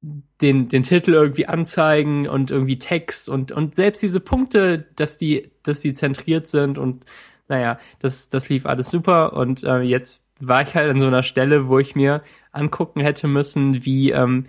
[0.00, 5.50] den, den Titel irgendwie anzeigen und irgendwie Text und, und selbst diese Punkte, dass die,
[5.64, 7.04] dass die zentriert sind und
[7.48, 11.22] naja, das, das lief alles super und äh, jetzt war ich halt an so einer
[11.22, 14.46] Stelle, wo ich mir angucken hätte müssen, wie, ähm,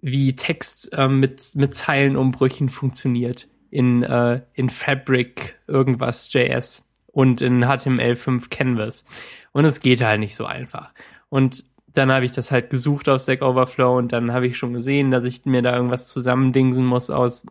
[0.00, 7.64] wie Text ähm, mit, mit Zeilenumbrüchen funktioniert in, äh, in Fabric irgendwas JS und in
[7.64, 9.04] HTML5 Canvas.
[9.52, 10.92] Und es geht halt nicht so einfach.
[11.28, 14.74] Und dann habe ich das halt gesucht auf Stack Overflow und dann habe ich schon
[14.74, 17.46] gesehen, dass ich mir da irgendwas zusammendingsen muss aus,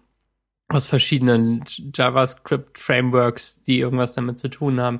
[0.75, 4.99] aus verschiedenen JavaScript-Frameworks, die irgendwas damit zu tun haben.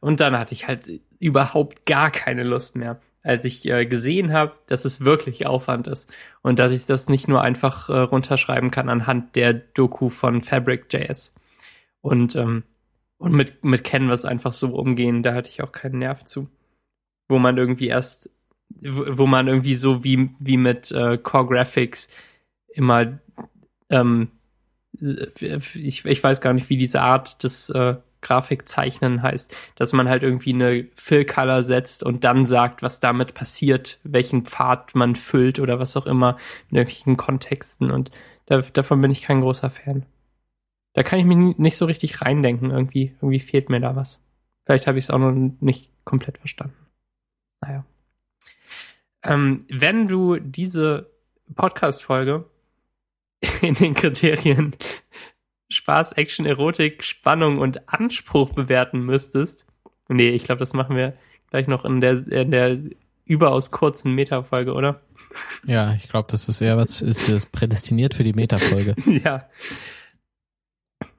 [0.00, 4.52] Und dann hatte ich halt überhaupt gar keine Lust mehr, als ich äh, gesehen habe,
[4.66, 8.88] dass es wirklich Aufwand ist und dass ich das nicht nur einfach äh, runterschreiben kann
[8.88, 11.34] anhand der Doku von Fabric.js.
[12.02, 12.64] Und, ähm,
[13.16, 16.48] und mit, mit Canvas einfach so umgehen, da hatte ich auch keinen Nerv zu.
[17.28, 18.28] Wo man irgendwie erst
[18.80, 22.10] wo man irgendwie so wie, wie mit äh, Core Graphics
[22.68, 23.18] immer,
[23.90, 24.30] ähm,
[25.00, 30.22] ich, ich weiß gar nicht, wie diese Art des äh, Grafikzeichnen heißt, dass man halt
[30.22, 35.78] irgendwie eine Fill-Color setzt und dann sagt, was damit passiert, welchen Pfad man füllt oder
[35.78, 36.38] was auch immer
[36.70, 38.10] in irgendwelchen Kontexten und
[38.46, 40.06] da, davon bin ich kein großer Fan.
[40.94, 44.20] Da kann ich mich nicht so richtig reindenken, irgendwie, irgendwie fehlt mir da was.
[44.64, 46.76] Vielleicht habe ich es auch noch nicht komplett verstanden.
[47.60, 47.84] Naja.
[49.22, 51.10] Ähm, wenn du diese
[51.54, 52.44] Podcast-Folge
[53.62, 54.74] in den Kriterien
[55.68, 59.66] Spaß, Action, Erotik, Spannung und Anspruch bewerten müsstest,
[60.08, 61.14] nee, ich glaube, das machen wir
[61.50, 62.78] gleich noch in der, in der
[63.24, 65.00] überaus kurzen Meta-Folge, oder?
[65.66, 68.94] Ja, ich glaube, das ist eher was, ist das prädestiniert für die Meta-Folge.
[69.24, 69.48] ja.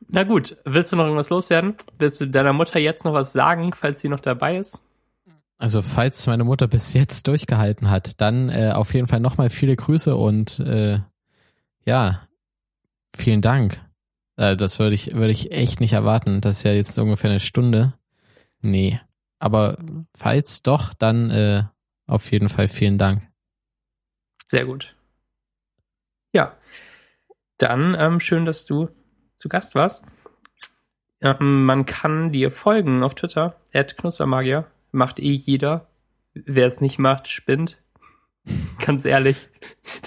[0.07, 1.75] Na gut, willst du noch irgendwas loswerden?
[1.97, 4.79] Willst du deiner Mutter jetzt noch was sagen, falls sie noch dabei ist?
[5.57, 9.75] Also falls meine Mutter bis jetzt durchgehalten hat, dann äh, auf jeden Fall nochmal viele
[9.75, 10.99] Grüße und äh,
[11.85, 12.27] ja,
[13.05, 13.81] vielen Dank.
[14.37, 16.41] Äh, das würde ich, würde ich echt nicht erwarten.
[16.41, 17.93] Das ist ja jetzt ungefähr eine Stunde.
[18.61, 18.99] Nee.
[19.39, 19.77] Aber
[20.15, 21.63] falls doch, dann äh,
[22.07, 23.27] auf jeden Fall vielen Dank.
[24.47, 24.95] Sehr gut.
[26.33, 26.57] Ja.
[27.57, 28.89] Dann ähm, schön, dass du
[29.37, 30.03] zu Gast warst.
[31.21, 34.65] Ähm, man kann dir folgen auf Twitter, Knuspermagier.
[34.91, 35.87] Macht eh jeder.
[36.33, 37.77] Wer es nicht macht, spinnt.
[38.85, 39.47] Ganz ehrlich.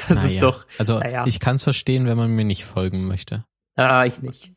[0.09, 0.67] Das naja, ist doch.
[0.79, 1.25] Also naja.
[1.27, 3.45] ich kann es verstehen, wenn man mir nicht folgen möchte.
[3.77, 4.53] Ah, ich nicht.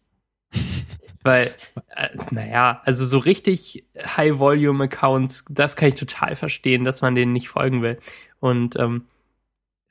[1.23, 1.51] Weil,
[1.95, 7.49] äh, naja, also so richtig High-Volume-Accounts, das kann ich total verstehen, dass man denen nicht
[7.49, 7.99] folgen will.
[8.39, 9.05] Und ähm,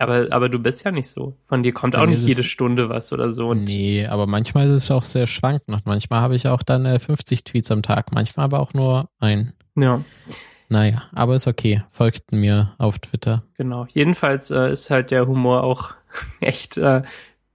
[0.01, 1.37] aber, aber du bist ja nicht so.
[1.47, 3.51] Von dir kommt auch nicht jede Stunde was oder so.
[3.51, 5.85] Und nee, aber manchmal ist es auch sehr schwankend.
[5.85, 9.53] Manchmal habe ich auch dann äh, 50 Tweets am Tag, manchmal aber auch nur ein.
[9.77, 10.03] Ja.
[10.71, 11.83] Naja, aber ist okay.
[11.91, 13.43] Folgt mir auf Twitter.
[13.59, 13.89] Genau.
[13.93, 15.95] Jedenfalls äh, ist halt der Humor auch
[16.41, 17.03] echt äh,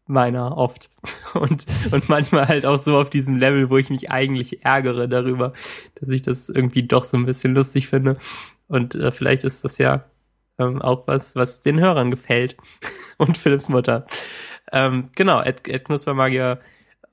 [0.05, 0.89] meiner oft.
[1.33, 5.51] Und, und manchmal halt auch so auf diesem Level, wo ich mich eigentlich ärgere darüber,
[5.95, 8.17] dass ich das irgendwie doch so ein bisschen lustig finde.
[8.69, 10.05] Und äh, vielleicht ist das ja
[10.57, 12.55] ähm, auch was, was den Hörern gefällt.
[13.17, 14.05] und Philipps Mutter.
[14.71, 16.59] Ähm, genau, at, at Knuspermagier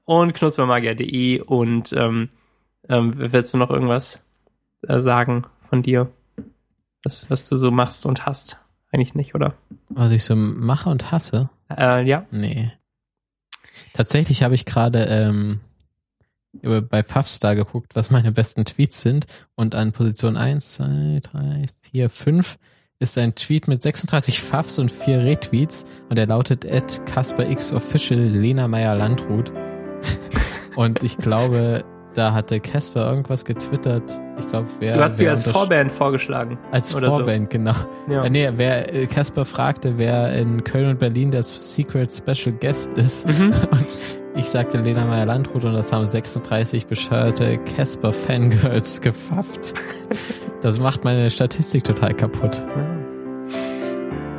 [0.05, 2.29] und knuspermagier.de und ähm,
[2.89, 4.29] ähm, willst du noch irgendwas
[4.87, 6.13] äh, sagen von dir?
[7.03, 8.59] Was, was du so machst und hast?
[8.91, 9.55] Eigentlich nicht, oder?
[9.89, 11.49] Was ich so mache und hasse?
[11.75, 12.27] Äh, ja.
[12.31, 12.71] Nee.
[13.95, 15.61] Tatsächlich habe ich gerade ähm,
[16.61, 19.25] bei Puffstar geguckt, was meine besten Tweets sind
[19.55, 22.59] und an Position 1, 2, 3, 4, 5
[22.99, 28.69] ist ein Tweet mit 36 Pfaffs und 4 Retweets und der lautet at CasperXOfficial Lena
[28.69, 29.55] Meyer-Landrut.
[30.77, 31.83] und ich glaube,
[32.15, 34.21] da hatte Casper irgendwas getwittert.
[34.39, 34.95] Ich glaube, wer.
[34.95, 36.59] Du hast sie als Vorband vorgeschlagen.
[36.71, 37.59] Als Vorband, so.
[37.59, 37.75] genau.
[38.09, 38.25] Ja.
[38.25, 42.95] Äh, nee, wer äh, Casper fragte, wer in Köln und Berlin der Secret Special Guest
[42.95, 43.29] ist.
[43.29, 43.53] Mhm.
[43.71, 43.87] Und
[44.35, 49.75] ich sagte Lena Meyer Landrut und das haben 36 bescheuerte Casper Fangirls gefafft.
[50.63, 52.63] Das macht meine Statistik total kaputt.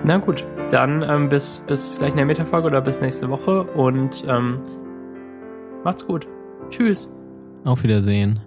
[0.03, 4.25] Na gut, dann ähm, bis, bis gleich in der Metafolge oder bis nächste Woche und
[4.27, 4.59] ähm,
[5.83, 6.27] macht's gut.
[6.69, 7.07] Tschüss.
[7.63, 8.41] Auf Wiedersehen.